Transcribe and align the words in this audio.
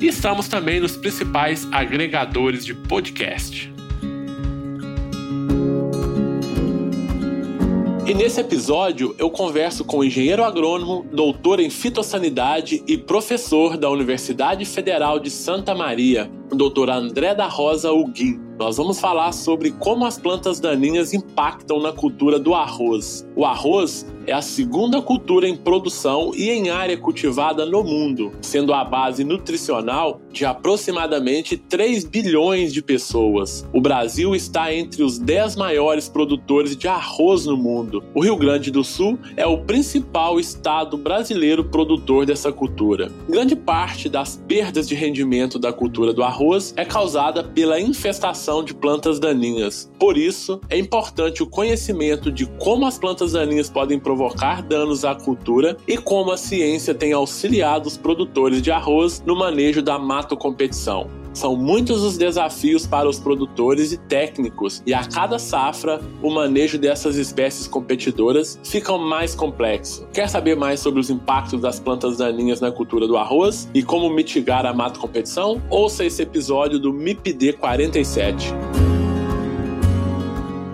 E 0.00 0.06
estamos 0.06 0.46
também 0.46 0.78
nos 0.78 0.96
principais 0.96 1.66
agregadores 1.72 2.64
de 2.64 2.74
podcast. 2.74 3.72
E 8.06 8.14
nesse 8.14 8.40
episódio 8.40 9.16
eu 9.18 9.28
converso 9.28 9.84
com 9.84 9.98
o 9.98 10.04
engenheiro 10.04 10.44
agrônomo, 10.44 11.04
doutor 11.10 11.58
em 11.58 11.68
fitossanidade 11.68 12.84
e 12.86 12.96
professor 12.96 13.76
da 13.76 13.90
Universidade 13.90 14.64
Federal 14.64 15.18
de 15.18 15.28
Santa 15.28 15.74
Maria, 15.74 16.30
o 16.52 16.54
doutor 16.54 16.88
André 16.88 17.34
da 17.34 17.48
Rosa 17.48 17.90
Huguin. 17.90 18.45
Nós 18.58 18.78
vamos 18.78 18.98
falar 18.98 19.32
sobre 19.32 19.70
como 19.70 20.06
as 20.06 20.18
plantas 20.18 20.58
daninhas 20.58 21.12
impactam 21.12 21.78
na 21.78 21.92
cultura 21.92 22.38
do 22.38 22.54
arroz. 22.54 23.26
O 23.36 23.44
arroz 23.44 24.06
é 24.26 24.32
a 24.32 24.40
segunda 24.40 25.00
cultura 25.02 25.46
em 25.46 25.54
produção 25.54 26.32
e 26.34 26.50
em 26.50 26.70
área 26.70 26.96
cultivada 26.96 27.66
no 27.66 27.84
mundo, 27.84 28.32
sendo 28.40 28.72
a 28.72 28.82
base 28.82 29.22
nutricional 29.24 30.20
de 30.32 30.44
aproximadamente 30.44 31.56
3 31.56 32.04
bilhões 32.04 32.72
de 32.72 32.82
pessoas. 32.82 33.64
O 33.72 33.80
Brasil 33.80 34.34
está 34.34 34.74
entre 34.74 35.02
os 35.02 35.18
10 35.18 35.54
maiores 35.56 36.08
produtores 36.08 36.74
de 36.74 36.88
arroz 36.88 37.44
no 37.44 37.56
mundo. 37.56 38.02
O 38.14 38.24
Rio 38.24 38.36
Grande 38.36 38.70
do 38.70 38.82
Sul 38.82 39.18
é 39.36 39.46
o 39.46 39.58
principal 39.58 40.40
estado 40.40 40.96
brasileiro 40.96 41.62
produtor 41.62 42.24
dessa 42.24 42.50
cultura. 42.50 43.12
Grande 43.28 43.54
parte 43.54 44.08
das 44.08 44.42
perdas 44.48 44.88
de 44.88 44.94
rendimento 44.94 45.58
da 45.58 45.72
cultura 45.72 46.12
do 46.12 46.22
arroz 46.22 46.72
é 46.76 46.84
causada 46.84 47.44
pela 47.44 47.78
infestação 47.78 48.45
de 48.64 48.74
plantas 48.74 49.18
daninhas. 49.18 49.90
Por 49.98 50.16
isso, 50.16 50.60
é 50.70 50.78
importante 50.78 51.42
o 51.42 51.46
conhecimento 51.46 52.30
de 52.30 52.46
como 52.58 52.86
as 52.86 52.96
plantas 52.96 53.32
daninhas 53.32 53.68
podem 53.68 53.98
provocar 53.98 54.62
danos 54.62 55.04
à 55.04 55.14
cultura 55.14 55.76
e 55.86 55.98
como 55.98 56.30
a 56.30 56.36
ciência 56.36 56.94
tem 56.94 57.12
auxiliado 57.12 57.88
os 57.88 57.96
produtores 57.96 58.62
de 58.62 58.70
arroz 58.70 59.22
no 59.26 59.36
manejo 59.36 59.82
da 59.82 59.98
matocompetição. 59.98 61.10
São 61.36 61.54
muitos 61.54 62.02
os 62.02 62.16
desafios 62.16 62.86
para 62.86 63.06
os 63.06 63.18
produtores 63.18 63.92
e 63.92 63.98
técnicos, 63.98 64.82
e 64.86 64.94
a 64.94 65.04
cada 65.04 65.38
safra, 65.38 66.00
o 66.22 66.30
manejo 66.30 66.78
dessas 66.78 67.16
espécies 67.16 67.68
competidoras 67.68 68.58
fica 68.64 68.96
mais 68.96 69.34
complexo. 69.34 70.08
Quer 70.14 70.30
saber 70.30 70.56
mais 70.56 70.80
sobre 70.80 70.98
os 70.98 71.10
impactos 71.10 71.60
das 71.60 71.78
plantas 71.78 72.16
daninhas 72.16 72.62
na 72.62 72.72
cultura 72.72 73.06
do 73.06 73.18
arroz 73.18 73.68
e 73.74 73.82
como 73.82 74.08
mitigar 74.08 74.64
a 74.64 74.72
mato 74.72 74.98
competição? 74.98 75.60
Ouça 75.68 76.06
esse 76.06 76.22
episódio 76.22 76.78
do 76.78 76.90
MIPD 76.90 77.52
47. 77.52 78.35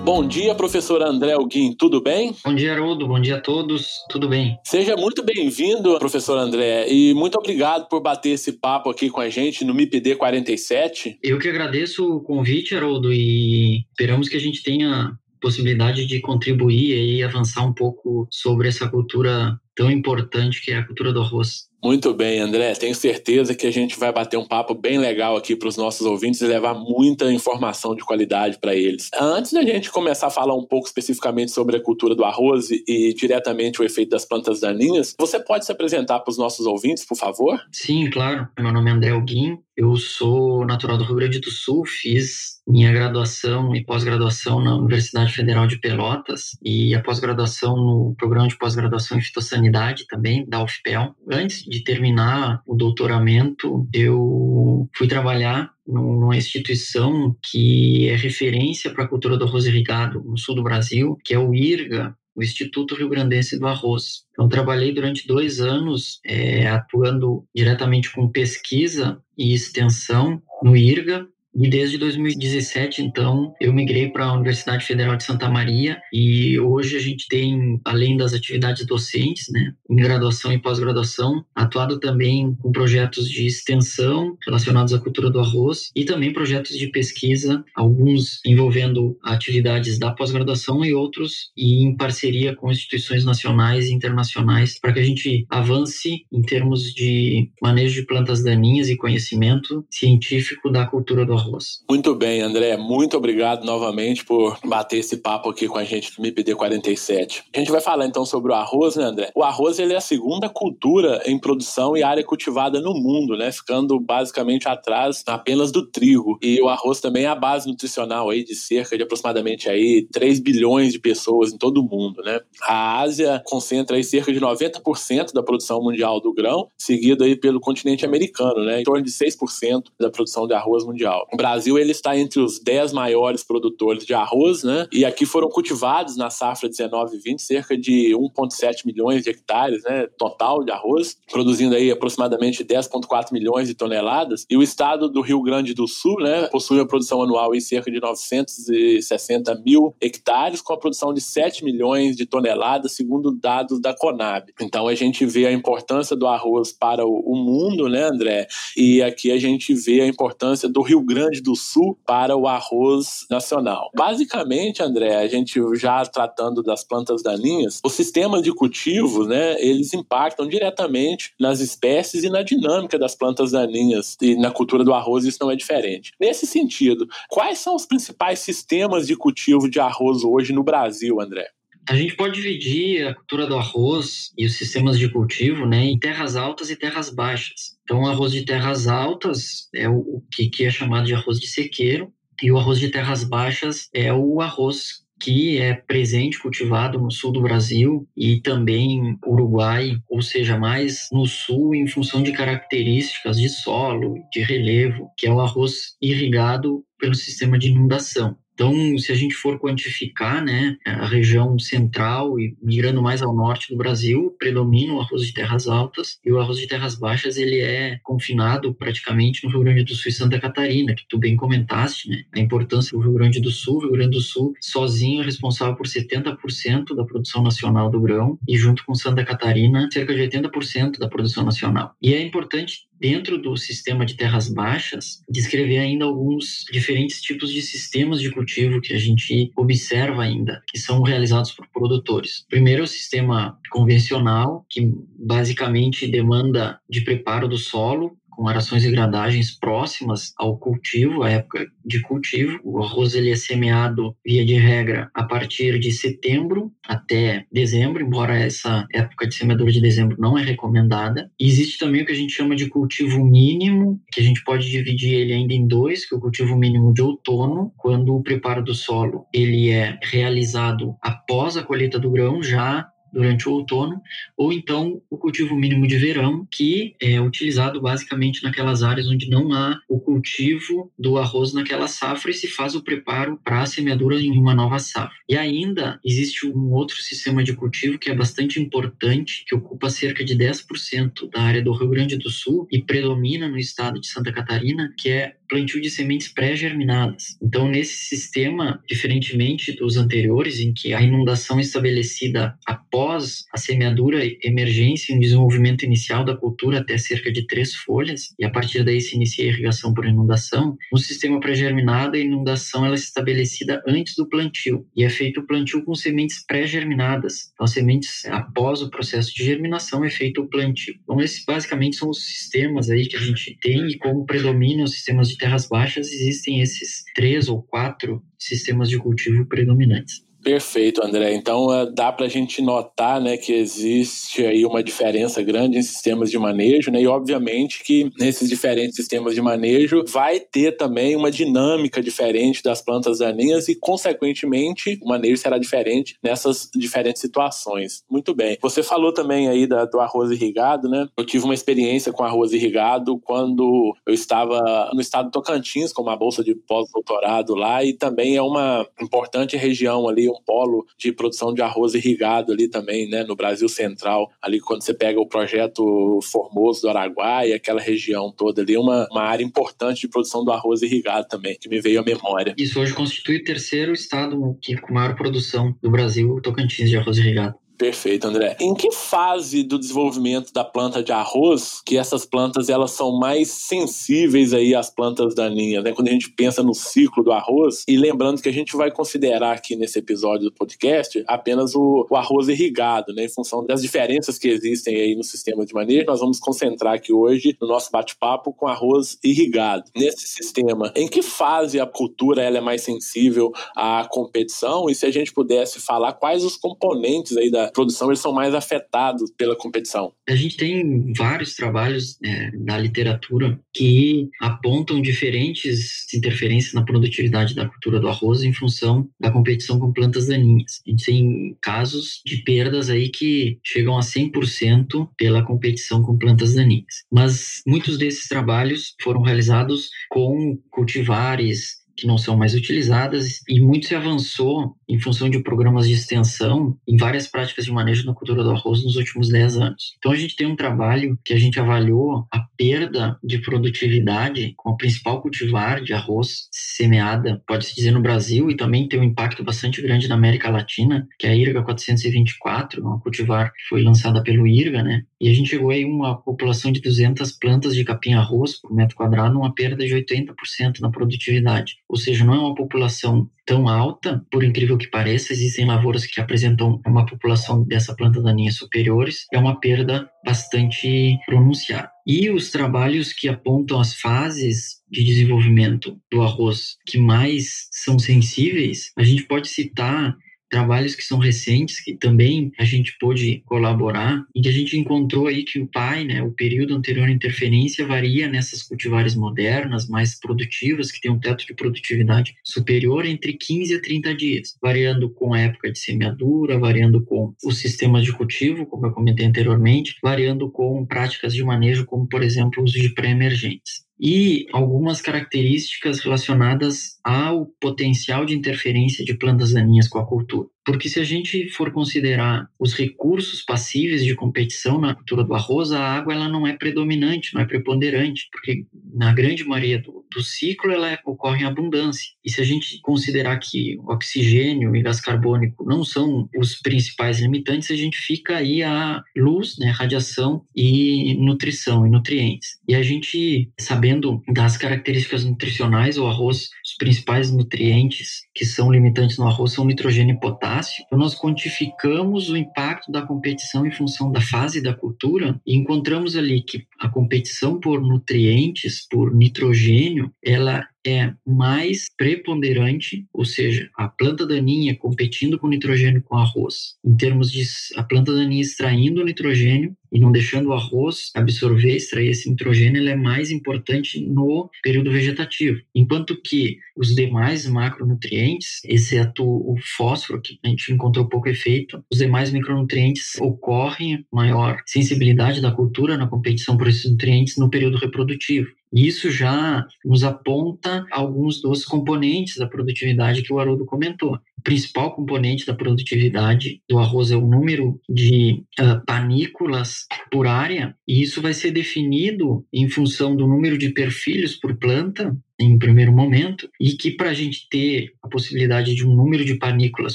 Bom 0.05 0.27
dia, 0.27 0.55
professor 0.55 1.01
André 1.01 1.33
Alguin, 1.33 1.75
tudo 1.75 2.03
bem? 2.03 2.35
Bom 2.45 2.55
dia, 2.55 2.73
Haroldo, 2.73 3.07
bom 3.07 3.21
dia 3.21 3.37
a 3.37 3.41
todos, 3.41 4.05
tudo 4.11 4.29
bem? 4.29 4.59
Seja 4.65 4.97
muito 4.97 5.25
bem-vindo, 5.25 5.97
professor 5.99 6.37
André, 6.37 6.87
e 6.89 7.15
muito 7.15 7.39
obrigado 7.39 7.89
por 7.89 8.01
bater 8.03 8.31
esse 8.31 8.53
papo 8.53 8.91
aqui 8.91 9.09
com 9.09 9.21
a 9.21 9.29
gente 9.29 9.65
no 9.65 9.73
MIPD 9.73 10.17
47. 10.17 11.19
Eu 11.23 11.39
que 11.39 11.49
agradeço 11.49 12.17
o 12.17 12.21
convite, 12.21 12.75
Haroldo, 12.75 13.13
e 13.13 13.87
esperamos 13.91 14.29
que 14.29 14.37
a 14.37 14.41
gente 14.41 14.63
tenha 14.63 15.17
possibilidade 15.41 16.05
de 16.07 16.21
contribuir 16.21 17.17
e 17.17 17.23
avançar 17.23 17.65
um 17.65 17.73
pouco 17.73 18.27
sobre 18.31 18.69
essa 18.69 18.89
cultura 18.89 19.57
tão 19.75 19.91
importante 19.91 20.61
que 20.65 20.73
é 20.73 20.79
a 20.79 20.87
cultura 20.87 21.13
do 21.13 21.21
arroz. 21.21 21.72
Muito 21.83 22.15
bem, 22.15 22.39
André. 22.39 22.73
Tenho 22.75 22.95
certeza 22.95 23.55
que 23.55 23.67
a 23.67 23.71
gente 23.71 23.99
vai 23.99 24.13
bater 24.13 24.37
um 24.37 24.47
papo 24.47 24.73
bem 24.73 24.99
legal 24.99 25.37
aqui 25.37 25.57
para 25.57 25.69
os 25.69 25.77
nossos 25.77 26.07
ouvintes 26.07 26.41
e 26.41 26.47
levar 26.47 26.75
muita 26.75 27.33
informação 27.33 27.95
de 27.95 28.05
qualidade 28.05 28.59
para 28.59 28.75
eles. 28.75 29.11
Antes 29.19 29.53
da 29.53 29.63
gente 29.63 29.91
começar 29.91 30.29
a 30.29 30.31
falar 30.31 30.55
um 30.55 30.65
pouco 30.65 30.87
especificamente 30.87 31.51
sobre 31.51 31.77
a 31.77 31.83
cultura 31.83 32.15
do 32.15 32.25
arroz 32.25 32.71
e, 32.71 33.13
diretamente 33.15 33.81
o 33.81 33.85
efeito 33.85 34.11
das 34.11 34.25
plantas 34.25 34.61
daninhas, 34.61 35.15
você 35.19 35.41
pode 35.41 35.67
se 35.67 35.73
apresentar 35.73 36.21
para 36.21 36.31
os 36.31 36.39
nossos 36.39 36.67
ouvintes, 36.67 37.05
por 37.05 37.17
favor? 37.17 37.61
Sim, 37.73 38.09
claro. 38.11 38.47
Meu 38.59 38.73
nome 38.73 38.91
é 38.91 38.95
André 38.95 39.11
Alguim, 39.11 39.59
eu 39.77 39.97
sou 39.97 40.67
natural 40.67 40.99
do 40.99 41.05
Rio 41.05 41.17
Grande 41.17 41.41
do 41.41 41.51
Sul, 41.51 41.85
fiz 41.87 42.61
minha 42.67 42.93
graduação 42.93 43.75
e 43.75 43.85
pós-graduação 43.85 44.61
na 44.61 44.77
Universidade 44.77 45.33
Federal 45.33 45.67
de 45.67 45.79
Pelotas 45.79 46.51
e 46.63 46.95
a 46.95 47.03
pós-graduação 47.03 47.77
no 47.77 48.15
programa 48.17 48.49
de 48.49 48.57
pós-graduação 48.57 49.19
em 49.19 49.23
fitossanidade 49.23 50.07
também, 50.07 50.47
da 50.47 50.63
UFPEL. 50.63 51.15
Antes 51.31 51.65
de 51.65 51.83
terminar 51.83 52.63
o 52.67 52.75
doutoramento, 52.75 53.89
eu 53.93 54.89
fui 54.95 55.09
trabalhar 55.09 55.73
numa 55.87 56.37
instituição 56.37 57.35
que 57.43 58.09
é 58.09 58.17
referência 58.17 58.93
para 58.93 59.05
a 59.05 59.09
cultura 59.09 59.37
do 59.37 59.45
arroz 59.45 59.67
irrigado 59.67 60.23
no 60.23 60.39
sul 60.39 60.55
do 60.55 60.63
Brasil, 60.63 61.19
que 61.25 61.35
é 61.35 61.39
o 61.39 61.55
IRGA, 61.55 62.17
o 62.35 62.43
Instituto 62.43 62.95
Rio 62.95 63.09
Grandense 63.09 63.59
do 63.59 63.67
Arroz. 63.67 64.25
Então, 64.33 64.49
trabalhei 64.49 64.93
durante 64.93 65.27
dois 65.27 65.61
anos 65.61 66.21
é, 66.25 66.67
atuando 66.67 67.47
diretamente 67.55 68.11
com 68.13 68.29
pesquisa 68.29 69.23
e 69.37 69.55
extensão 69.55 70.43
no 70.63 70.77
IRGA, 70.77 71.29
e 71.55 71.69
desde 71.69 71.99
2017, 71.99 73.03
então, 73.03 73.55
eu 73.61 73.73
migrei 73.73 74.09
para 74.09 74.25
a 74.25 74.33
Universidade 74.33 74.87
Federal 74.87 75.17
de 75.17 75.25
Santa 75.25 75.51
Maria 75.51 76.01
e 76.13 76.59
hoje 76.59 76.97
a 76.97 77.01
gente 77.01 77.29
tem, 77.29 77.79
além 77.85 78.17
das 78.17 78.33
atividades 78.33 78.87
docentes, 78.87 79.47
né, 79.51 79.75
em 79.89 79.97
graduação 79.97 80.53
e 80.53 80.59
pós-graduação, 80.59 81.45
atuado 81.55 82.01
também 82.01 82.55
com 82.55 82.73
projetos 82.73 83.29
de 83.29 83.47
extensão 83.47 84.37
relacionados 84.47 84.95
à 84.95 84.99
cultura 84.99 85.31
do 85.31 85.41
arroz 85.41 85.91
e 85.95 86.05
também 86.05 86.33
projetos 86.33 86.77
de 86.77 86.89
pesquisa, 86.89 87.63
alguns 87.75 88.41
envolvendo 88.47 89.19
atividades 89.23 89.99
da 89.99 90.11
pós-graduação 90.11 90.85
e 90.85 90.95
outros 90.95 91.51
e 91.57 91.85
em 91.85 91.97
parceria 91.97 92.57
com 92.57 92.71
instituições 92.71 93.25
nacionais 93.25 93.89
e 93.89 93.93
internacionais 93.93 94.79
para 94.81 94.93
que 94.93 95.01
a 95.01 95.05
gente 95.05 95.47
avance 95.51 96.25
em 96.33 96.43
termos 96.43 96.95
de 96.95 97.51
manejo 97.61 98.01
de 98.01 98.07
plantas 98.07 98.43
daninhas 98.43 98.89
e 98.89 98.97
conhecimento 98.97 99.85
científico 99.91 100.71
da 100.71 100.87
cultura 100.87 101.27
do 101.27 101.33
arroz 101.35 101.42
arroz. 101.43 101.83
Muito 101.89 102.15
bem, 102.15 102.41
André. 102.41 102.77
Muito 102.77 103.17
obrigado 103.17 103.65
novamente 103.65 104.25
por 104.25 104.59
bater 104.65 104.99
esse 104.99 105.19
papo 105.19 105.51
aqui 105.51 105.69
com 105.69 105.79
a 105.79 105.85
gente 105.85 106.17
do 106.17 106.23
MIPD 106.23 106.55
47. 106.55 107.45
A 107.55 107.59
gente 107.59 107.71
vai 107.71 107.81
falar 107.81 108.07
então 108.07 108.25
sobre 108.25 108.53
o 108.53 108.55
arroz, 108.55 108.97
né, 108.97 109.05
André? 109.05 109.31
O 109.35 109.43
arroz 109.43 109.79
ele 109.79 109.93
é 109.93 109.97
a 109.97 110.01
segunda 110.01 110.49
cultura 110.49 111.23
em 111.27 111.39
produção 111.39 111.97
e 111.97 112.03
área 112.03 112.25
cultivada 112.25 112.81
no 112.81 112.95
mundo, 112.95 113.37
né? 113.37 113.51
Ficando 113.53 113.99
basicamente 113.99 114.69
atrás 114.69 115.23
apenas 115.27 115.71
do 115.71 115.87
trigo. 115.87 116.39
E 116.43 116.61
o 116.61 116.69
arroz 116.69 117.01
também 117.01 117.25
é 117.25 117.29
a 117.29 117.35
base 117.35 117.69
nutricional 117.69 118.31
aí 118.31 118.45
de 118.45 118.55
cerca 118.55 118.97
de 118.97 119.03
aproximadamente 119.03 119.69
aí 119.69 120.07
3 120.13 120.41
bilhões 120.41 120.93
de 120.93 120.99
pessoas 120.99 121.53
em 121.53 121.59
todo 121.59 121.79
o 121.79 121.85
mundo, 121.85 122.23
né? 122.23 122.41
A 122.63 123.01
Ásia 123.01 123.43
concentra 123.47 123.97
aí 123.97 124.05
cerca 124.05 124.33
de 124.33 124.41
90% 124.41 125.33
da 125.33 125.43
produção 125.43 125.83
mundial 125.83 126.21
do 126.21 126.33
grão, 126.33 126.69
seguido 126.79 127.25
aí 127.25 127.37
pelo 127.37 127.61
continente 127.61 128.05
americano, 128.05 128.65
né? 128.65 128.81
Em 128.81 128.85
torno 128.85 129.03
de 129.03 129.11
6% 129.11 129.85
da 129.99 130.11
produção 130.11 130.47
de 130.47 130.55
arroz 130.55 130.85
mundial. 130.85 131.27
O 131.33 131.37
Brasil 131.37 131.79
ele 131.79 131.93
está 131.93 132.15
entre 132.17 132.41
os 132.41 132.59
10 132.59 132.93
maiores 132.93 133.43
produtores 133.43 134.05
de 134.05 134.13
arroz, 134.13 134.63
né? 134.63 134.87
E 134.93 135.03
aqui 135.03 135.25
foram 135.25 135.49
cultivados 135.49 136.15
na 136.15 136.29
safra 136.29 136.69
19 136.69 137.17
e 137.17 137.19
20 137.19 137.41
cerca 137.41 137.77
de 137.77 138.15
1,7 138.15 138.85
milhões 138.85 139.25
de 139.25 139.31
hectares, 139.31 139.83
né? 139.85 140.07
Total 140.19 140.63
de 140.63 140.71
arroz, 140.71 141.17
produzindo 141.31 141.75
aí 141.75 141.91
aproximadamente 141.91 142.63
10,4 142.63 143.33
milhões 143.33 143.67
de 143.67 143.75
toneladas. 143.75 144.45
E 144.51 144.59
o 144.59 144.63
estado 144.63 145.09
do 145.09 145.23
Rio 145.23 145.41
Grande 145.41 145.73
do 145.73 145.89
Sul, 145.89 146.17
né? 146.21 146.49
Possui 146.49 146.79
uma 146.79 146.87
produção 146.87 147.23
anual 147.23 147.55
em 147.55 147.61
cerca 147.61 147.91
de 147.91 147.99
960 147.99 149.63
mil 149.65 149.97
hectares, 150.03 150.61
com 150.61 150.75
a 150.75 150.79
produção 150.79 151.15
de 151.15 151.23
7 151.23 151.65
milhões 151.65 152.15
de 152.15 152.27
toneladas, 152.27 152.93
segundo 152.93 153.33
dados 153.33 153.81
da 153.81 153.95
Conab. 153.95 154.53
Então 154.61 154.87
a 154.87 154.95
gente 154.95 155.25
vê 155.25 155.47
a 155.47 155.53
importância 155.53 156.15
do 156.15 156.27
arroz 156.27 156.73
para 156.73 157.07
o 157.07 157.35
mundo, 157.35 157.89
né, 157.89 158.03
André? 158.03 158.47
E 158.77 159.03
aqui 159.03 159.31
a 159.33 159.39
gente 159.39 159.75
vê 159.75 160.03
a 160.03 160.07
importância 160.07 160.69
do 160.69 160.83
Rio 160.83 161.01
Grande 161.01 161.22
Grande 161.23 161.41
do 161.41 161.55
Sul 161.55 161.99
para 162.07 162.37
o 162.37 162.49
arroz 162.49 163.27
nacional. 163.31 163.91
Basicamente, 163.95 164.83
André, 164.83 165.17
a 165.17 165.29
gente 165.29 165.61
já 165.77 166.05
tratando 166.05 166.63
das 166.63 166.83
plantas 166.83 167.23
daninhas, 167.23 167.81
os 167.85 167.93
sistemas 167.93 168.43
de 168.43 168.53
cultivo, 168.53 169.25
né, 169.25 169.57
eles 169.63 169.95
impactam 169.95 170.49
diretamente 170.49 171.33
nas 171.39 171.61
espécies 171.61 172.25
e 172.25 172.31
na 172.31 172.43
dinâmica 172.43 172.99
das 172.99 173.15
plantas 173.15 173.53
daninhas. 173.53 174.17
E 174.21 174.35
na 174.35 174.51
cultura 174.51 174.85
do 174.85 174.93
arroz 174.93 175.25
isso 175.25 175.39
não 175.41 175.51
é 175.51 175.57
diferente. 175.57 176.13
Nesse 176.21 176.47
sentido, 176.47 177.07
quais 177.29 177.59
são 177.59 177.77
os 177.77 177.87
principais 177.87 178.41
sistemas 178.41 179.07
de 179.07 179.17
cultivo 179.17 179.71
de 179.71 179.79
arroz 179.79 180.25
hoje 180.25 180.53
no 180.53 180.63
Brasil, 180.63 181.21
André? 181.21 181.49
A 181.89 181.97
gente 181.97 182.15
pode 182.15 182.35
dividir 182.35 183.07
a 183.07 183.15
cultura 183.15 183.47
do 183.47 183.57
arroz 183.57 184.33
e 184.39 184.47
os 184.47 184.57
sistemas 184.57 184.99
de 184.99 185.09
cultivo 185.09 185.67
né, 185.67 185.85
em 185.85 185.99
terras 185.99 186.37
altas 186.37 186.71
e 186.71 186.77
terras 186.77 187.11
baixas. 187.11 187.77
Então, 187.83 188.03
o 188.03 188.07
arroz 188.07 188.33
de 188.33 188.45
terras 188.45 188.87
altas 188.87 189.69
é 189.75 189.89
o 189.89 190.23
que, 190.31 190.65
é 190.65 190.71
chamado 190.71 191.07
de 191.07 191.15
arroz 191.15 191.41
de 191.41 191.49
sequeiro, 191.49 192.13
e 192.41 192.51
o 192.51 192.59
arroz 192.59 192.79
de 192.79 192.89
terras 192.89 193.25
baixas 193.25 193.89
é 193.93 194.13
o 194.13 194.41
arroz 194.41 195.03
que 195.21 195.59
é 195.59 195.75
presente, 195.75 196.41
cultivado 196.41 196.99
no 196.99 197.11
sul 197.11 197.31
do 197.31 197.41
Brasil 197.41 198.09
e 198.17 198.41
também 198.41 199.17
Uruguai, 199.25 199.97
ou 200.09 200.21
seja, 200.21 200.59
mais 200.59 201.09
no 201.13 201.25
sul 201.27 201.75
em 201.77 201.87
função 201.87 202.23
de 202.23 202.33
características 202.33 203.39
de 203.41 203.49
solo, 203.49 204.17
de 204.33 204.41
relevo, 204.41 205.11
que 205.17 205.29
é 205.29 205.33
o 205.33 205.41
arroz 205.41 205.97
irrigado 206.03 206.85
pelo 206.99 207.15
sistema 207.15 207.57
de 207.57 207.69
inundação. 207.69 208.37
Então, 208.55 208.99
se 208.99 209.11
a 209.11 209.15
gente 209.15 209.35
for 209.35 209.59
quantificar, 209.59 210.45
né, 210.45 210.77
a 210.87 211.07
região 211.07 211.59
central 211.59 212.39
e 212.39 212.57
migrando 212.63 213.03
mais 213.03 213.23
ao 213.23 213.35
norte 213.35 213.71
do 213.71 213.77
Brasil, 213.77 214.35
predomina 214.39 214.95
o 214.95 215.01
arroz 215.01 215.27
de 215.27 215.33
terras 215.33 215.67
altas 215.67 216.19
e 216.25 216.31
o 216.31 216.39
arroz 216.39 216.59
de 216.59 216.67
terras 216.67 216.95
baixas 216.95 217.37
ele 217.37 217.61
é 217.61 217.99
confinado 218.03 218.75
praticamente 218.75 219.45
no 219.45 219.51
Rio 219.51 219.61
Grande 219.61 219.85
do 219.85 219.95
Sul 219.95 220.11
e 220.11 220.13
Santa 220.13 220.41
Catarina, 220.41 220.95
que 220.95 221.07
tu 221.09 221.19
bem 221.19 221.37
comentaste, 221.37 222.09
né, 222.09 222.25
a 222.33 222.41
importância 222.41 222.97
do 222.97 223.03
Rio 223.03 223.15
Grande 223.15 223.41
do 223.41 223.51
Sul. 223.51 223.77
O 223.77 223.81
Rio 223.81 223.93
Grande 223.93 224.17
do 224.17 224.21
Sul 224.21 224.53
sozinho 224.61 225.23
é 225.23 225.25
responsável 225.25 225.75
por 225.75 225.87
70% 225.87 226.95
da 226.95 227.05
produção 227.05 227.43
nacional 227.43 227.91
do 227.91 228.01
grão 228.01 228.39
e 228.47 228.57
junto 228.57 228.85
com 228.85 228.95
Santa 228.95 229.25
Catarina, 229.25 229.89
cerca 229.93 230.15
de 230.15 230.21
80% 230.21 230.99
da 230.99 231.09
produção 231.09 231.45
nacional. 231.45 231.95
E 232.03 232.15
é 232.15 232.23
importante 232.23 232.87
dentro 233.03 233.37
do 233.37 233.57
sistema 233.57 234.07
de 234.07 234.15
terras 234.15 234.49
baixas, 234.49 235.25
descrever 235.29 235.79
ainda 235.79 236.05
alguns 236.05 236.65
diferentes 236.71 237.21
tipos 237.21 237.53
de 237.53 237.61
sistemas 237.61 238.21
de 238.21 238.31
cultivo 238.31 238.81
que 238.81 238.95
a 238.95 238.99
gente 238.99 239.51
observa 239.57 240.23
ainda, 240.23 240.63
que 240.69 240.79
são 240.79 241.03
realizados 241.03 241.51
por 241.51 241.67
produtores. 241.73 242.47
Primeiro, 242.49 242.85
o 242.85 242.87
sistema 242.87 243.59
convencional, 243.73 244.65
que 244.71 244.89
basicamente 245.19 246.07
demanda 246.07 246.79
de 246.89 247.01
preparo 247.01 247.49
do 247.49 247.59
solo, 247.59 248.17
com 248.35 248.49
arações 248.49 248.85
e 248.85 248.91
gradagens 248.91 249.51
próximas 249.51 250.33
ao 250.39 250.57
cultivo, 250.59 251.23
à 251.23 251.31
época 251.31 251.67
de 251.85 252.01
cultivo. 252.01 252.59
O 252.65 252.83
arroz 252.83 253.15
ele 253.15 253.31
é 253.31 253.37
semeado, 253.37 254.17
via 254.25 254.45
de 254.45 254.55
regra, 254.55 255.11
a 255.15 255.23
partir 255.23 255.79
de 255.79 255.93
setembro 255.93 256.73
até 256.87 257.47
dezembro, 257.53 258.03
embora 258.03 258.39
essa 258.39 258.87
época 258.93 259.27
de 259.27 259.35
semeadura 259.35 259.71
de 259.71 259.81
dezembro 259.81 260.17
não 260.19 260.37
é 260.37 260.43
recomendada. 260.43 261.31
E 261.39 261.47
existe 261.47 261.79
também 261.79 262.03
o 262.03 262.07
que 262.07 262.13
a 262.13 262.17
gente 262.17 262.33
chama 262.33 262.57
de 262.57 262.69
cultivo 262.69 263.25
mínimo, 263.25 264.01
que 264.13 264.21
a 264.21 264.25
gente 264.25 264.43
pode 264.45 264.69
dividir 264.69 265.15
ele 265.15 265.33
ainda 265.33 265.55
em 265.55 265.67
dois, 265.67 266.07
que 266.07 266.15
é 266.15 266.19
o 266.19 266.21
cultivo 266.21 266.57
mínimo 266.57 266.93
de 266.93 267.03
outono, 267.03 267.73
quando 267.77 268.15
o 268.15 268.23
preparo 268.23 268.63
do 268.63 268.75
solo 268.75 269.27
ele 269.33 269.71
é 269.71 269.99
realizado 270.03 270.97
após 271.03 271.57
a 271.57 271.63
colheita 271.63 271.99
do 271.99 272.11
grão, 272.11 272.43
já 272.43 272.89
durante 273.13 273.49
o 273.49 273.53
outono, 273.53 274.01
ou 274.37 274.53
então 274.53 275.03
o 275.11 275.17
cultivo 275.17 275.55
mínimo 275.55 275.87
de 275.87 275.97
verão, 275.97 276.47
que 276.51 276.95
é 277.01 277.21
utilizado 277.21 277.81
basicamente 277.81 278.43
naquelas 278.43 278.83
áreas 278.83 279.09
onde 279.09 279.29
não 279.29 279.53
há 279.53 279.81
o 279.89 280.01
cultivo 280.01 280.91
do 280.99 281.19
arroz 281.19 281.53
naquela 281.53 281.87
safra 281.87 282.31
e 282.31 282.35
se 282.35 282.49
faz 282.49 282.75
o 282.75 282.83
preparo 282.83 283.39
para 283.45 283.63
a 283.63 283.67
semeadura 283.67 284.21
em 284.21 284.39
uma 284.39 284.55
nova 284.55 284.79
safra. 284.79 285.17
E 285.29 285.37
ainda 285.37 286.01
existe 286.05 286.47
um 286.47 286.73
outro 286.73 286.97
sistema 287.03 287.43
de 287.43 287.55
cultivo 287.55 287.99
que 287.99 288.11
é 288.11 288.15
bastante 288.15 288.61
importante, 288.61 289.45
que 289.47 289.55
ocupa 289.55 289.91
cerca 289.91 290.25
de 290.25 290.37
10% 290.37 291.31
da 291.31 291.43
área 291.43 291.63
do 291.63 291.73
Rio 291.73 291.89
Grande 291.89 292.17
do 292.17 292.31
Sul 292.31 292.67
e 292.71 292.81
predomina 292.83 293.49
no 293.49 293.59
estado 293.59 294.01
de 294.01 294.07
Santa 294.07 294.33
Catarina, 294.33 294.93
que 294.97 295.11
é 295.11 295.37
plantio 295.53 295.83
de 295.83 295.91
sementes 295.91 296.29
pré-germinadas. 296.29 297.37
Então, 297.43 297.69
nesse 297.69 298.07
sistema, 298.07 298.83
diferentemente 298.89 299.73
dos 299.73 299.99
anteriores, 299.99 300.59
em 300.59 300.73
que 300.73 300.95
a 300.95 301.03
inundação 301.03 301.61
estabelecida 301.61 302.59
após 302.67 303.02
a 303.11 303.59
semeadura, 303.59 304.23
emergência 304.43 305.15
um 305.15 305.19
desenvolvimento 305.19 305.85
inicial 305.85 306.25
da 306.25 306.37
cultura 306.37 306.79
até 306.79 306.97
cerca 306.99 307.33
de 307.33 307.47
três 307.47 307.75
folhas, 307.75 308.35
e 308.39 308.45
a 308.45 308.51
partir 308.51 308.85
daí 308.85 309.01
se 309.01 309.17
inicia 309.17 309.45
a 309.45 309.49
irrigação 309.49 309.93
por 309.93 310.07
inundação, 310.07 310.77
no 310.93 310.99
sistema 310.99 311.41
pré-germinado, 311.41 312.17
a 312.17 312.21
inundação 312.21 312.85
ela 312.85 312.95
é 312.95 312.99
estabelecida 312.99 313.83
antes 313.87 314.15
do 314.17 314.29
plantio, 314.29 314.87
e 314.97 315.05
é 315.05 315.09
feito 315.09 315.41
o 315.41 315.47
plantio 315.47 315.85
com 315.85 315.95
sementes 315.95 316.45
pré-germinadas. 316.47 317.51
Então, 317.55 317.67
sementes 317.67 318.25
após 318.27 318.83
o 318.83 318.91
processo 318.91 319.35
de 319.35 319.45
germinação 319.45 320.05
é 320.05 320.11
feito 320.11 320.43
o 320.43 320.49
plantio. 320.49 320.95
Então, 321.03 321.21
esses 321.21 321.45
basicamente 321.45 321.97
são 321.97 322.11
os 322.11 322.25
sistemas 322.25 322.91
aí 322.91 323.07
que 323.07 323.17
a 323.17 323.21
gente 323.21 323.57
tem 323.61 323.89
e 323.89 323.99
como 323.99 324.27
predominam 324.27 324.85
os 324.85 324.93
sistemas 324.93 325.29
de 325.29 325.37
terras 325.37 325.69
baixas, 325.69 326.11
existem 326.11 326.61
esses 326.61 327.05
três 327.15 327.49
ou 327.49 327.63
quatro 327.63 328.23
sistemas 328.39 328.89
de 328.89 328.99
cultivo 328.99 329.47
predominantes. 329.47 330.23
Perfeito, 330.43 331.05
André. 331.05 331.35
Então 331.35 331.73
eh, 331.73 331.87
dá 331.95 332.11
para 332.11 332.27
a 332.27 332.29
gente 332.29 332.61
notar 332.61 333.21
né, 333.21 333.37
que 333.37 333.53
existe 333.53 334.45
aí 334.45 334.67
uma 334.67 334.83
diferença 334.83 335.41
grande 335.43 335.79
em 335.79 335.83
sistemas 335.83 336.31
de 336.31 336.39
manejo, 336.39 336.91
né, 336.91 337.01
e 337.01 337.07
obviamente 337.07 337.85
que 337.85 338.11
nesses 338.19 338.49
diferentes 338.49 338.97
sistemas 338.97 339.35
de 339.35 339.41
manejo 339.41 340.05
vai 340.09 340.41
ter 340.41 340.77
também 340.77 341.15
uma 341.15 341.31
dinâmica 341.31 342.03
diferente 342.03 342.63
das 342.63 342.83
plantas 342.83 343.19
daninhas 343.19 343.69
e, 343.69 343.77
consequentemente, 343.77 344.99
o 345.03 345.09
manejo 345.09 345.37
será 345.37 345.59
diferente 345.59 346.17
nessas 346.23 346.69
diferentes 346.75 347.21
situações. 347.21 348.03
Muito 348.11 348.35
bem. 348.35 348.59
Você 348.61 348.83
falou 348.83 349.13
também 349.15 349.49
aí 349.49 349.67
da, 349.67 349.85
do 349.85 350.01
arroz 350.01 350.31
irrigado, 350.31 350.89
né? 350.89 351.09
Eu 351.17 351.25
tive 351.25 351.45
uma 351.45 351.55
experiência 351.55 352.13
com 352.13 352.25
arroz 352.25 352.53
irrigado 352.53 353.19
quando 353.21 353.95
eu 354.05 354.13
estava 354.13 354.91
no 354.93 355.01
estado 355.01 355.27
de 355.27 355.33
Tocantins, 355.33 355.93
com 355.93 356.03
uma 356.03 356.17
bolsa 356.17 356.43
de 356.43 356.55
pós-doutorado 356.55 357.55
lá, 357.55 357.85
e 357.85 357.93
também 357.93 358.37
é 358.37 358.43
uma 358.43 358.85
importante 359.01 359.57
região 359.57 360.09
ali 360.09 360.32
um 360.33 360.43
polo 360.45 360.87
de 360.99 361.13
produção 361.13 361.53
de 361.55 361.63
arroz 361.63 361.95
irrigado 361.95 362.53
ali 362.53 362.69
também, 362.69 363.09
né, 363.09 363.25
no 363.25 363.37
Brasil 363.37 363.69
Central, 363.69 364.31
ali 364.41 364.61
quando 364.61 364.83
você 364.83 364.95
pega 364.95 365.21
o 365.21 365.29
projeto 365.29 366.19
Formoso 366.23 366.83
do 366.83 366.89
Araguaia, 366.89 367.57
aquela 367.57 367.81
região 367.81 368.33
toda 368.37 368.63
ali, 368.63 368.77
uma, 368.77 369.07
uma 369.11 369.23
área 369.23 369.45
importante 369.45 370.03
de 370.03 370.09
produção 370.09 370.45
do 370.45 370.53
arroz 370.53 370.83
irrigado 370.83 371.27
também, 371.29 371.57
que 371.61 371.69
me 371.69 371.81
veio 371.81 372.01
à 372.01 372.05
memória. 372.05 372.55
Isso 372.59 372.81
hoje 372.81 372.95
constitui 372.95 373.37
o 373.39 373.45
terceiro 373.45 373.93
estado 373.93 374.57
que, 374.61 374.77
com 374.77 374.95
maior 374.95 375.15
produção 375.15 375.77
do 375.83 375.91
Brasil, 375.91 376.41
Tocantins, 376.43 376.91
de 376.91 376.97
arroz 376.97 377.19
irrigado. 377.19 377.62
Perfeito, 377.83 378.29
André. 378.29 378.57
Em 378.61 378.75
que 378.75 378.93
fase 378.93 379.65
do 379.65 379.77
desenvolvimento 379.77 380.53
da 380.53 380.63
planta 380.63 381.03
de 381.03 381.11
arroz 381.11 381.83
que 381.85 381.99
essas 381.99 382.25
plantas 382.25 382.69
elas 382.69 382.93
são 382.93 383.19
mais 383.19 383.51
sensíveis 383.51 384.55
aí 384.55 384.73
às 384.73 384.89
plantas 384.89 385.35
daninhas, 385.35 385.83
né? 385.83 385.91
Quando 385.91 386.07
a 386.07 386.13
gente 386.13 386.31
pensa 386.31 386.63
no 386.63 386.75
ciclo 386.75 387.25
do 387.25 387.33
arroz 387.33 387.83
e 387.89 387.97
lembrando 387.97 388.41
que 388.41 388.49
a 388.49 388.53
gente 388.53 388.77
vai 388.77 388.93
considerar 388.93 389.55
aqui 389.55 389.75
nesse 389.75 389.99
episódio 389.99 390.45
do 390.45 390.53
podcast 390.53 391.25
apenas 391.27 391.75
o, 391.75 392.07
o 392.09 392.15
arroz 392.15 392.47
irrigado, 392.47 393.13
né? 393.13 393.25
Em 393.25 393.29
função 393.29 393.67
das 393.67 393.83
diferenças 393.83 394.39
que 394.39 394.47
existem 394.47 394.95
aí 394.95 395.17
no 395.17 395.25
sistema 395.25 395.67
de 395.67 395.75
manejo, 395.75 396.07
nós 396.07 396.21
vamos 396.21 396.39
concentrar 396.39 396.95
aqui 396.95 397.13
hoje 397.13 397.57
no 397.61 397.67
nosso 397.67 397.91
bate-papo 397.91 398.53
com 398.53 398.69
arroz 398.69 399.19
irrigado. 399.25 399.91
Nesse 399.97 400.29
sistema, 400.29 400.93
em 400.95 401.09
que 401.09 401.21
fase 401.21 401.81
a 401.81 401.87
cultura 401.87 402.43
ela 402.43 402.59
é 402.59 402.61
mais 402.61 402.83
sensível 402.83 403.51
à 403.75 404.07
competição 404.09 404.89
e 404.89 404.95
se 404.95 405.05
a 405.05 405.11
gente 405.11 405.33
pudesse 405.33 405.81
falar 405.81 406.13
quais 406.13 406.45
os 406.45 406.57
componentes 406.57 407.37
aí 407.37 407.51
da 407.51 407.72
produção 407.73 408.09
eles 408.09 408.21
são 408.21 408.33
mais 408.33 408.55
afetados 408.55 409.31
pela 409.37 409.57
competição? 409.57 410.13
A 410.29 410.35
gente 410.35 410.57
tem 410.57 411.13
vários 411.17 411.55
trabalhos 411.55 412.19
é, 412.25 412.51
literatura 412.79 413.59
que 413.73 414.29
apontam 414.41 415.01
diferentes 415.01 416.13
interferências 416.15 416.73
na 416.75 416.85
produtividade 416.85 417.55
da 417.55 417.69
cultura 417.69 418.01
do 418.01 418.09
arroz 418.09 418.43
em 418.43 418.53
função 418.53 419.09
da 419.19 419.31
competição 419.31 419.79
com 419.79 419.93
plantas 419.93 420.27
daninhas. 420.27 420.83
A 420.87 420.91
gente 420.91 421.05
tem 421.05 421.57
casos 421.61 422.21
de 422.25 422.39
perdas 422.39 422.91
aí 422.91 423.09
que 423.09 423.59
chegam 423.65 423.97
a 423.97 424.01
100% 424.01 425.09
pela 425.17 425.43
competição 425.43 426.03
com 426.03 426.19
plantas 426.19 426.55
daninhas. 426.55 427.05
Mas 427.11 427.63
muitos 427.67 427.97
desses 427.97 428.29
trabalhos 428.29 428.95
foram 429.01 429.23
realizados 429.23 429.91
com 430.11 430.59
cultivares 430.71 431.82
que 431.97 432.07
não 432.07 432.19
são 432.19 432.37
mais 432.37 432.55
utilizadas 432.55 433.41
e 433.49 433.61
muito 433.61 433.87
se 433.87 433.95
avançou 433.95 434.77
em 434.89 434.99
função 435.01 435.29
de 435.29 435.43
programas 435.43 435.89
de 435.89 435.95
extensão 435.95 436.77
em 436.87 436.97
várias 436.97 437.27
práticas 437.27 437.65
de 437.65 437.73
manejo 437.73 438.07
na 438.07 438.15
cultura 438.15 438.43
do 438.43 438.51
arroz 438.51 438.85
nos 438.85 438.97
últimos 438.97 439.29
10 439.29 439.57
anos. 439.57 439.95
Então 439.99 440.13
a 440.13 440.17
gente 440.17 440.37
tem 440.37 440.47
um 440.47 440.57
trabalho 440.57 441.19
que 441.25 441.33
a 441.33 441.39
gente 441.39 441.59
avaliou 441.59 442.27
a 442.31 442.41
perda 442.57 443.19
de 443.23 443.39
produtividade 443.39 444.55
com 444.57 444.71
a 444.71 444.77
principal 444.77 445.21
cultivar 445.21 445.83
de 445.83 445.93
arroz 445.93 446.49
semeada, 446.51 447.43
pode-se 447.47 447.75
dizer 447.75 447.91
no 447.91 448.03
Brasil 448.03 448.51
e 448.51 448.57
também 448.57 448.89
tem 448.89 449.01
um 449.01 449.05
impacto 449.05 449.43
bastante 449.43 449.81
grande 449.81 450.09
na 450.09 450.15
América 450.15 450.51
Latina, 450.51 451.07
que 451.19 451.27
é 451.27 451.31
a 451.31 451.37
IRGA 451.37 451.63
424, 451.63 452.83
uma 452.83 453.01
cultivar 453.01 453.53
que 453.53 453.69
foi 453.69 453.83
lançada 453.83 454.23
pelo 454.23 454.47
IRGA, 454.47 454.83
né? 454.83 455.03
E 455.21 455.29
a 455.29 455.35
gente 455.35 455.51
chegou 455.51 455.71
aí 455.71 455.85
uma 455.85 456.21
população 456.21 456.73
de 456.73 456.81
200 456.81 457.33
plantas 457.33 457.75
de 457.75 457.85
capim-arroz 457.85 458.61
por 458.61 458.75
metro 458.75 458.97
quadrado, 458.97 459.39
uma 459.39 459.55
perda 459.55 459.85
de 459.87 459.95
80% 459.95 460.81
na 460.81 460.91
produtividade. 460.91 461.77
Ou 461.89 461.97
seja, 461.97 462.25
não 462.25 462.35
é 462.35 462.39
uma 462.39 462.55
população 462.55 463.29
tão 463.45 463.69
alta, 463.69 464.25
por 464.31 464.43
incrível 464.43 464.79
que 464.79 464.89
pareça, 464.89 465.33
existem 465.33 465.67
lavouras 465.67 466.07
que 466.07 466.21
apresentam 466.21 466.81
uma 466.87 467.05
população 467.05 467.65
dessa 467.65 467.95
planta 467.95 468.23
daninha 468.23 468.53
superiores, 468.53 469.27
é 469.33 469.39
uma 469.39 469.59
perda 469.59 470.09
bastante 470.25 471.19
pronunciada. 471.27 471.91
E 472.07 472.31
os 472.31 472.51
trabalhos 472.51 473.13
que 473.13 473.29
apontam 473.29 473.81
as 473.81 473.95
fases 473.95 474.81
de 474.91 475.05
desenvolvimento 475.05 476.01
do 476.11 476.23
arroz 476.23 476.77
que 476.87 476.99
mais 476.99 477.69
são 477.71 477.99
sensíveis, 477.99 478.93
a 478.97 479.03
gente 479.03 479.25
pode 479.25 479.49
citar 479.49 480.17
trabalhos 480.53 480.95
que 480.95 481.03
são 481.03 481.19
recentes, 481.19 481.83
que 481.83 481.95
também 481.95 482.53
a 482.59 482.65
gente 482.65 482.95
pôde 483.01 483.43
colaborar, 483.47 484.23
e 484.35 484.43
que 484.43 484.49
a 484.51 484.53
gente 484.53 484.77
encontrou 484.77 485.27
aí 485.27 485.45
que 485.45 485.59
o 485.59 485.67
pai, 485.67 486.05
né, 486.05 486.23
o 486.23 486.31
período 486.31 486.77
anterior 486.77 487.09
à 487.09 487.11
interferência 487.11 487.87
varia 487.87 488.29
nessas 488.29 488.63
cultivares 488.63 489.17
modernas, 489.17 489.89
mais 489.89 490.21
produtivas, 490.21 490.93
que 490.93 491.01
têm 491.01 491.11
um 491.11 491.19
teto 491.19 491.47
de 491.47 491.55
produtividade 491.55 492.35
superior 492.45 493.07
entre 493.07 493.33
15 493.33 493.77
a 493.77 493.81
30 493.81 494.15
dias, 494.15 494.59
variando 494.61 495.09
com 495.09 495.33
a 495.33 495.41
época 495.41 495.73
de 495.73 495.79
semeadura, 495.79 496.59
variando 496.59 497.03
com 497.03 497.33
os 497.43 497.59
sistemas 497.59 498.05
de 498.05 498.13
cultivo, 498.13 498.67
como 498.67 498.87
eu 498.87 498.93
comentei 498.93 499.25
anteriormente, 499.25 499.97
variando 500.03 500.51
com 500.51 500.85
práticas 500.85 501.33
de 501.33 501.43
manejo, 501.43 501.87
como 501.87 502.07
por 502.07 502.23
exemplo 502.23 502.63
uso 502.63 502.79
de 502.79 502.91
pré-emergentes 502.91 503.91
e 504.03 504.49
algumas 504.53 505.01
características 505.01 506.01
relacionadas 506.01 506.99
ao 507.05 507.47
potencial 507.61 508.27
de 508.27 508.35
interferência 508.35 509.05
de 509.05 509.15
plantas 509.15 509.53
daninhas 509.53 509.87
com 509.87 510.01
a 510.01 510.07
cultura. 510.07 510.49
Porque 510.65 510.89
se 510.89 511.01
a 511.01 511.05
gente 511.05 511.49
for 511.51 511.73
considerar 511.73 512.49
os 512.59 512.75
recursos 512.75 513.43
passíveis 513.43 514.05
de 514.05 514.15
competição 514.15 514.81
na 514.81 514.95
cultura 514.95 515.25
do 515.25 515.35
arroz, 515.35 515.73
a 515.73 515.81
água 515.81 516.15
ela 516.15 516.29
não 516.29 516.47
é 516.47 516.53
predominante, 516.57 517.35
não 517.35 517.43
é 517.43 517.45
preponderante, 517.45 518.29
porque 518.31 518.65
na 518.95 519.13
grande 519.13 519.45
maioria 519.45 519.81
do, 519.81 520.05
do 520.15 520.23
ciclo 520.23 520.71
ela 520.71 520.93
é, 520.93 520.99
ocorre 521.05 521.43
em 521.43 521.47
abundância. 521.47 522.13
E 522.25 522.31
se 522.31 522.41
a 522.41 522.45
gente 522.45 522.81
considerar 522.81 523.39
que 523.39 523.77
oxigênio 523.87 524.75
e 524.77 524.83
gás 524.83 525.01
carbônico 525.01 525.65
não 525.65 525.85
são 525.85 526.29
os 526.37 526.57
principais 526.61 527.21
limitantes, 527.21 527.71
a 527.71 527.77
gente 527.77 527.99
fica 527.99 528.37
aí 528.37 528.63
a 528.63 529.03
luz, 529.17 529.57
né, 529.59 529.71
radiação 529.71 530.45
e 530.55 531.15
nutrição 531.19 531.87
e 531.87 531.91
nutrientes. 531.91 532.51
E 532.69 532.75
a 532.75 532.83
gente, 532.83 533.51
sabendo 533.59 534.23
das 534.33 534.57
características 534.57 535.25
nutricionais, 535.25 535.99
o 535.99 536.07
arroz, 536.07 536.51
os 536.65 536.75
principais 536.79 537.31
nutrientes 537.31 538.23
que 538.35 538.45
são 538.45 538.71
limitantes 538.71 539.19
no 539.19 539.27
arroz 539.27 539.53
são 539.53 539.65
nitrogênio 539.65 540.15
e 540.15 540.21
potássio. 540.21 540.52
Então, 540.87 540.99
nós 540.99 541.15
quantificamos 541.15 542.29
o 542.29 542.37
impacto 542.37 542.91
da 542.91 543.03
competição 543.03 543.67
em 543.67 543.71
função 543.71 544.11
da 544.11 544.21
fase 544.21 544.63
da 544.63 544.75
cultura 544.75 545.41
e 545.47 545.57
encontramos 545.57 546.17
ali 546.17 546.43
que 546.43 546.67
a 546.79 546.89
competição 546.89 547.59
por 547.59 547.81
nutrientes, 547.81 548.87
por 548.89 549.15
nitrogênio, 549.15 550.13
ela 550.23 550.67
é 550.87 551.13
mais 551.27 551.87
preponderante, 551.97 553.07
ou 553.13 553.25
seja, 553.25 553.71
a 553.77 553.89
planta 553.89 554.27
daninha 554.27 554.77
competindo 554.77 555.39
com 555.39 555.49
nitrogênio 555.49 556.03
com 556.03 556.17
arroz, 556.17 556.77
em 556.85 556.97
termos 556.97 557.31
de 557.31 557.43
a 557.77 557.83
planta 557.83 558.13
daninha 558.13 558.43
extraindo 558.43 559.05
nitrogênio 559.05 559.77
e 559.93 560.01
não 560.01 560.11
deixando 560.11 560.49
o 560.49 560.53
arroz 560.55 561.11
absorver, 561.15 561.77
extrair 561.77 562.09
esse 562.09 562.29
nitrogênio, 562.31 562.81
ela 562.81 562.91
é 562.91 562.97
mais 562.97 563.31
importante 563.31 564.01
no 564.01 564.51
período 564.63 564.91
vegetativo. 564.91 565.61
Enquanto 565.75 566.21
que 566.21 566.59
os 566.75 566.95
demais 566.95 567.47
macronutrientes, 567.47 568.61
exceto 568.65 569.23
o 569.23 569.55
fósforo, 569.77 570.21
que 570.21 570.39
a 570.43 570.49
gente 570.49 570.73
encontrou 570.73 571.09
pouco 571.09 571.29
efeito, 571.29 571.85
os 571.93 571.99
demais 571.99 572.33
micronutrientes 572.33 573.17
ocorrem 573.21 574.05
maior 574.11 574.63
sensibilidade 574.67 575.43
da 575.43 575.53
cultura 575.53 575.99
na 575.99 576.07
competição 576.07 576.57
por 576.57 576.69
esses 576.69 576.91
nutrientes 576.91 577.37
no 577.37 577.51
período 577.51 577.77
reprodutivo. 577.77 578.49
Isso 578.73 579.11
já 579.11 579.67
nos 579.85 580.03
aponta 580.03 580.87
alguns 580.91 581.43
dos 581.43 581.65
componentes 581.65 582.39
da 582.39 582.47
produtividade 582.47 583.23
que 583.23 583.33
o 583.33 583.39
Haroldo 583.39 583.67
comentou. 583.67 584.19
O 584.39 584.43
principal 584.43 584.95
componente 584.95 585.47
da 585.47 585.55
produtividade 585.55 586.61
do 586.69 586.79
arroz 586.79 587.13
é 587.13 587.17
o 587.17 587.27
número 587.27 587.81
de 587.89 588.43
uh, 588.59 588.85
panículas 588.85 589.87
por 590.11 590.27
área, 590.27 590.75
e 590.87 591.01
isso 591.01 591.23
vai 591.23 591.33
ser 591.33 591.53
definido 591.53 592.45
em 592.53 592.69
função 592.69 593.15
do 593.15 593.27
número 593.27 593.57
de 593.57 593.71
perfilhos 593.71 594.35
por 594.35 594.57
planta 594.57 595.17
em 595.39 595.59
primeiro 595.59 595.93
momento, 595.93 596.49
e 596.61 596.73
que 596.73 596.93
para 596.93 597.11
a 597.11 597.15
gente 597.15 597.49
ter 597.49 597.93
a 598.03 598.09
possibilidade 598.09 598.75
de 598.75 598.87
um 598.87 598.95
número 598.95 599.25
de 599.25 599.37
panículas 599.37 599.95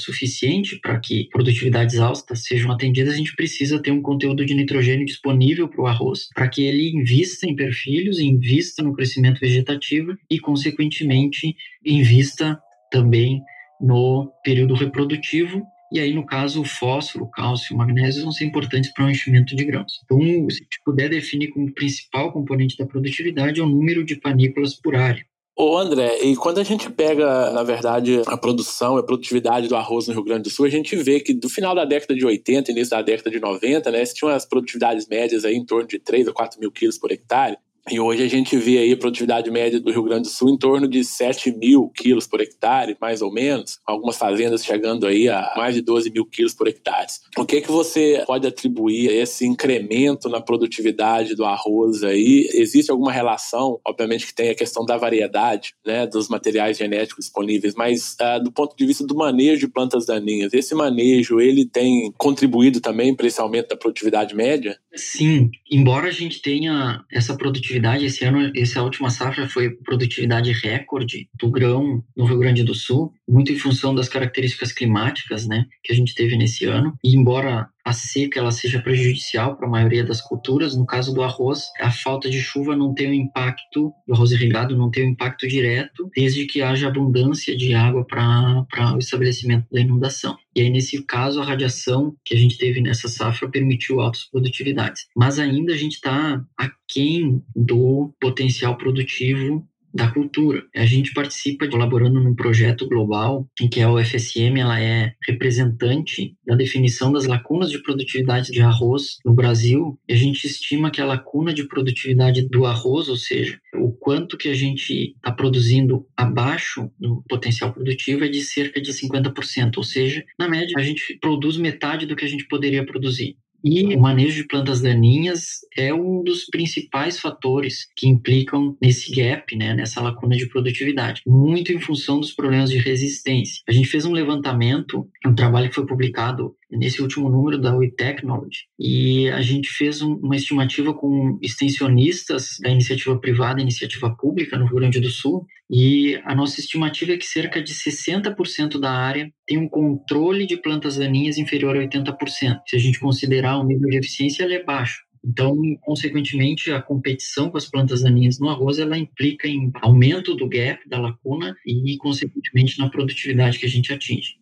suficiente 0.00 0.78
para 0.80 0.98
que 0.98 1.28
produtividades 1.30 1.98
altas 1.98 2.44
sejam 2.44 2.70
atendidas, 2.70 3.14
a 3.14 3.16
gente 3.16 3.34
precisa 3.34 3.80
ter 3.80 3.90
um 3.90 4.02
conteúdo 4.02 4.44
de 4.44 4.54
nitrogênio 4.54 5.06
disponível 5.06 5.68
para 5.68 5.82
o 5.82 5.86
arroz, 5.86 6.28
para 6.34 6.48
que 6.48 6.62
ele 6.62 6.90
invista 6.90 7.46
em 7.46 7.56
perfilhos, 7.56 8.18
invista 8.18 8.82
no 8.82 8.94
crescimento 8.94 9.40
vegetativo 9.40 10.16
e, 10.30 10.38
consequentemente, 10.38 11.54
invista 11.84 12.58
também 12.90 13.42
no 13.80 14.32
período 14.42 14.74
reprodutivo 14.74 15.66
e 15.90 15.98
aí, 15.98 16.12
no 16.12 16.24
caso, 16.24 16.60
o 16.60 16.64
fósforo, 16.64 17.24
o 17.24 17.30
cálcio 17.30 17.72
e 17.72 17.74
o 17.74 17.78
magnésio 17.78 18.22
vão 18.22 18.30
ser 18.30 18.44
importantes 18.44 18.92
para 18.92 19.06
o 19.06 19.10
enchimento 19.10 19.56
de 19.56 19.64
grãos. 19.64 20.00
Então, 20.04 20.18
se 20.50 20.62
puder 20.84 21.08
definir 21.08 21.48
como 21.48 21.72
principal 21.72 22.30
componente 22.30 22.76
da 22.76 22.84
produtividade, 22.84 23.58
é 23.58 23.62
o 23.62 23.68
número 23.68 24.04
de 24.04 24.16
panículas 24.16 24.74
por 24.74 24.94
área. 24.94 25.24
Ô 25.56 25.76
André, 25.76 26.20
e 26.22 26.36
quando 26.36 26.58
a 26.58 26.62
gente 26.62 26.88
pega, 26.88 27.50
na 27.52 27.64
verdade, 27.64 28.22
a 28.26 28.36
produção 28.36 28.96
e 28.96 29.00
a 29.00 29.02
produtividade 29.02 29.66
do 29.66 29.74
arroz 29.74 30.06
no 30.06 30.14
Rio 30.14 30.22
Grande 30.22 30.42
do 30.42 30.50
Sul, 30.50 30.66
a 30.66 30.70
gente 30.70 30.94
vê 30.94 31.18
que 31.18 31.34
do 31.34 31.48
final 31.48 31.74
da 31.74 31.84
década 31.84 32.14
de 32.14 32.24
80, 32.24 32.70
início 32.70 32.90
da 32.90 33.02
década 33.02 33.30
de 33.30 33.40
90, 33.40 33.90
né, 33.90 34.04
tinha 34.04 34.30
umas 34.30 34.46
produtividades 34.46 35.08
médias 35.08 35.44
aí 35.44 35.56
em 35.56 35.64
torno 35.64 35.88
de 35.88 35.98
3 35.98 36.28
a 36.28 36.32
4 36.32 36.60
mil 36.60 36.70
quilos 36.70 36.96
por 36.96 37.10
hectare. 37.10 37.56
E 37.90 37.98
hoje 37.98 38.22
a 38.22 38.28
gente 38.28 38.56
vê 38.56 38.78
aí 38.78 38.92
a 38.92 38.96
produtividade 38.96 39.50
média 39.50 39.80
do 39.80 39.90
Rio 39.90 40.02
Grande 40.02 40.22
do 40.22 40.28
Sul 40.28 40.50
em 40.50 40.58
torno 40.58 40.86
de 40.86 41.02
7 41.02 41.52
mil 41.52 41.88
quilos 41.88 42.26
por 42.26 42.40
hectare, 42.40 42.96
mais 43.00 43.22
ou 43.22 43.32
menos. 43.32 43.78
Algumas 43.86 44.18
fazendas 44.18 44.64
chegando 44.64 45.06
aí 45.06 45.28
a 45.28 45.52
mais 45.56 45.74
de 45.74 45.80
12 45.80 46.10
mil 46.10 46.26
quilos 46.26 46.54
por 46.54 46.68
hectare. 46.68 46.98
O 47.36 47.44
que, 47.44 47.60
que 47.60 47.70
você 47.70 48.22
pode 48.26 48.46
atribuir 48.46 49.08
a 49.10 49.14
esse 49.14 49.46
incremento 49.46 50.28
na 50.28 50.40
produtividade 50.40 51.34
do 51.34 51.44
arroz 51.44 52.02
aí? 52.02 52.48
Existe 52.52 52.90
alguma 52.90 53.12
relação? 53.12 53.80
Obviamente 53.86 54.26
que 54.26 54.34
tem 54.34 54.50
a 54.50 54.54
questão 54.54 54.84
da 54.84 54.96
variedade, 54.96 55.72
né, 55.86 56.06
dos 56.06 56.28
materiais 56.28 56.76
genéticos 56.76 57.26
disponíveis, 57.26 57.74
mas 57.74 58.16
uh, 58.20 58.42
do 58.42 58.52
ponto 58.52 58.76
de 58.76 58.86
vista 58.86 59.06
do 59.06 59.14
manejo 59.14 59.60
de 59.60 59.72
plantas 59.72 60.06
daninhas, 60.06 60.52
esse 60.52 60.74
manejo 60.74 61.40
ele 61.40 61.64
tem 61.64 62.12
contribuído 62.16 62.80
também 62.80 63.14
para 63.14 63.26
esse 63.26 63.40
aumento 63.40 63.68
da 63.68 63.76
produtividade 63.76 64.34
média? 64.34 64.78
Sim, 64.94 65.50
embora 65.70 66.08
a 66.08 66.12
gente 66.12 66.42
tenha 66.42 67.04
essa 67.12 67.36
produtividade, 67.36 67.77
esse 68.04 68.24
ano, 68.24 68.50
essa 68.54 68.82
última 68.82 69.10
safra 69.10 69.48
foi 69.48 69.70
produtividade 69.70 70.52
recorde 70.52 71.28
do 71.38 71.50
grão 71.50 72.02
no 72.16 72.24
Rio 72.24 72.38
Grande 72.38 72.62
do 72.62 72.74
Sul, 72.74 73.12
muito 73.28 73.52
em 73.52 73.58
função 73.58 73.94
das 73.94 74.08
características 74.08 74.72
climáticas, 74.72 75.46
né, 75.46 75.66
que 75.82 75.92
a 75.92 75.96
gente 75.96 76.14
teve 76.14 76.36
nesse 76.36 76.64
ano. 76.64 76.94
E 77.02 77.14
embora 77.14 77.68
a 77.88 77.92
seca 77.94 78.38
ela 78.38 78.50
seja 78.50 78.82
prejudicial 78.82 79.56
para 79.56 79.66
a 79.66 79.70
maioria 79.70 80.04
das 80.04 80.20
culturas. 80.20 80.76
No 80.76 80.84
caso 80.84 81.14
do 81.14 81.22
arroz, 81.22 81.70
a 81.80 81.90
falta 81.90 82.28
de 82.28 82.38
chuva 82.38 82.76
não 82.76 82.92
tem 82.92 83.08
um 83.08 83.14
impacto, 83.14 83.94
do 84.06 84.14
arroz 84.14 84.30
irrigado 84.30 84.76
não 84.76 84.90
tem 84.90 85.06
um 85.06 85.12
impacto 85.12 85.48
direto, 85.48 86.10
desde 86.14 86.44
que 86.44 86.60
haja 86.60 86.88
abundância 86.88 87.56
de 87.56 87.72
água 87.72 88.04
para 88.04 88.66
o 88.94 88.98
estabelecimento 88.98 89.66
da 89.72 89.80
inundação. 89.80 90.36
E 90.54 90.60
aí, 90.60 90.68
nesse 90.68 91.02
caso, 91.02 91.40
a 91.40 91.44
radiação 91.44 92.14
que 92.24 92.34
a 92.34 92.38
gente 92.38 92.58
teve 92.58 92.82
nessa 92.82 93.08
safra 93.08 93.48
permitiu 93.48 94.00
altas 94.00 94.24
produtividades. 94.24 95.06
Mas 95.16 95.38
ainda 95.38 95.72
a 95.72 95.76
gente 95.76 95.94
está 95.94 96.44
aquém 96.58 97.42
do 97.56 98.12
potencial 98.20 98.76
produtivo 98.76 99.66
da 99.92 100.10
cultura. 100.10 100.62
A 100.74 100.84
gente 100.84 101.12
participa 101.12 101.68
colaborando 101.68 102.20
num 102.20 102.34
projeto 102.34 102.86
global 102.88 103.48
em 103.60 103.68
que 103.68 103.80
a 103.80 103.90
UFSM 103.90 104.58
ela 104.58 104.80
é 104.80 105.14
representante 105.26 106.34
da 106.46 106.54
definição 106.54 107.12
das 107.12 107.26
lacunas 107.26 107.70
de 107.70 107.82
produtividade 107.82 108.52
de 108.52 108.60
arroz 108.60 109.18
no 109.24 109.32
Brasil. 109.32 109.98
E 110.08 110.12
a 110.12 110.16
gente 110.16 110.46
estima 110.46 110.90
que 110.90 111.00
a 111.00 111.06
lacuna 111.06 111.52
de 111.52 111.66
produtividade 111.66 112.48
do 112.48 112.66
arroz, 112.66 113.08
ou 113.08 113.16
seja, 113.16 113.58
o 113.74 113.92
quanto 113.92 114.36
que 114.36 114.48
a 114.48 114.54
gente 114.54 115.14
está 115.16 115.32
produzindo 115.32 116.06
abaixo 116.16 116.90
do 116.98 117.22
potencial 117.28 117.72
produtivo 117.72 118.24
é 118.24 118.28
de 118.28 118.42
cerca 118.42 118.80
de 118.80 118.92
50%, 118.92 119.76
ou 119.76 119.84
seja, 119.84 120.24
na 120.38 120.48
média 120.48 120.74
a 120.76 120.82
gente 120.82 121.18
produz 121.20 121.56
metade 121.56 122.06
do 122.06 122.16
que 122.16 122.24
a 122.24 122.28
gente 122.28 122.46
poderia 122.46 122.84
produzir. 122.84 123.36
E 123.64 123.94
o 123.94 124.00
manejo 124.00 124.36
de 124.36 124.46
plantas 124.46 124.80
daninhas 124.80 125.58
é 125.76 125.92
um 125.92 126.22
dos 126.22 126.44
principais 126.44 127.18
fatores 127.18 127.86
que 127.96 128.06
implicam 128.06 128.76
nesse 128.80 129.10
gap, 129.14 129.56
né, 129.56 129.74
nessa 129.74 130.00
lacuna 130.00 130.36
de 130.36 130.48
produtividade, 130.48 131.22
muito 131.26 131.72
em 131.72 131.80
função 131.80 132.20
dos 132.20 132.32
problemas 132.32 132.70
de 132.70 132.78
resistência. 132.78 133.62
A 133.68 133.72
gente 133.72 133.88
fez 133.88 134.04
um 134.04 134.12
levantamento, 134.12 135.08
um 135.26 135.34
trabalho 135.34 135.68
que 135.68 135.74
foi 135.74 135.86
publicado 135.86 136.54
nesse 136.70 137.00
último 137.00 137.28
número 137.28 137.58
da 137.58 137.74
We 137.74 137.90
Technology, 137.90 138.66
e 138.78 139.28
a 139.30 139.40
gente 139.40 139.68
fez 139.70 140.02
um, 140.02 140.14
uma 140.16 140.36
estimativa 140.36 140.92
com 140.92 141.38
extensionistas 141.42 142.58
da 142.60 142.70
iniciativa 142.70 143.18
privada 143.18 143.60
e 143.60 143.62
iniciativa 143.62 144.14
pública 144.14 144.58
no 144.58 144.66
Rio 144.66 144.76
Grande 144.76 145.00
do 145.00 145.08
Sul, 145.08 145.46
e 145.70 146.20
a 146.24 146.34
nossa 146.34 146.60
estimativa 146.60 147.12
é 147.12 147.16
que 147.16 147.26
cerca 147.26 147.62
de 147.62 147.72
60% 147.72 148.78
da 148.78 148.90
área 148.90 149.32
tem 149.48 149.56
um 149.56 149.68
controle 149.68 150.46
de 150.46 150.58
plantas 150.58 150.96
daninhas 150.96 151.38
inferior 151.38 151.74
a 151.74 151.80
80%. 151.80 152.60
Se 152.66 152.76
a 152.76 152.78
gente 152.78 153.00
considerar 153.00 153.58
o 153.58 153.64
nível 153.64 153.88
de 153.88 153.96
eficiência, 153.96 154.44
ele 154.44 154.54
é 154.54 154.62
baixo. 154.62 155.02
Então, 155.24 155.56
consequentemente, 155.80 156.70
a 156.70 156.80
competição 156.80 157.50
com 157.50 157.56
as 157.56 157.66
plantas 157.66 158.02
daninhas 158.02 158.38
no 158.38 158.48
arroz, 158.48 158.78
ela 158.78 158.96
implica 158.96 159.48
em 159.48 159.72
aumento 159.80 160.34
do 160.34 160.46
gap, 160.48 160.86
da 160.88 161.00
lacuna 161.00 161.56
e, 161.66 161.96
consequentemente, 161.96 162.78
na 162.78 162.90
produtividade 162.90 163.58
que 163.58 163.66
a 163.66 163.68
gente 163.68 163.92
atinge. 163.92 164.34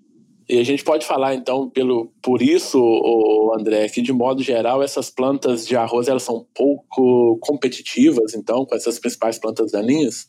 E 0.48 0.58
a 0.58 0.64
gente 0.64 0.84
pode 0.84 1.06
falar, 1.06 1.34
então, 1.34 1.70
pelo, 1.70 2.12
por 2.22 2.42
isso, 2.42 2.78
André, 3.58 3.88
que 3.88 4.02
de 4.02 4.12
modo 4.12 4.42
geral 4.42 4.82
essas 4.82 5.10
plantas 5.10 5.66
de 5.66 5.76
arroz 5.76 6.06
elas 6.06 6.22
são 6.22 6.46
pouco 6.54 7.36
competitivas, 7.40 8.34
então, 8.34 8.64
com 8.64 8.74
essas 8.74 8.98
principais 8.98 9.38
plantas 9.38 9.72
daninhas? 9.72 10.28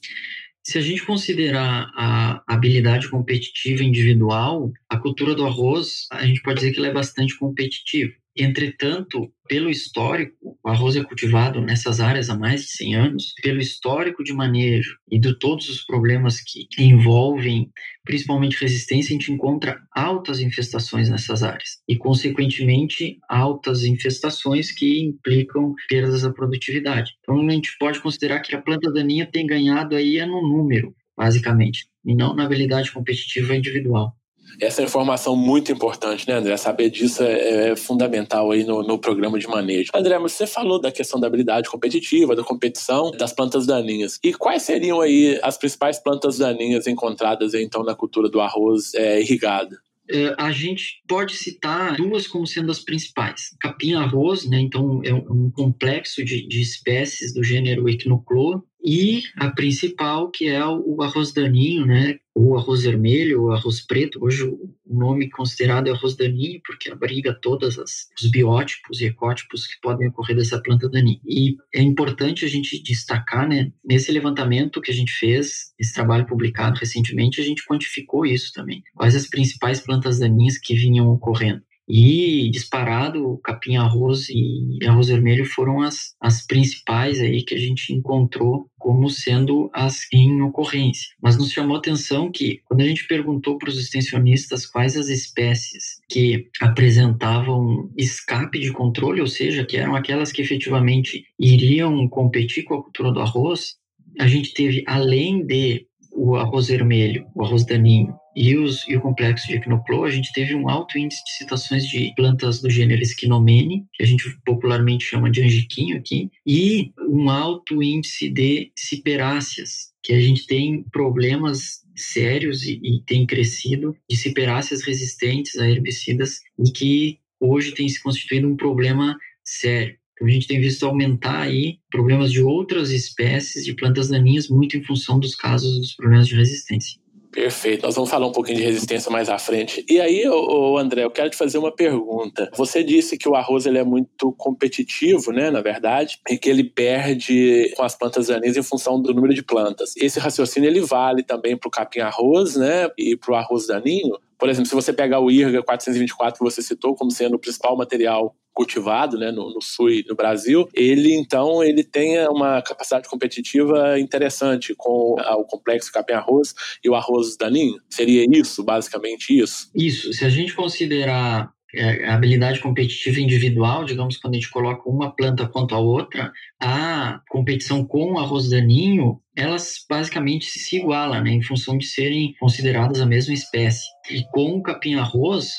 Se 0.69 0.77
a 0.77 0.81
gente 0.81 1.05
considerar 1.05 1.89
a 1.95 2.43
habilidade 2.45 3.09
competitiva 3.09 3.85
individual, 3.85 4.69
a 4.89 4.97
cultura 4.97 5.33
do 5.33 5.45
arroz, 5.45 6.07
a 6.11 6.25
gente 6.25 6.41
pode 6.41 6.59
dizer 6.59 6.73
que 6.73 6.79
ela 6.79 6.89
é 6.89 6.93
bastante 6.93 7.39
competitiva. 7.39 8.13
Entretanto, 8.37 9.31
pelo 9.47 9.69
histórico, 9.69 10.57
o 10.63 10.69
arroz 10.69 10.95
é 10.95 11.03
cultivado 11.03 11.59
nessas 11.59 11.99
áreas 11.99 12.29
há 12.29 12.37
mais 12.37 12.61
de 12.61 12.71
100 12.71 12.95
anos, 12.95 13.33
pelo 13.41 13.59
histórico 13.59 14.23
de 14.23 14.31
manejo 14.31 14.95
e 15.09 15.19
de 15.19 15.37
todos 15.39 15.67
os 15.69 15.83
problemas 15.83 16.39
que 16.41 16.67
envolvem, 16.77 17.71
principalmente 18.05 18.61
resistência, 18.61 19.09
a 19.09 19.19
gente 19.19 19.31
encontra 19.31 19.79
altas 19.91 20.39
infestações 20.39 21.09
nessas 21.09 21.41
áreas 21.41 21.81
e, 21.87 21.97
consequentemente, 21.97 23.17
altas 23.27 23.83
infestações 23.83 24.71
que 24.71 25.01
implicam 25.01 25.73
perdas 25.89 26.21
da 26.21 26.31
produtividade. 26.31 27.13
Então, 27.21 27.39
a 27.39 27.51
gente 27.51 27.75
pode 27.79 27.99
considerar 28.01 28.41
que 28.41 28.55
a 28.55 28.61
planta 28.61 28.91
daninha 28.91 29.25
tem 29.25 29.47
ganhado 29.47 29.95
aí 29.95 30.19
é 30.19 30.25
no 30.25 30.41
número, 30.47 30.93
basicamente, 31.17 31.87
e 32.05 32.13
não 32.15 32.35
na 32.35 32.45
habilidade 32.45 32.91
competitiva 32.91 33.55
individual. 33.55 34.15
Essa 34.59 34.81
é 34.81 34.85
informação 34.85 35.35
muito 35.35 35.71
importante, 35.71 36.27
né, 36.27 36.35
André? 36.35 36.57
Saber 36.57 36.89
disso 36.89 37.23
é, 37.23 37.69
é 37.69 37.75
fundamental 37.75 38.51
aí 38.51 38.63
no, 38.63 38.81
no, 38.81 38.97
programa 38.97 39.37
de 39.37 39.47
manejo. 39.47 39.91
André, 39.93 40.17
mas 40.17 40.31
você 40.31 40.47
falou 40.47 40.79
da 40.79 40.91
questão 40.91 41.19
da 41.19 41.27
habilidade 41.27 41.69
competitiva, 41.69 42.35
da 42.35 42.43
competição 42.43 43.11
das 43.11 43.33
plantas 43.33 43.65
daninhas. 43.65 44.19
E 44.23 44.33
quais 44.33 44.63
seriam 44.63 45.01
aí 45.01 45.39
as 45.43 45.57
principais 45.57 45.99
plantas 45.99 46.39
daninhas 46.39 46.87
encontradas 46.87 47.53
então 47.53 47.83
na 47.83 47.93
cultura 47.93 48.29
do 48.29 48.41
arroz 48.41 48.93
é, 48.95 49.21
irrigado? 49.21 49.77
É, 50.09 50.33
a 50.37 50.51
gente 50.51 51.03
pode 51.07 51.35
citar 51.35 51.97
duas 51.97 52.27
como 52.27 52.47
sendo 52.47 52.71
as 52.71 52.79
principais. 52.79 53.55
Capim-arroz, 53.59 54.49
né, 54.49 54.59
então 54.59 55.01
é 55.03 55.13
um 55.13 55.51
complexo 55.51 56.23
de, 56.23 56.47
de 56.47 56.61
espécies 56.61 57.33
do 57.33 57.43
gênero 57.43 57.89
Echinocloa, 57.89 58.63
e 58.87 59.23
a 59.35 59.51
principal, 59.51 60.31
que 60.31 60.47
é 60.47 60.65
o 60.65 61.01
arroz 61.01 61.33
daninho, 61.33 61.85
né? 61.85 62.17
Ou 62.33 62.57
arroz 62.57 62.83
vermelho, 62.83 63.41
ou 63.41 63.51
arroz 63.51 63.85
preto. 63.85 64.17
Hoje 64.23 64.43
o 64.45 64.73
nome 64.89 65.29
considerado 65.29 65.89
é 65.89 65.91
arroz 65.91 66.15
daninho, 66.15 66.61
porque 66.65 66.89
abriga 66.89 67.37
todos 67.41 67.77
os 67.77 68.31
biótipos 68.31 69.01
e 69.01 69.05
ecótipos 69.07 69.67
que 69.67 69.73
podem 69.81 70.07
ocorrer 70.07 70.37
dessa 70.37 70.61
planta 70.61 70.87
daninha. 70.87 71.19
E 71.25 71.57
é 71.75 71.81
importante 71.81 72.45
a 72.45 72.47
gente 72.47 72.81
destacar, 72.81 73.45
né? 73.45 73.73
Nesse 73.83 74.09
levantamento 74.09 74.79
que 74.79 74.91
a 74.91 74.95
gente 74.95 75.11
fez, 75.11 75.73
esse 75.77 75.93
trabalho 75.93 76.25
publicado 76.25 76.79
recentemente, 76.79 77.41
a 77.41 77.43
gente 77.43 77.65
quantificou 77.67 78.25
isso 78.25 78.53
também. 78.53 78.81
Quais 78.95 79.17
as 79.17 79.27
principais 79.27 79.81
plantas 79.81 80.17
daninhas 80.17 80.57
que 80.57 80.75
vinham 80.75 81.09
ocorrendo. 81.09 81.61
E 81.87 82.49
disparado, 82.49 83.39
capim 83.43 83.77
arroz 83.77 84.27
e 84.29 84.77
arroz 84.85 85.07
vermelho 85.07 85.45
foram 85.45 85.81
as, 85.81 86.15
as 86.19 86.45
principais 86.45 87.19
aí 87.21 87.43
que 87.43 87.55
a 87.55 87.57
gente 87.57 87.93
encontrou 87.93 88.69
como 88.77 89.09
sendo 89.09 89.69
as 89.73 90.05
em 90.11 90.41
ocorrência. 90.41 91.07
Mas 91.21 91.37
nos 91.37 91.51
chamou 91.51 91.75
a 91.75 91.79
atenção 91.79 92.29
que 92.29 92.61
quando 92.65 92.81
a 92.81 92.85
gente 92.85 93.07
perguntou 93.07 93.57
para 93.57 93.69
os 93.69 93.79
extensionistas 93.79 94.65
quais 94.65 94.97
as 94.97 95.07
espécies 95.07 96.01
que 96.09 96.49
apresentavam 96.61 97.89
escape 97.97 98.59
de 98.59 98.71
controle, 98.71 99.21
ou 99.21 99.27
seja, 99.27 99.65
que 99.65 99.77
eram 99.77 99.95
aquelas 99.95 100.31
que 100.31 100.41
efetivamente 100.41 101.23
iriam 101.39 102.07
competir 102.09 102.63
com 102.63 102.75
a 102.75 102.83
cultura 102.83 103.11
do 103.11 103.21
arroz, 103.21 103.75
a 104.19 104.27
gente 104.27 104.53
teve 104.53 104.83
além 104.87 105.45
de 105.45 105.85
o 106.11 106.35
arroz 106.35 106.67
vermelho, 106.67 107.27
o 107.35 107.45
arroz 107.45 107.63
daninho 107.65 108.13
e, 108.37 108.55
os, 108.55 108.87
e 108.87 108.95
o 108.95 109.01
complexo 109.01 109.47
de 109.47 109.55
Equinoplo, 109.55 110.03
a 110.03 110.11
gente 110.11 110.31
teve 110.31 110.53
um 110.53 110.69
alto 110.69 110.99
índice 110.99 111.23
de 111.23 111.31
citações 111.31 111.87
de 111.87 112.13
plantas 112.15 112.61
do 112.61 112.69
gênero 112.69 113.01
Esquinomene, 113.01 113.87
que 113.91 114.03
a 114.03 114.05
gente 114.05 114.29
popularmente 114.45 115.05
chama 115.05 115.31
de 115.31 115.41
angiquinho 115.41 115.97
aqui, 115.97 116.29
e 116.45 116.93
um 117.09 117.31
alto 117.31 117.81
índice 117.81 118.29
de 118.29 118.71
ciperáceas, 118.77 119.91
que 120.03 120.13
a 120.13 120.19
gente 120.19 120.45
tem 120.45 120.83
problemas 120.91 121.81
sérios 121.95 122.61
e, 122.61 122.79
e 122.83 123.01
tem 123.07 123.25
crescido 123.25 123.97
de 124.07 124.15
ciperáceas 124.15 124.83
resistentes 124.83 125.57
a 125.57 125.67
herbicidas 125.67 126.41
e 126.63 126.71
que 126.71 127.17
hoje 127.39 127.73
tem 127.73 127.89
se 127.89 128.01
constituído 128.03 128.47
um 128.47 128.55
problema 128.55 129.17
sério. 129.43 129.97
Então, 130.13 130.27
a 130.27 130.29
gente 130.29 130.47
tem 130.47 130.61
visto 130.61 130.85
aumentar 130.85 131.41
aí 131.41 131.79
problemas 131.89 132.31
de 132.31 132.43
outras 132.43 132.91
espécies 132.91 133.65
de 133.65 133.73
plantas 133.73 134.09
daninhas 134.09 134.47
muito 134.47 134.77
em 134.77 134.83
função 134.83 135.19
dos 135.19 135.35
casos 135.35 135.79
dos 135.79 135.93
problemas 135.93 136.27
de 136.27 136.35
resistência. 136.35 136.99
Perfeito. 137.37 137.83
Nós 137.85 137.93
vamos 137.93 138.09
falar 138.09 138.25
um 138.25 138.31
pouquinho 138.31 138.57
de 138.57 138.63
resistência 138.63 139.11
mais 139.11 139.29
à 139.29 139.37
frente. 139.37 139.85
E 139.87 140.01
aí, 140.01 140.27
ô, 140.27 140.75
André, 140.75 141.03
eu 141.03 141.11
quero 141.11 141.29
te 141.29 141.37
fazer 141.37 141.59
uma 141.59 141.71
pergunta. 141.71 142.49
Você 142.55 142.83
disse 142.83 143.15
que 143.15 143.29
o 143.29 143.35
arroz 143.35 143.67
ele 143.67 143.77
é 143.77 143.83
muito 143.83 144.31
competitivo, 144.31 145.31
né, 145.31 145.51
na 145.51 145.61
verdade, 145.61 146.19
e 146.27 146.35
que 146.35 146.49
ele 146.49 146.63
perde 146.63 147.71
com 147.77 147.83
as 147.83 147.95
plantas 147.95 148.25
daninhas 148.25 148.57
em 148.57 148.63
função 148.63 148.99
do 148.99 149.13
número 149.13 149.35
de 149.35 149.43
plantas. 149.43 149.95
Esse 149.97 150.19
raciocínio 150.19 150.67
ele 150.67 150.81
vale 150.81 151.21
também 151.21 151.55
para 151.55 151.67
o 151.67 151.71
capim-arroz, 151.71 152.55
né, 152.55 152.89
e 152.97 153.15
para 153.15 153.31
o 153.31 153.35
arroz 153.35 153.67
daninho? 153.67 154.17
Por 154.35 154.49
exemplo, 154.49 154.67
se 154.67 154.73
você 154.73 154.91
pegar 154.91 155.19
o 155.19 155.29
IRGA 155.29 155.61
424 155.61 156.39
que 156.39 156.43
você 156.43 156.63
citou 156.63 156.95
como 156.95 157.11
sendo 157.11 157.35
o 157.35 157.39
principal 157.39 157.77
material 157.77 158.35
cultivado 158.57 159.19
né, 159.19 159.31
no, 159.31 159.53
no, 159.53 159.61
sul 159.61 159.91
e 159.91 160.03
no 160.09 160.15
Brasil, 160.15 160.67
ele 160.73 161.13
então 161.13 161.63
ele 161.63 161.83
tem 161.83 162.27
uma 162.27 162.59
capacidade 162.63 163.07
competitiva 163.07 163.99
interessante 163.99 164.73
com 164.75 165.15
o 165.15 165.43
complexo 165.45 165.91
capim-arroz 165.91 166.55
e 166.83 166.89
o 166.89 166.95
arroz 166.95 167.37
daninho? 167.37 167.75
Seria 167.87 168.25
isso, 168.31 168.63
basicamente 168.63 169.37
isso? 169.37 169.69
Isso. 169.75 170.11
Se 170.11 170.25
a 170.25 170.29
gente 170.29 170.55
considerar 170.55 171.51
é, 171.75 172.05
a 172.07 172.15
habilidade 172.15 172.59
competitiva 172.59 173.19
individual, 173.19 173.85
digamos, 173.85 174.17
quando 174.17 174.33
a 174.33 174.37
gente 174.37 174.49
coloca 174.49 174.89
uma 174.89 175.15
planta 175.15 175.47
contra 175.47 175.77
a 175.77 175.79
outra, 175.79 176.31
a 176.59 177.21
competição 177.29 177.85
com 177.85 178.13
o 178.13 178.17
arroz 178.17 178.49
daninho, 178.49 179.21
elas 179.35 179.85
basicamente 179.87 180.45
se 180.45 180.77
igualam, 180.77 181.23
né, 181.23 181.29
em 181.29 181.43
função 181.43 181.77
de 181.77 181.85
serem 181.85 182.33
consideradas 182.39 182.99
a 182.99 183.05
mesma 183.05 183.35
espécie. 183.35 183.85
E 184.09 184.23
com 184.31 184.57
o 184.57 184.63
capim-arroz, 184.63 185.51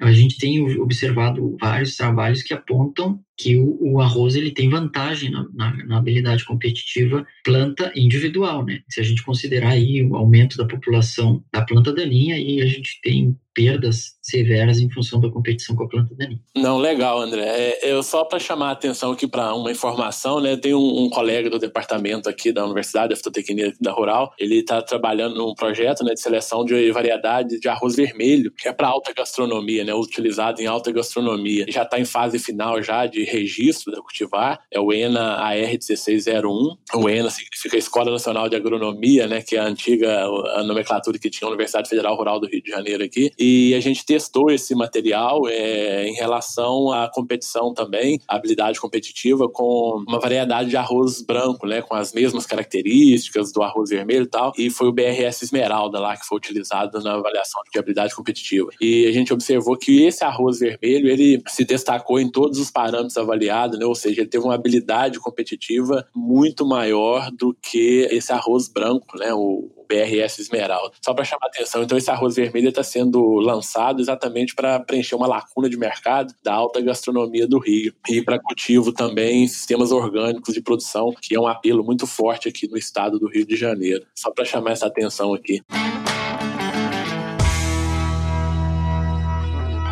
a 0.00 0.12
gente 0.12 0.38
tem 0.38 0.60
observado 0.80 1.56
vários 1.60 1.96
trabalhos 1.96 2.42
que 2.42 2.54
apontam 2.54 3.20
que 3.38 3.56
o, 3.56 3.78
o 3.80 4.00
arroz 4.00 4.34
ele 4.34 4.50
tem 4.50 4.68
vantagem 4.68 5.30
na, 5.30 5.46
na, 5.54 5.86
na, 5.86 5.98
habilidade 5.98 6.44
competitiva 6.44 7.24
planta 7.44 7.92
individual, 7.94 8.64
né? 8.64 8.80
Se 8.90 9.00
a 9.00 9.04
gente 9.04 9.22
considerar 9.22 9.70
aí 9.70 10.04
o 10.04 10.16
aumento 10.16 10.56
da 10.56 10.66
população 10.66 11.44
da 11.52 11.62
planta 11.62 11.92
daninha, 11.92 12.34
aí 12.34 12.60
a 12.60 12.66
gente 12.66 13.00
tem 13.00 13.38
perdas 13.54 14.12
severas 14.22 14.78
em 14.78 14.88
função 14.88 15.20
da 15.20 15.28
competição 15.28 15.74
com 15.74 15.82
a 15.82 15.88
planta 15.88 16.14
daninha. 16.14 16.40
Não, 16.54 16.78
legal, 16.78 17.20
André. 17.20 17.42
É, 17.44 17.92
eu 17.92 18.02
só 18.04 18.24
para 18.24 18.38
chamar 18.38 18.68
a 18.68 18.72
atenção 18.72 19.10
aqui 19.10 19.26
para 19.26 19.52
uma 19.52 19.72
informação, 19.72 20.40
né? 20.40 20.56
Tem 20.56 20.74
um, 20.74 21.04
um, 21.04 21.10
colega 21.10 21.50
do 21.50 21.58
departamento 21.58 22.28
aqui 22.28 22.52
da 22.52 22.64
Universidade 22.64 23.10
da 23.10 23.16
Fitotecnia 23.16 23.72
da 23.80 23.90
Rural, 23.90 24.32
ele 24.38 24.60
está 24.60 24.80
trabalhando 24.80 25.36
num 25.36 25.54
projeto 25.54 26.04
né, 26.04 26.14
de 26.14 26.20
seleção 26.20 26.64
de 26.64 26.92
variedade 26.92 27.58
de 27.58 27.68
arroz 27.68 27.96
vermelho, 27.96 28.52
que 28.56 28.68
é 28.68 28.72
para 28.72 28.86
alta 28.86 29.12
gastronomia, 29.12 29.84
né? 29.84 29.92
Utilizado 29.92 30.60
em 30.60 30.66
alta 30.66 30.92
gastronomia. 30.92 31.66
Já 31.68 31.82
está 31.82 31.98
em 31.98 32.04
fase 32.04 32.38
final 32.38 32.80
já 32.80 33.06
de 33.06 33.27
registro 33.28 33.92
da 33.92 34.00
cultivar, 34.00 34.60
é 34.70 34.80
o 34.80 34.92
ENA 34.92 35.38
AR1601. 35.50 36.78
O 36.94 37.08
ENA 37.08 37.30
significa 37.30 37.76
Escola 37.76 38.10
Nacional 38.10 38.48
de 38.48 38.56
Agronomia, 38.56 39.26
né, 39.26 39.42
que 39.42 39.56
é 39.56 39.60
a 39.60 39.64
antiga 39.64 40.26
a 40.54 40.62
nomenclatura 40.64 41.18
que 41.18 41.30
tinha 41.30 41.46
a 41.46 41.50
Universidade 41.50 41.88
Federal 41.88 42.16
Rural 42.16 42.40
do 42.40 42.46
Rio 42.46 42.62
de 42.62 42.70
Janeiro 42.70 43.04
aqui. 43.04 43.32
E 43.38 43.74
a 43.74 43.80
gente 43.80 44.04
testou 44.04 44.50
esse 44.50 44.74
material 44.74 45.48
é, 45.48 46.08
em 46.08 46.14
relação 46.14 46.92
à 46.92 47.10
competição 47.10 47.72
também, 47.72 48.20
habilidade 48.26 48.80
competitiva 48.80 49.48
com 49.48 50.04
uma 50.06 50.18
variedade 50.18 50.70
de 50.70 50.76
arroz 50.76 51.22
branco, 51.22 51.66
né, 51.66 51.82
com 51.82 51.94
as 51.94 52.12
mesmas 52.12 52.46
características 52.46 53.52
do 53.52 53.62
arroz 53.62 53.90
vermelho 53.90 54.24
e 54.24 54.28
tal. 54.28 54.52
E 54.56 54.70
foi 54.70 54.88
o 54.88 54.92
BRS 54.92 55.42
Esmeralda 55.42 55.98
lá 55.98 56.16
que 56.16 56.26
foi 56.26 56.38
utilizado 56.38 57.00
na 57.02 57.14
avaliação 57.14 57.60
de 57.72 57.78
habilidade 57.78 58.14
competitiva. 58.14 58.70
E 58.80 59.06
a 59.06 59.12
gente 59.12 59.32
observou 59.32 59.76
que 59.76 60.04
esse 60.04 60.24
arroz 60.24 60.60
vermelho, 60.60 61.08
ele 61.08 61.42
se 61.48 61.64
destacou 61.64 62.18
em 62.18 62.30
todos 62.30 62.58
os 62.58 62.70
parâmetros 62.70 63.16
avaliados, 63.18 63.78
né? 63.78 63.84
Ou 63.84 63.94
seja, 63.94 64.20
ele 64.20 64.30
teve 64.30 64.44
uma 64.44 64.54
habilidade 64.54 65.18
competitiva 65.18 66.06
muito 66.14 66.66
maior 66.66 67.30
do 67.30 67.54
que 67.60 68.08
esse 68.10 68.32
arroz 68.32 68.68
branco, 68.68 69.18
né? 69.18 69.32
O, 69.34 69.70
BRS 69.88 70.38
Esmeralda. 70.38 70.94
Só 71.02 71.14
para 71.14 71.24
chamar 71.24 71.46
atenção, 71.46 71.82
então 71.82 71.96
esse 71.96 72.10
arroz 72.10 72.36
vermelho 72.36 72.68
está 72.68 72.82
sendo 72.82 73.36
lançado 73.36 74.00
exatamente 74.00 74.54
para 74.54 74.78
preencher 74.80 75.14
uma 75.14 75.26
lacuna 75.26 75.68
de 75.68 75.78
mercado 75.78 76.34
da 76.44 76.52
alta 76.52 76.80
gastronomia 76.80 77.48
do 77.48 77.58
Rio 77.58 77.94
e 78.08 78.22
para 78.22 78.38
cultivo 78.38 78.92
também 78.92 79.48
sistemas 79.48 79.90
orgânicos 79.90 80.52
de 80.52 80.60
produção, 80.60 81.12
que 81.20 81.34
é 81.34 81.40
um 81.40 81.46
apelo 81.46 81.82
muito 81.82 82.06
forte 82.06 82.48
aqui 82.48 82.68
no 82.68 82.76
estado 82.76 83.18
do 83.18 83.28
Rio 83.28 83.46
de 83.46 83.56
Janeiro. 83.56 84.04
Só 84.14 84.30
para 84.30 84.44
chamar 84.44 84.72
essa 84.72 84.86
atenção 84.86 85.32
aqui. 85.32 85.62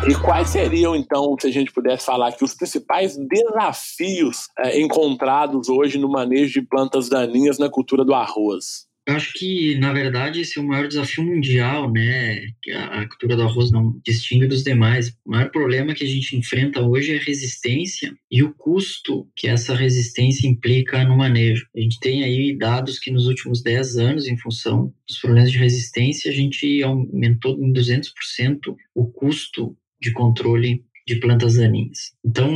E 0.09 0.15
quais 0.15 0.51
seriam, 0.51 0.95
então, 0.95 1.35
se 1.37 1.47
a 1.47 1.51
gente 1.51 1.69
pudesse 1.69 2.05
falar 2.05 2.29
aqui, 2.29 2.41
os 2.41 2.53
principais 2.53 3.17
desafios 3.17 4.47
é, 4.57 4.79
encontrados 4.79 5.67
hoje 5.67 5.97
no 5.97 6.09
manejo 6.09 6.53
de 6.53 6.65
plantas 6.65 7.09
daninhas 7.09 7.59
na 7.59 7.69
cultura 7.69 8.05
do 8.05 8.13
arroz? 8.13 8.87
Eu 9.05 9.15
acho 9.15 9.33
que, 9.33 9.77
na 9.79 9.91
verdade, 9.91 10.41
esse 10.41 10.59
é 10.59 10.61
o 10.61 10.65
maior 10.65 10.87
desafio 10.87 11.25
mundial, 11.25 11.91
né? 11.91 12.41
Que 12.61 12.71
a, 12.71 13.05
cultura 13.07 13.35
do 13.35 13.43
arroz 13.43 13.69
não 13.69 13.99
distingue 14.05 14.47
dos 14.47 14.63
demais. 14.63 15.09
O 15.25 15.31
maior 15.31 15.49
problema 15.49 15.93
que 15.93 16.05
a 16.05 16.07
gente 16.07 16.37
enfrenta 16.37 16.81
hoje 16.81 17.13
é 17.13 17.17
a 17.17 17.23
resistência 17.23 18.13
e 18.31 18.43
o 18.43 18.53
custo 18.53 19.27
que 19.35 19.47
essa 19.47 19.75
resistência 19.75 20.47
implica 20.47 21.03
no 21.03 21.17
manejo. 21.17 21.67
A 21.75 21.79
gente 21.81 21.99
tem 21.99 22.23
aí 22.23 22.57
dados 22.57 22.97
que 22.97 23.11
nos 23.11 23.27
últimos 23.27 23.61
10 23.61 23.97
anos, 23.97 24.27
em 24.27 24.37
função 24.37 24.93
dos 25.05 25.19
problemas 25.19 25.51
de 25.51 25.57
resistência, 25.57 26.31
a 26.31 26.33
gente 26.33 26.81
aumentou 26.81 27.57
em 27.61 27.73
200% 27.73 28.75
o 28.95 29.05
custo 29.07 29.75
de 30.01 30.11
controle 30.11 30.83
de 31.07 31.15
plantas 31.21 31.55
daninhas. 31.55 32.11
Então, 32.23 32.51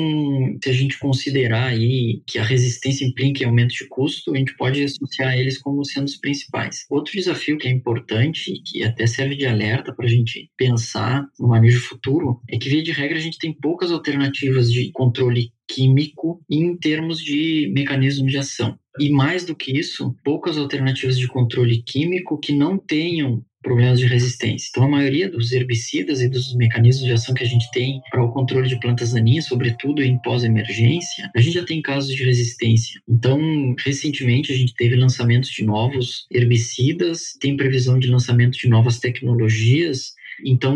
se 0.62 0.70
a 0.70 0.74
gente 0.74 1.00
considerar 1.00 1.68
aí 1.68 2.22
que 2.28 2.38
a 2.38 2.44
resistência 2.44 3.06
implica 3.06 3.44
em 3.44 3.48
aumento 3.48 3.74
de 3.74 3.88
custo, 3.88 4.34
a 4.34 4.38
gente 4.38 4.56
pode 4.58 4.84
associar 4.84 5.38
eles 5.38 5.58
como 5.58 5.86
sendo 5.86 6.06
os 6.06 6.18
principais. 6.18 6.86
Outro 6.90 7.14
desafio 7.14 7.58
que 7.58 7.70
é 7.70 7.72
importante 7.72 8.52
e 8.52 8.62
que 8.62 8.84
até 8.84 9.08
serve 9.08 9.38
de 9.38 9.46
alerta 9.46 9.94
para 9.94 10.06
a 10.06 10.10
gente 10.10 10.52
pensar 10.58 11.26
no 11.40 11.48
manejo 11.48 11.80
futuro 11.80 12.42
é 12.50 12.58
que, 12.58 12.68
via 12.68 12.84
de 12.84 12.92
regra, 12.92 13.18
a 13.18 13.22
gente 13.22 13.38
tem 13.38 13.54
poucas 13.54 13.90
alternativas 13.90 14.70
de 14.70 14.92
controle 14.92 15.54
químico 15.66 16.44
em 16.50 16.76
termos 16.76 17.24
de 17.24 17.72
mecanismo 17.74 18.28
de 18.28 18.38
ação. 18.38 18.78
E 19.00 19.10
mais 19.10 19.46
do 19.46 19.56
que 19.56 19.72
isso, 19.72 20.14
poucas 20.26 20.58
alternativas 20.58 21.18
de 21.18 21.28
controle 21.28 21.82
químico 21.82 22.38
que 22.38 22.54
não 22.54 22.78
tenham 22.78 23.42
problemas 23.62 24.00
de 24.00 24.06
resistência. 24.06 24.68
Então, 24.70 24.84
a 24.84 24.90
maioria 24.90 25.30
dos 25.30 25.52
herbicidas 25.52 26.22
e 26.22 26.30
dos 26.30 26.56
mecanismos 26.56 27.06
de 27.06 27.14
ação 27.14 27.34
que 27.34 27.44
a 27.44 27.48
gente 27.48 27.70
tem 27.72 28.02
para 28.10 28.24
o 28.24 28.32
controle 28.32 28.68
de 28.68 28.80
plantas 28.80 29.14
daninhas, 29.14 29.46
sobretudo 29.46 30.02
em 30.02 30.18
pós-emergência, 30.22 31.30
a 31.36 31.42
gente 31.42 31.54
já 31.54 31.66
tem 31.66 31.82
casos 31.82 32.14
de 32.16 32.24
resistência. 32.24 33.00
Então, 33.08 33.76
recentemente, 33.80 34.52
a 34.52 34.56
gente 34.56 34.74
teve 34.76 34.96
lançamentos 34.96 35.50
de 35.50 35.64
novos 35.64 36.26
herbicidas, 36.32 37.34
tem 37.40 37.56
previsão 37.56 38.00
de 38.00 38.08
lançamento 38.08 38.58
de 38.58 38.68
novas 38.68 39.00
tecnologias 39.00 40.14
então, 40.46 40.76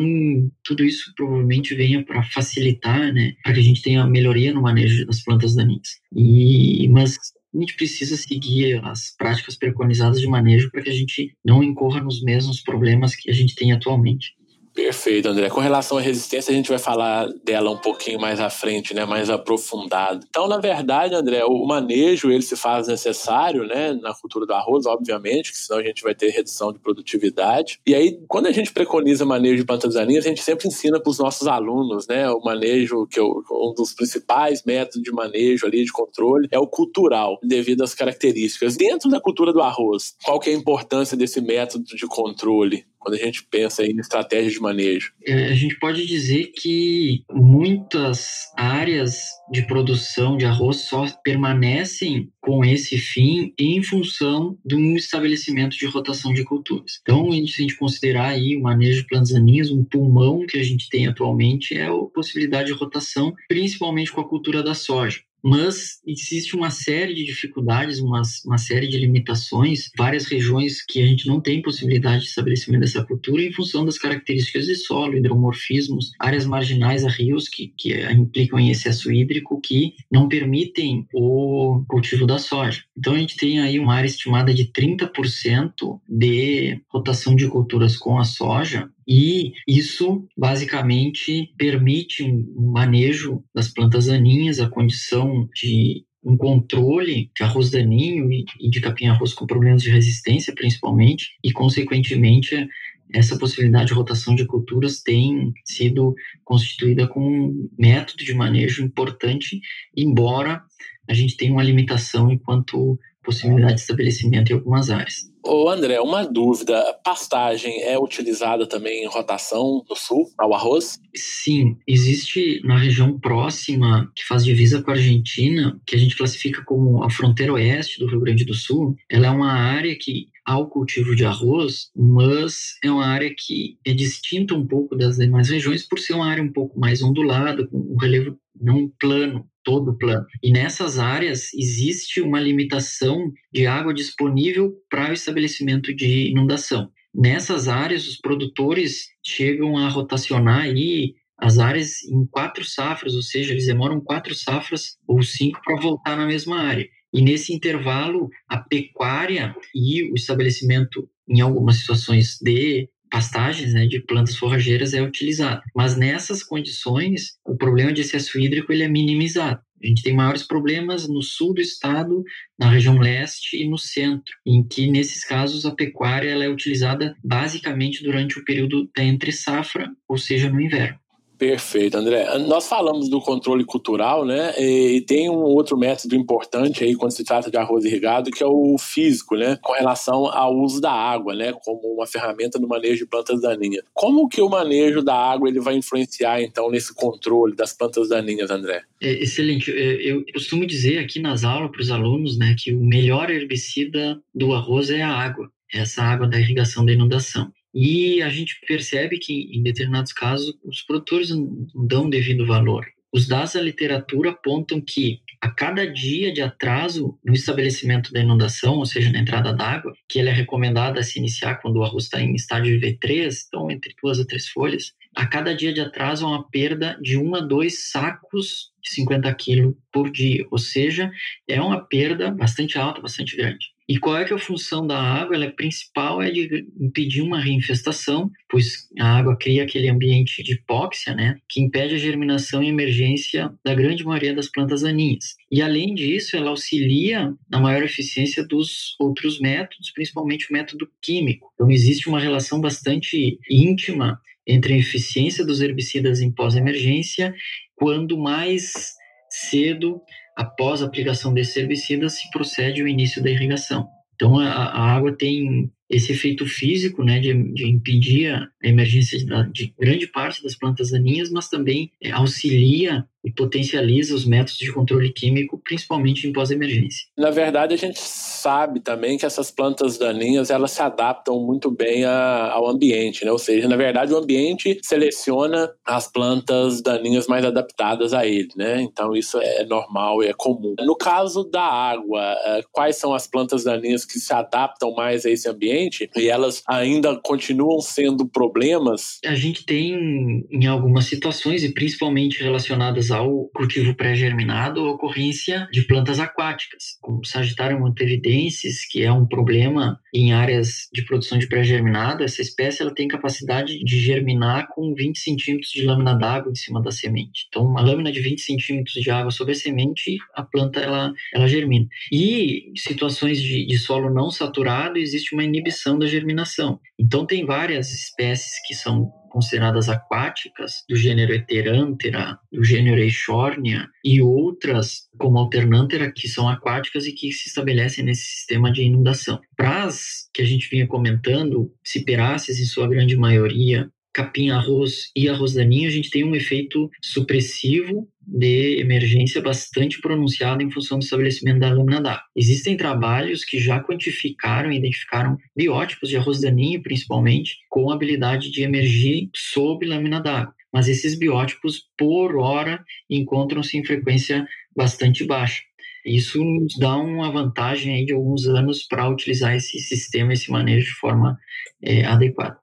tudo 0.63 0.83
isso 0.83 1.13
provavelmente 1.15 1.75
venha 1.75 2.03
para 2.03 2.23
facilitar, 2.23 3.13
né, 3.13 3.33
para 3.43 3.53
que 3.53 3.59
a 3.59 3.63
gente 3.63 3.81
tenha 3.81 4.05
melhoria 4.05 4.53
no 4.53 4.61
manejo 4.61 5.05
das 5.05 5.23
plantas 5.23 5.55
daninhas. 5.55 5.99
E, 6.15 6.87
mas 6.89 7.17
a 7.55 7.59
gente 7.59 7.75
precisa 7.75 8.17
seguir 8.17 8.83
as 8.83 9.15
práticas 9.17 9.55
preconizadas 9.55 10.19
de 10.19 10.27
manejo 10.27 10.69
para 10.71 10.81
que 10.81 10.89
a 10.89 10.93
gente 10.93 11.35
não 11.43 11.63
incorra 11.63 12.01
nos 12.01 12.21
mesmos 12.21 12.61
problemas 12.61 13.15
que 13.15 13.29
a 13.29 13.33
gente 13.33 13.55
tem 13.55 13.71
atualmente. 13.71 14.35
Perfeito, 14.75 15.29
André. 15.29 15.49
Com 15.49 15.61
relação 15.61 15.97
à 15.97 16.01
resistência, 16.01 16.51
a 16.51 16.55
gente 16.55 16.67
vai 16.67 16.77
falar 16.77 17.29
dela 17.45 17.71
um 17.71 17.77
pouquinho 17.77 18.19
mais 18.19 18.41
à 18.41 18.49
frente, 18.49 18.93
né, 18.93 19.05
mais 19.05 19.29
aprofundado. 19.29 20.25
Então, 20.29 20.49
na 20.49 20.57
verdade, 20.57 21.15
André, 21.15 21.45
o 21.45 21.65
manejo 21.65 22.29
ele 22.29 22.41
se 22.41 22.57
faz 22.57 22.85
necessário, 22.89 23.65
né, 23.65 23.93
na 23.93 24.13
cultura 24.13 24.45
do 24.45 24.53
arroz, 24.53 24.85
obviamente, 24.85 25.53
que 25.53 25.57
senão 25.57 25.79
a 25.79 25.83
gente 25.83 26.03
vai 26.03 26.13
ter 26.13 26.29
redução 26.29 26.73
de 26.73 26.79
produtividade. 26.79 27.79
E 27.87 27.95
aí, 27.95 28.19
quando 28.27 28.47
a 28.47 28.51
gente 28.51 28.73
preconiza 28.73 29.23
manejo 29.23 29.55
de 29.55 29.65
plantas 29.65 29.93
daninhas, 29.93 30.25
a 30.25 30.29
gente 30.29 30.43
sempre 30.43 30.67
ensina 30.67 30.99
para 30.99 31.09
os 31.09 31.19
nossos 31.19 31.47
alunos, 31.47 32.05
né, 32.05 32.29
o 32.29 32.41
manejo 32.41 33.07
que 33.07 33.17
é 33.17 33.23
um 33.23 33.73
dos 33.73 33.93
principais 33.93 34.61
métodos 34.65 35.01
de 35.01 35.11
manejo 35.13 35.65
ali 35.65 35.85
de 35.85 35.91
controle 35.93 36.49
é 36.51 36.59
o 36.59 36.67
cultural, 36.67 37.39
devido 37.41 37.81
às 37.81 37.95
características. 37.95 38.75
Dentro 38.75 39.09
da 39.09 39.21
cultura 39.21 39.53
do 39.53 39.61
arroz, 39.61 40.15
qual 40.21 40.37
que 40.37 40.49
é 40.49 40.53
a 40.53 40.57
importância 40.57 41.15
desse 41.15 41.39
método 41.39 41.85
de 41.85 42.05
controle? 42.07 42.85
Quando 43.05 43.21
a 43.21 43.23
gente 43.23 43.43
pensa 43.43 43.85
em 43.85 43.99
estratégias 43.99 44.53
de 44.53 44.59
manejo? 44.59 45.13
É, 45.23 45.45
a 45.45 45.53
gente 45.53 45.77
pode 45.77 46.07
dizer 46.07 46.51
que 46.55 47.23
muitas 47.31 48.51
áreas 48.57 49.27
de 49.51 49.61
produção 49.67 50.35
de 50.35 50.45
arroz 50.45 50.77
só 50.77 51.05
permanecem 51.23 52.31
com 52.41 52.65
esse 52.65 52.97
fim 52.97 53.53
em 53.59 53.83
função 53.83 54.57
de 54.65 54.75
um 54.75 54.95
estabelecimento 54.95 55.77
de 55.77 55.85
rotação 55.85 56.33
de 56.33 56.43
culturas. 56.43 56.99
Então, 57.03 57.31
se 57.31 57.37
a 57.37 57.61
gente 57.61 57.77
considerar 57.77 58.29
aí 58.29 58.57
o 58.57 58.63
manejo 58.63 59.01
de 59.01 59.07
plantas 59.07 59.35
um 59.69 59.83
pulmão 59.83 60.45
que 60.47 60.57
a 60.57 60.63
gente 60.63 60.89
tem 60.89 61.05
atualmente 61.05 61.77
é 61.77 61.85
a 61.85 61.93
possibilidade 62.13 62.67
de 62.67 62.73
rotação, 62.73 63.35
principalmente 63.47 64.11
com 64.11 64.21
a 64.21 64.27
cultura 64.27 64.63
da 64.63 64.73
soja 64.73 65.21
mas 65.45 65.99
existe 66.07 66.55
uma 66.55 66.71
série 66.71 67.13
de 67.13 67.23
dificuldades, 67.23 67.99
uma, 67.99 68.23
uma 68.45 68.57
série 68.57 68.87
de 68.87 68.97
limitações, 68.97 69.91
várias 69.95 70.25
regiões 70.25 70.83
que 70.83 71.03
a 71.03 71.05
gente 71.05 71.27
não 71.27 71.39
tem 71.39 71.61
possibilidade 71.61 72.23
de 72.23 72.29
estabelecimento 72.29 72.81
dessa 72.81 73.05
cultura 73.05 73.43
em 73.43 73.53
função 73.53 73.85
das 73.85 73.99
características 73.99 74.65
de 74.65 74.73
solo, 74.73 75.15
hidromorfismos, 75.15 76.13
áreas 76.19 76.45
marginais 76.47 77.05
a 77.05 77.09
rios 77.09 77.47
que, 77.47 77.71
que 77.77 77.93
implicam 78.11 78.59
em 78.59 78.71
excesso 78.71 79.11
hídrico 79.11 79.61
que 79.61 79.93
não 80.11 80.27
permitem 80.27 81.05
o 81.13 81.83
cultivo 81.87 82.25
da 82.25 82.39
soja. 82.39 82.83
Então 82.97 83.13
a 83.13 83.19
gente 83.19 83.37
tem 83.37 83.59
aí 83.59 83.77
uma 83.77 83.93
área 83.93 84.07
estimada 84.07 84.51
de 84.51 84.65
30% 84.71 85.99
de 86.09 86.81
rotação 86.89 87.35
de 87.35 87.47
culturas 87.47 87.95
com 87.95 88.17
a 88.17 88.23
soja 88.23 88.89
e 89.07 89.53
isso 89.67 90.27
basicamente 90.37 91.53
permite 91.57 92.23
um 92.23 92.71
manejo 92.71 93.43
das 93.53 93.67
plantas 93.67 94.07
daninhas, 94.07 94.59
a 94.59 94.69
condição 94.69 95.47
de 95.53 96.03
um 96.23 96.35
controle 96.35 97.29
de 97.37 97.43
arroz 97.43 97.69
daninho 97.69 98.27
e 98.31 98.69
de 98.69 98.81
capim-arroz 98.81 99.33
com 99.33 99.45
problemas 99.45 99.83
de 99.83 99.91
resistência, 99.91 100.55
principalmente, 100.55 101.37
e, 101.43 101.51
consequentemente, 101.51 102.67
essa 103.13 103.37
possibilidade 103.37 103.87
de 103.87 103.93
rotação 103.93 104.33
de 104.33 104.45
culturas 104.45 105.03
tem 105.03 105.53
sido 105.63 106.15
constituída 106.43 107.07
como 107.07 107.27
um 107.27 107.69
método 107.77 108.23
de 108.23 108.33
manejo 108.33 108.83
importante, 108.83 109.61
embora 109.95 110.63
a 111.07 111.13
gente 111.13 111.37
tenha 111.37 111.53
uma 111.53 111.63
limitação 111.63 112.31
enquanto 112.31 112.99
possibilidade 113.23 113.75
de 113.75 113.81
estabelecimento 113.81 114.51
em 114.51 114.55
algumas 114.55 114.89
áreas. 114.89 115.31
Ô 115.47 115.69
André, 115.69 116.01
uma 116.01 116.25
dúvida: 116.25 116.83
pastagem 117.03 117.83
é 117.83 117.99
utilizada 117.99 118.65
também 118.67 119.03
em 119.03 119.07
rotação 119.07 119.85
no 119.87 119.95
sul, 119.95 120.25
ao 120.39 120.55
arroz? 120.55 120.99
Sim, 121.15 121.77
existe 121.87 122.61
na 122.63 122.79
região 122.79 123.19
próxima, 123.19 124.11
que 124.15 124.25
faz 124.25 124.43
divisa 124.43 124.81
com 124.81 124.89
a 124.89 124.95
Argentina, 124.95 125.79
que 125.85 125.95
a 125.95 125.99
gente 125.99 126.17
classifica 126.17 126.63
como 126.65 127.03
a 127.03 127.11
fronteira 127.11 127.53
oeste 127.53 127.99
do 127.99 128.07
Rio 128.07 128.21
Grande 128.21 128.43
do 128.43 128.55
Sul. 128.55 128.95
Ela 129.07 129.27
é 129.27 129.29
uma 129.29 129.53
área 129.53 129.95
que 129.95 130.29
há 130.43 130.57
o 130.57 130.67
cultivo 130.67 131.15
de 131.15 131.25
arroz, 131.25 131.91
mas 131.95 132.77
é 132.83 132.89
uma 132.89 133.05
área 133.05 133.31
que 133.37 133.77
é 133.85 133.93
distinta 133.93 134.55
um 134.55 134.65
pouco 134.65 134.95
das 134.95 135.17
demais 135.17 135.49
regiões 135.49 135.87
por 135.87 135.99
ser 135.99 136.13
uma 136.13 136.25
área 136.27 136.43
um 136.43 136.51
pouco 136.51 136.79
mais 136.79 137.03
ondulada, 137.03 137.67
com 137.67 137.77
um 137.77 137.97
relevo 137.97 138.35
não 138.59 138.89
plano 138.99 139.47
todo 139.65 139.97
plano. 139.97 140.25
E 140.41 140.51
nessas 140.51 140.99
áreas 140.99 141.53
existe 141.53 142.21
uma 142.21 142.39
limitação 142.39 143.33
de 143.51 143.65
água 143.65 143.93
disponível 143.93 144.73
para 144.89 145.09
o 145.09 145.13
estabelecimento 145.35 145.93
de 145.93 146.29
inundação. 146.29 146.89
Nessas 147.13 147.67
áreas, 147.67 148.07
os 148.07 148.17
produtores 148.17 149.07
chegam 149.23 149.77
a 149.77 149.89
rotacionar 149.89 150.61
aí 150.61 151.13
as 151.37 151.59
áreas 151.59 152.03
em 152.03 152.25
quatro 152.25 152.63
safras, 152.63 153.13
ou 153.13 153.21
seja, 153.21 153.51
eles 153.51 153.67
demoram 153.67 153.99
quatro 153.99 154.33
safras 154.33 154.97
ou 155.05 155.21
cinco 155.21 155.59
para 155.63 155.79
voltar 155.79 156.15
na 156.15 156.25
mesma 156.25 156.61
área. 156.61 156.87
E 157.13 157.21
nesse 157.21 157.53
intervalo, 157.53 158.29
a 158.47 158.57
pecuária 158.57 159.55
e 159.73 160.09
o 160.11 160.15
estabelecimento, 160.15 161.09
em 161.27 161.41
algumas 161.41 161.77
situações 161.77 162.37
de 162.41 162.89
pastagens 163.09 163.73
né, 163.73 163.85
de 163.85 164.01
plantas 164.01 164.35
forrageiras 164.35 164.93
é 164.93 165.01
utilizado. 165.01 165.61
Mas 165.73 165.95
nessas 165.95 166.43
condições, 166.43 167.37
o 167.45 167.55
problema 167.55 167.93
de 167.93 168.01
excesso 168.01 168.37
hídrico 168.39 168.73
ele 168.73 168.83
é 168.83 168.89
minimizado. 168.89 169.61
A 169.85 169.87
gente 169.87 170.01
tem 170.01 170.15
maiores 170.15 170.41
problemas 170.41 171.07
no 171.07 171.21
sul 171.21 171.53
do 171.53 171.61
estado, 171.61 172.23
na 172.57 172.69
região 172.69 172.97
leste 172.97 173.55
e 173.55 173.69
no 173.69 173.77
centro, 173.77 174.33
em 174.43 174.67
que 174.67 174.89
nesses 174.89 175.23
casos 175.23 175.63
a 175.63 175.75
pecuária 175.75 176.29
ela 176.29 176.43
é 176.43 176.49
utilizada 176.49 177.15
basicamente 177.23 178.03
durante 178.03 178.39
o 178.39 178.43
período 178.43 178.89
da 178.95 179.03
entre 179.03 179.31
safra, 179.31 179.91
ou 180.07 180.17
seja, 180.17 180.49
no 180.49 180.59
inverno. 180.59 180.99
Perfeito, 181.37 181.97
André. 181.97 182.37
Nós 182.39 182.67
falamos 182.67 183.09
do 183.09 183.19
controle 183.19 183.65
cultural, 183.65 184.25
né? 184.25 184.53
E 184.57 185.01
tem 185.01 185.29
um 185.29 185.43
outro 185.43 185.77
método 185.77 186.15
importante 186.15 186.83
aí 186.83 186.95
quando 186.95 187.11
se 187.11 187.23
trata 187.23 187.51
de 187.51 187.57
arroz 187.57 187.83
irrigado, 187.83 188.31
que 188.31 188.41
é 188.41 188.47
o 188.47 188.77
físico, 188.77 189.35
né? 189.35 189.57
Com 189.61 189.73
relação 189.73 190.27
ao 190.27 190.55
uso 190.55 190.79
da 190.79 190.91
água, 190.91 191.35
né? 191.35 191.53
Como 191.63 191.93
uma 191.93 192.07
ferramenta 192.07 192.57
no 192.57 192.67
manejo 192.67 193.03
de 193.03 193.09
plantas 193.09 193.41
daninhas. 193.41 193.83
Como 193.93 194.29
que 194.29 194.41
o 194.41 194.49
manejo 194.49 195.01
da 195.01 195.15
água 195.15 195.49
ele 195.49 195.59
vai 195.59 195.75
influenciar, 195.75 196.41
então, 196.41 196.69
nesse 196.71 196.93
controle 196.93 197.55
das 197.55 197.73
plantas 197.73 198.09
daninhas, 198.09 198.49
André? 198.49 198.83
É, 199.01 199.11
excelente. 199.11 199.71
É, 199.71 200.11
eu 200.11 200.23
costumo 200.33 200.65
dizer 200.65 200.99
aqui 200.99 201.19
nas 201.19 201.43
aulas 201.43 201.71
para 201.71 201.81
os 201.81 201.91
alunos, 201.91 202.37
né, 202.37 202.55
que 202.57 202.73
o 202.73 202.79
melhor 202.79 203.29
herbicida 203.29 204.21
do 204.33 204.53
arroz 204.53 204.89
é 204.89 205.01
a 205.01 205.09
água. 205.09 205.49
Essa 205.73 206.03
água 206.03 206.27
da 206.27 206.39
irrigação 206.39 206.85
da 206.85 206.93
inundação. 206.93 207.51
E 207.75 208.21
a 208.21 208.29
gente 208.29 208.57
percebe 208.65 209.19
que, 209.19 209.49
em 209.51 209.61
determinados 209.61 210.13
casos, 210.13 210.57
os 210.63 210.81
produtores 210.81 211.29
não 211.29 211.67
dão 211.75 212.09
devido 212.09 212.45
valor. 212.45 212.85
Os 213.13 213.27
dados 213.27 213.53
da 213.53 213.61
literatura 213.61 214.29
apontam 214.29 214.79
que 214.79 215.19
a 215.41 215.49
cada 215.49 215.85
dia 215.85 216.33
de 216.33 216.41
atraso 216.41 217.19
no 217.23 217.33
estabelecimento 217.33 218.13
da 218.13 218.21
inundação, 218.21 218.75
ou 218.77 218.85
seja, 218.85 219.11
na 219.11 219.19
entrada 219.19 219.53
d'água, 219.53 219.93
que 220.07 220.19
ela 220.19 220.29
é 220.29 220.33
recomendada 220.33 221.01
a 221.01 221.03
se 221.03 221.19
iniciar 221.19 221.55
quando 221.55 221.77
o 221.77 221.83
arroz 221.83 222.05
está 222.05 222.21
em 222.21 222.33
estágio 222.33 222.79
V3, 222.79 223.33
então 223.47 223.69
entre 223.69 223.93
duas 224.01 224.19
a 224.19 224.25
três 224.25 224.47
folhas, 224.47 224.93
a 225.15 225.25
cada 225.25 225.53
dia 225.53 225.73
de 225.73 225.81
atraso 225.81 226.25
há 226.25 226.29
uma 226.29 226.49
perda 226.49 226.97
de 227.01 227.17
um 227.17 227.35
a 227.35 227.41
dois 227.41 227.89
sacos 227.89 228.71
de 228.81 228.93
50 228.95 229.33
quilos 229.35 229.75
por 229.91 230.09
dia, 230.09 230.45
ou 230.49 230.57
seja, 230.57 231.11
é 231.47 231.61
uma 231.61 231.85
perda 231.85 232.31
bastante 232.31 232.77
alta, 232.77 233.01
bastante 233.01 233.35
grande. 233.35 233.74
E 233.87 233.99
qual 233.99 234.17
é 234.17 234.25
é 234.25 234.33
a 234.33 234.39
função 234.39 234.85
da 234.85 234.99
água? 234.99 235.35
Ela 235.35 235.45
é 235.45 235.51
principal 235.51 236.21
é 236.21 236.31
de 236.31 236.65
impedir 236.79 237.21
uma 237.21 237.39
reinfestação, 237.39 238.31
pois 238.49 238.89
a 238.99 239.17
água 239.17 239.37
cria 239.37 239.63
aquele 239.63 239.87
ambiente 239.87 240.41
de 240.41 240.53
hipóxia, 240.53 241.13
né, 241.13 241.37
que 241.47 241.61
impede 241.61 241.93
a 241.93 241.99
germinação 241.99 242.63
e 242.63 242.69
emergência 242.69 243.53
da 243.63 243.75
grande 243.75 244.03
maioria 244.03 244.33
das 244.33 244.49
plantas 244.49 244.81
daninhas. 244.81 245.35
E 245.51 245.61
além 245.61 245.93
disso, 245.93 246.35
ela 246.35 246.49
auxilia 246.49 247.31
na 247.49 247.59
maior 247.59 247.83
eficiência 247.83 248.45
dos 248.45 248.95
outros 248.99 249.39
métodos, 249.39 249.91
principalmente 249.91 250.49
o 250.49 250.53
método 250.53 250.89
químico. 251.01 251.51
Então 251.53 251.69
existe 251.69 252.09
uma 252.09 252.19
relação 252.19 252.59
bastante 252.59 253.37
íntima 253.49 254.19
entre 254.47 254.73
a 254.73 254.77
eficiência 254.77 255.45
dos 255.45 255.61
herbicidas 255.61 256.21
em 256.21 256.31
pós-emergência, 256.31 257.33
quando 257.75 258.17
mais 258.17 258.95
cedo 259.29 260.01
após 260.35 260.81
a 260.81 260.85
aplicação 260.85 261.33
desses 261.33 261.55
herbicidas, 261.55 262.13
se 262.13 262.29
procede 262.29 262.81
ao 262.81 262.87
início 262.87 263.23
da 263.23 263.29
irrigação. 263.29 263.87
Então, 264.15 264.39
a, 264.39 264.47
a 264.47 264.91
água 264.91 265.15
tem 265.15 265.71
esse 265.89 266.11
efeito 266.11 266.45
físico, 266.45 267.03
né, 267.03 267.19
de, 267.19 267.33
de 267.53 267.67
impedir 267.67 268.33
a 268.33 268.47
emergência 268.63 269.17
de, 269.17 269.51
de, 269.51 269.73
grande 269.79 270.07
parte 270.07 270.41
das 270.41 270.55
plantas 270.55 270.91
daninhas, 270.91 271.29
mas 271.31 271.47
também 271.47 271.91
é, 272.01 272.11
auxilia 272.11 273.05
e 273.25 273.31
potencializa 273.31 274.13
os 274.13 274.23
métodos 274.23 274.57
de 274.57 274.71
controle 274.71 275.11
químico, 275.11 275.59
principalmente 275.63 276.27
em 276.27 276.31
pós-emergência. 276.31 277.07
Na 277.17 277.31
verdade, 277.31 277.73
a 277.73 277.77
gente 277.77 277.99
sabe 277.99 278.79
também 278.79 279.17
que 279.17 279.25
essas 279.25 279.49
plantas 279.49 279.97
daninhas 279.97 280.51
elas 280.51 280.69
se 280.71 280.81
adaptam 280.81 281.43
muito 281.43 281.71
bem 281.71 282.05
a, 282.05 282.51
ao 282.51 282.67
ambiente, 282.69 283.25
né? 283.25 283.31
Ou 283.31 283.39
seja, 283.39 283.67
na 283.67 283.75
verdade, 283.75 284.13
o 284.13 284.17
ambiente 284.17 284.79
seleciona 284.83 285.71
as 285.83 286.07
plantas 286.07 286.83
daninhas 286.83 287.25
mais 287.25 287.43
adaptadas 287.43 288.13
a 288.13 288.27
ele, 288.27 288.49
né? 288.55 288.79
Então 288.81 289.15
isso 289.15 289.39
é 289.41 289.65
normal 289.65 290.23
e 290.23 290.27
é 290.27 290.33
comum. 290.33 290.75
No 290.81 290.95
caso 290.95 291.43
da 291.45 291.63
água, 291.63 292.21
é, 292.45 292.63
quais 292.71 292.97
são 292.97 293.11
as 293.11 293.25
plantas 293.25 293.63
daninhas 293.63 294.05
que 294.05 294.19
se 294.19 294.33
adaptam 294.33 294.93
mais 294.93 295.25
a 295.25 295.31
esse 295.31 295.49
ambiente 295.49 295.75
e 296.15 296.29
elas 296.29 296.63
ainda 296.67 297.15
continuam 297.23 297.79
sendo 297.79 298.27
problemas? 298.27 299.19
A 299.25 299.35
gente 299.35 299.65
tem 299.65 300.45
em 300.51 300.65
algumas 300.65 301.05
situações 301.05 301.63
e 301.63 301.73
principalmente 301.73 302.43
relacionadas 302.43 303.11
ao 303.11 303.45
cultivo 303.53 303.95
pré-germinado 303.95 304.81
a 304.81 304.91
ocorrência 304.91 305.67
de 305.71 305.83
plantas 305.83 306.19
aquáticas, 306.19 306.97
como 307.01 307.25
Sagitário 307.25 307.79
montevidensis, 307.79 308.87
que 308.87 309.03
é 309.03 309.11
um 309.11 309.25
problema 309.25 309.99
em 310.13 310.33
áreas 310.33 310.87
de 310.93 311.03
produção 311.03 311.37
de 311.37 311.47
pré-germinado. 311.47 312.23
Essa 312.23 312.41
espécie 312.41 312.81
ela 312.81 312.93
tem 312.93 313.07
capacidade 313.07 313.83
de 313.83 313.99
germinar 313.99 314.67
com 314.73 314.93
20 314.93 315.19
centímetros 315.19 315.71
de 315.71 315.83
lâmina 315.83 316.13
d'água 316.13 316.51
em 316.51 316.55
cima 316.55 316.81
da 316.81 316.91
semente. 316.91 317.45
Então, 317.49 317.65
uma 317.65 317.81
lâmina 317.81 318.11
de 318.11 318.21
20 318.21 318.41
centímetros 318.41 318.95
de 318.95 319.11
água 319.11 319.31
sobre 319.31 319.53
a 319.53 319.55
semente, 319.55 320.17
a 320.33 320.43
planta 320.43 320.79
ela, 320.79 321.13
ela 321.33 321.47
germina. 321.47 321.87
E 322.11 322.71
situações 322.75 323.41
de, 323.41 323.65
de 323.65 323.77
solo 323.77 324.13
não 324.13 324.31
saturado, 324.31 324.97
existe 324.97 325.33
uma 325.33 325.43
inibição 325.43 325.64
da 325.97 326.07
germinação. 326.07 326.79
Então, 326.99 327.25
tem 327.25 327.45
várias 327.45 327.91
espécies 327.93 328.53
que 328.65 328.73
são 328.73 329.11
consideradas 329.35 329.89
aquáticas, 329.89 330.85
do 330.87 330.95
gênero 330.95 331.33
Heterantera, 331.33 332.39
do 332.49 332.63
gênero 332.63 333.01
Eichhornia, 333.01 333.85
e 334.01 334.21
outras, 334.21 335.09
como 335.17 335.37
Alternantera, 335.37 336.09
que 336.09 336.29
são 336.29 336.47
aquáticas 336.47 337.05
e 337.05 337.11
que 337.11 337.33
se 337.33 337.49
estabelecem 337.49 338.05
nesse 338.05 338.23
sistema 338.23 338.71
de 338.71 338.83
inundação. 338.83 339.41
Pras, 339.57 340.29
que 340.33 340.41
a 340.41 340.45
gente 340.45 340.69
vinha 340.69 340.87
comentando, 340.87 341.69
ciperáceas, 341.83 342.59
em 342.59 342.65
sua 342.65 342.87
grande 342.87 343.17
maioria, 343.17 343.91
capim-arroz 344.15 345.11
e 345.13 345.27
arroz 345.27 345.53
daninho, 345.53 345.89
a 345.89 345.91
gente 345.91 346.09
tem 346.09 346.23
um 346.23 346.33
efeito 346.33 346.89
supressivo 347.03 348.07
de 348.25 348.79
emergência 348.79 349.41
bastante 349.41 349.99
pronunciado 349.99 350.63
em 350.63 350.71
função 350.71 350.97
do 350.97 351.03
estabelecimento 351.03 351.59
da 351.59 351.73
lâmina 351.73 352.01
d'água. 352.01 352.23
Existem 352.33 352.77
trabalhos 352.77 353.43
que 353.43 353.59
já 353.59 353.83
quantificaram 353.83 354.71
e 354.71 354.77
identificaram 354.77 355.37
biótipos 355.55 356.09
de 356.09 356.15
arroz 356.15 356.39
daninho, 356.39 356.81
principalmente, 356.81 357.57
com 357.69 357.91
habilidade 357.91 358.49
de 358.49 358.63
emergir 358.63 359.29
sob 359.35 359.85
lâmina 359.85 360.21
d'água. 360.21 360.55
Mas 360.73 360.87
esses 360.87 361.19
biótipos, 361.19 361.83
por 361.97 362.37
hora, 362.37 362.83
encontram-se 363.09 363.77
em 363.77 363.83
frequência 363.83 364.47
bastante 364.75 365.25
baixa. 365.25 365.61
Isso 366.05 366.43
nos 366.43 366.77
dá 366.79 366.95
uma 366.95 367.31
vantagem 367.31 368.05
de 368.05 368.13
alguns 368.13 368.47
anos 368.47 368.85
para 368.87 369.09
utilizar 369.09 369.55
esse 369.55 369.77
sistema, 369.79 370.33
esse 370.33 370.49
manejo 370.49 370.85
de 370.85 370.99
forma 370.99 371.37
é, 371.83 372.05
adequada. 372.05 372.57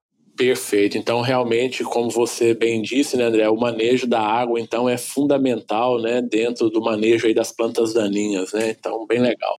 Perfeito. 0.44 0.98
Então, 0.98 1.20
realmente, 1.20 1.84
como 1.84 2.10
você 2.10 2.52
bem 2.52 2.82
disse, 2.82 3.16
né, 3.16 3.26
André, 3.26 3.48
o 3.48 3.56
manejo 3.56 4.08
da 4.08 4.20
água, 4.20 4.58
então, 4.58 4.88
é 4.88 4.98
fundamental, 4.98 6.00
né, 6.00 6.20
dentro 6.20 6.68
do 6.68 6.80
manejo 6.80 7.28
aí 7.28 7.32
das 7.32 7.52
plantas 7.52 7.94
daninhas, 7.94 8.52
né? 8.52 8.70
Então, 8.76 9.06
bem 9.06 9.20
legal. 9.20 9.56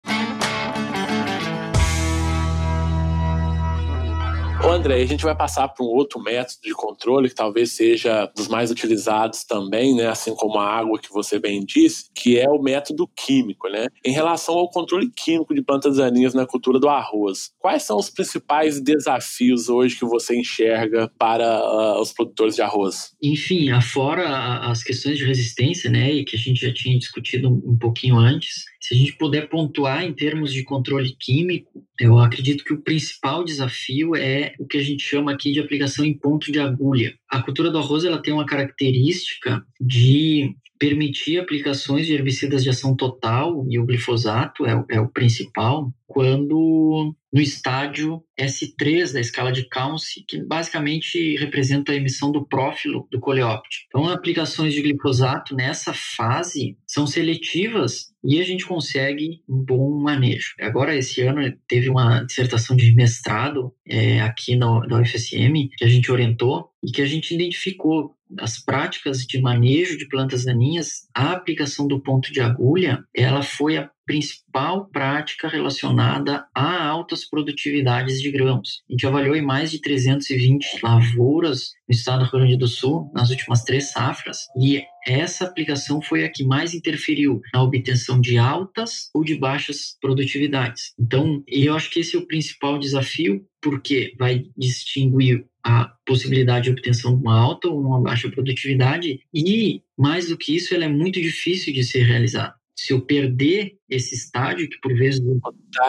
Ô 4.65 4.69
André, 4.71 5.01
a 5.01 5.05
gente 5.05 5.25
vai 5.25 5.35
passar 5.35 5.67
para 5.67 5.85
um 5.85 5.89
outro 5.89 6.21
método 6.21 6.61
de 6.63 6.71
controle 6.71 7.27
que 7.27 7.35
talvez 7.35 7.73
seja 7.73 8.31
dos 8.33 8.47
mais 8.47 8.71
utilizados 8.71 9.43
também, 9.43 9.93
né, 9.93 10.07
assim 10.07 10.33
como 10.33 10.57
a 10.57 10.65
água 10.65 10.97
que 10.97 11.11
você 11.11 11.37
bem 11.37 11.65
disse, 11.65 12.05
que 12.15 12.39
é 12.39 12.49
o 12.49 12.61
método 12.61 13.05
químico, 13.13 13.67
né? 13.67 13.87
Em 14.05 14.13
relação 14.13 14.55
ao 14.55 14.69
controle 14.69 15.11
químico 15.13 15.53
de 15.53 15.61
plantas 15.61 15.97
daninhas 15.97 16.33
na 16.33 16.45
cultura 16.45 16.79
do 16.79 16.87
arroz, 16.87 17.51
quais 17.59 17.83
são 17.83 17.97
os 17.97 18.09
principais 18.09 18.81
desafios 18.81 19.67
hoje 19.67 19.99
que 19.99 20.05
você 20.05 20.39
enxerga 20.39 21.11
para 21.19 21.59
uh, 21.59 21.99
os 21.99 22.13
produtores 22.13 22.55
de 22.55 22.61
arroz? 22.61 23.11
Enfim, 23.21 23.69
afora 23.69 24.59
as 24.59 24.81
questões 24.81 25.17
de 25.17 25.25
resistência, 25.25 25.89
né, 25.89 26.09
e 26.09 26.23
que 26.23 26.37
a 26.37 26.39
gente 26.39 26.65
já 26.65 26.73
tinha 26.73 26.97
discutido 26.97 27.49
um 27.49 27.77
pouquinho 27.77 28.15
antes, 28.15 28.63
se 28.83 28.93
a 28.93 28.97
gente 28.97 29.13
puder 29.13 29.47
pontuar 29.47 30.03
em 30.03 30.11
termos 30.11 30.51
de 30.51 30.61
controle 30.61 31.15
químico, 31.17 31.85
eu 31.97 32.19
acredito 32.19 32.65
que 32.65 32.73
o 32.73 32.81
principal 32.81 33.41
desafio 33.41 34.13
é 34.13 34.53
o 34.59 34.67
que 34.67 34.77
a 34.77 34.83
gente 34.83 35.01
chama 35.01 35.31
aqui 35.31 35.53
de 35.53 35.61
aplicação 35.61 36.03
em 36.03 36.13
ponto 36.13 36.51
de 36.51 36.59
agulha. 36.59 37.17
A 37.33 37.41
cultura 37.41 37.71
do 37.71 37.79
arroz 37.79 38.05
ela 38.05 38.21
tem 38.21 38.31
uma 38.31 38.45
característica 38.45 39.65
de 39.81 40.55
permitir 40.77 41.39
aplicações 41.39 42.05
de 42.05 42.13
herbicidas 42.13 42.61
de 42.61 42.69
ação 42.69 42.95
total, 42.95 43.65
e 43.67 43.79
o 43.79 43.85
glifosato 43.85 44.67
é, 44.67 44.85
é 44.91 44.99
o 44.99 45.09
principal, 45.09 45.91
quando 46.05 47.15
no 47.33 47.41
estádio 47.41 48.21
S3 48.39 49.13
da 49.13 49.19
escala 49.19 49.51
de 49.51 49.67
Counce, 49.67 50.23
que 50.27 50.43
basicamente 50.45 51.35
representa 51.37 51.91
a 51.91 51.95
emissão 51.95 52.31
do 52.31 52.45
prófilo 52.45 53.07
do 53.11 53.19
coleóptero. 53.19 53.81
Então, 53.87 54.07
aplicações 54.07 54.75
de 54.75 54.81
glifosato 54.83 55.55
nessa 55.55 55.91
fase 55.91 56.77
são 56.85 57.07
seletivas 57.07 58.13
e 58.23 58.39
a 58.39 58.43
gente 58.43 58.65
consegue 58.65 59.41
um 59.49 59.57
bom 59.57 59.99
manejo. 59.99 60.53
Agora, 60.61 60.95
esse 60.95 61.21
ano, 61.21 61.41
teve 61.67 61.89
uma 61.89 62.23
dissertação 62.25 62.75
de 62.75 62.93
mestrado 62.93 63.73
é, 63.87 64.21
aqui 64.21 64.55
na 64.55 64.79
UFSM, 64.79 65.69
que 65.75 65.83
a 65.83 65.87
gente 65.87 66.11
orientou 66.11 66.72
e 66.83 66.91
que 66.91 67.01
a 67.01 67.05
gente 67.05 67.33
identificou 67.33 68.15
as 68.39 68.59
práticas 68.59 69.19
de 69.19 69.39
manejo 69.39 69.97
de 69.97 70.07
plantas 70.07 70.45
daninhas, 70.45 71.07
a 71.13 71.31
aplicação 71.31 71.87
do 71.87 72.01
ponto 72.01 72.31
de 72.31 72.41
agulha, 72.41 73.03
ela 73.15 73.41
foi 73.43 73.77
a 73.77 73.89
principal 74.05 74.89
prática 74.89 75.47
relacionada 75.47 76.45
a 76.53 76.85
altas 76.85 77.23
produtividades 77.23 78.21
de 78.21 78.31
grãos. 78.31 78.81
A 78.89 78.93
gente 78.93 79.07
avaliou 79.07 79.35
em 79.35 79.41
mais 79.41 79.71
de 79.71 79.79
320 79.79 80.79
lavouras 80.83 81.71
no 81.87 81.95
estado 81.95 82.25
do 82.25 82.31
Rio 82.31 82.39
Grande 82.39 82.57
do 82.57 82.67
Sul 82.67 83.09
nas 83.13 83.29
últimas 83.29 83.63
três 83.63 83.91
safras 83.91 84.39
e 84.59 84.83
essa 85.07 85.45
aplicação 85.45 86.01
foi 86.01 86.25
a 86.25 86.29
que 86.29 86.43
mais 86.43 86.73
interferiu 86.73 87.39
na 87.53 87.63
obtenção 87.63 88.19
de 88.19 88.37
altas 88.37 89.09
ou 89.13 89.23
de 89.23 89.35
baixas 89.35 89.97
produtividades. 90.01 90.93
Então, 90.99 91.41
eu 91.47 91.73
acho 91.75 91.89
que 91.89 91.99
esse 91.99 92.15
é 92.15 92.19
o 92.19 92.27
principal 92.27 92.77
desafio, 92.77 93.45
porque 93.63 94.13
vai 94.19 94.45
distinguir 94.57 95.45
a 95.63 95.85
possibilidade 96.05 96.65
de 96.65 96.71
obtenção 96.71 97.15
de 97.15 97.21
uma 97.21 97.39
alta 97.39 97.69
ou 97.69 97.79
uma 97.79 98.01
baixa 98.01 98.29
produtividade? 98.29 99.21
E, 99.33 99.81
mais 99.97 100.27
do 100.27 100.37
que 100.37 100.55
isso, 100.55 100.75
ela 100.75 100.83
é 100.83 100.89
muito 100.89 101.21
difícil 101.21 101.73
de 101.73 101.83
ser 101.83 102.03
realizada. 102.03 102.53
Se 102.77 102.91
eu 102.91 103.01
perder 103.01 103.77
esse 103.89 104.13
estágio, 104.13 104.69
que 104.69 104.79
por 104.81 104.93
vezes 104.93 105.21
time, 105.21 105.39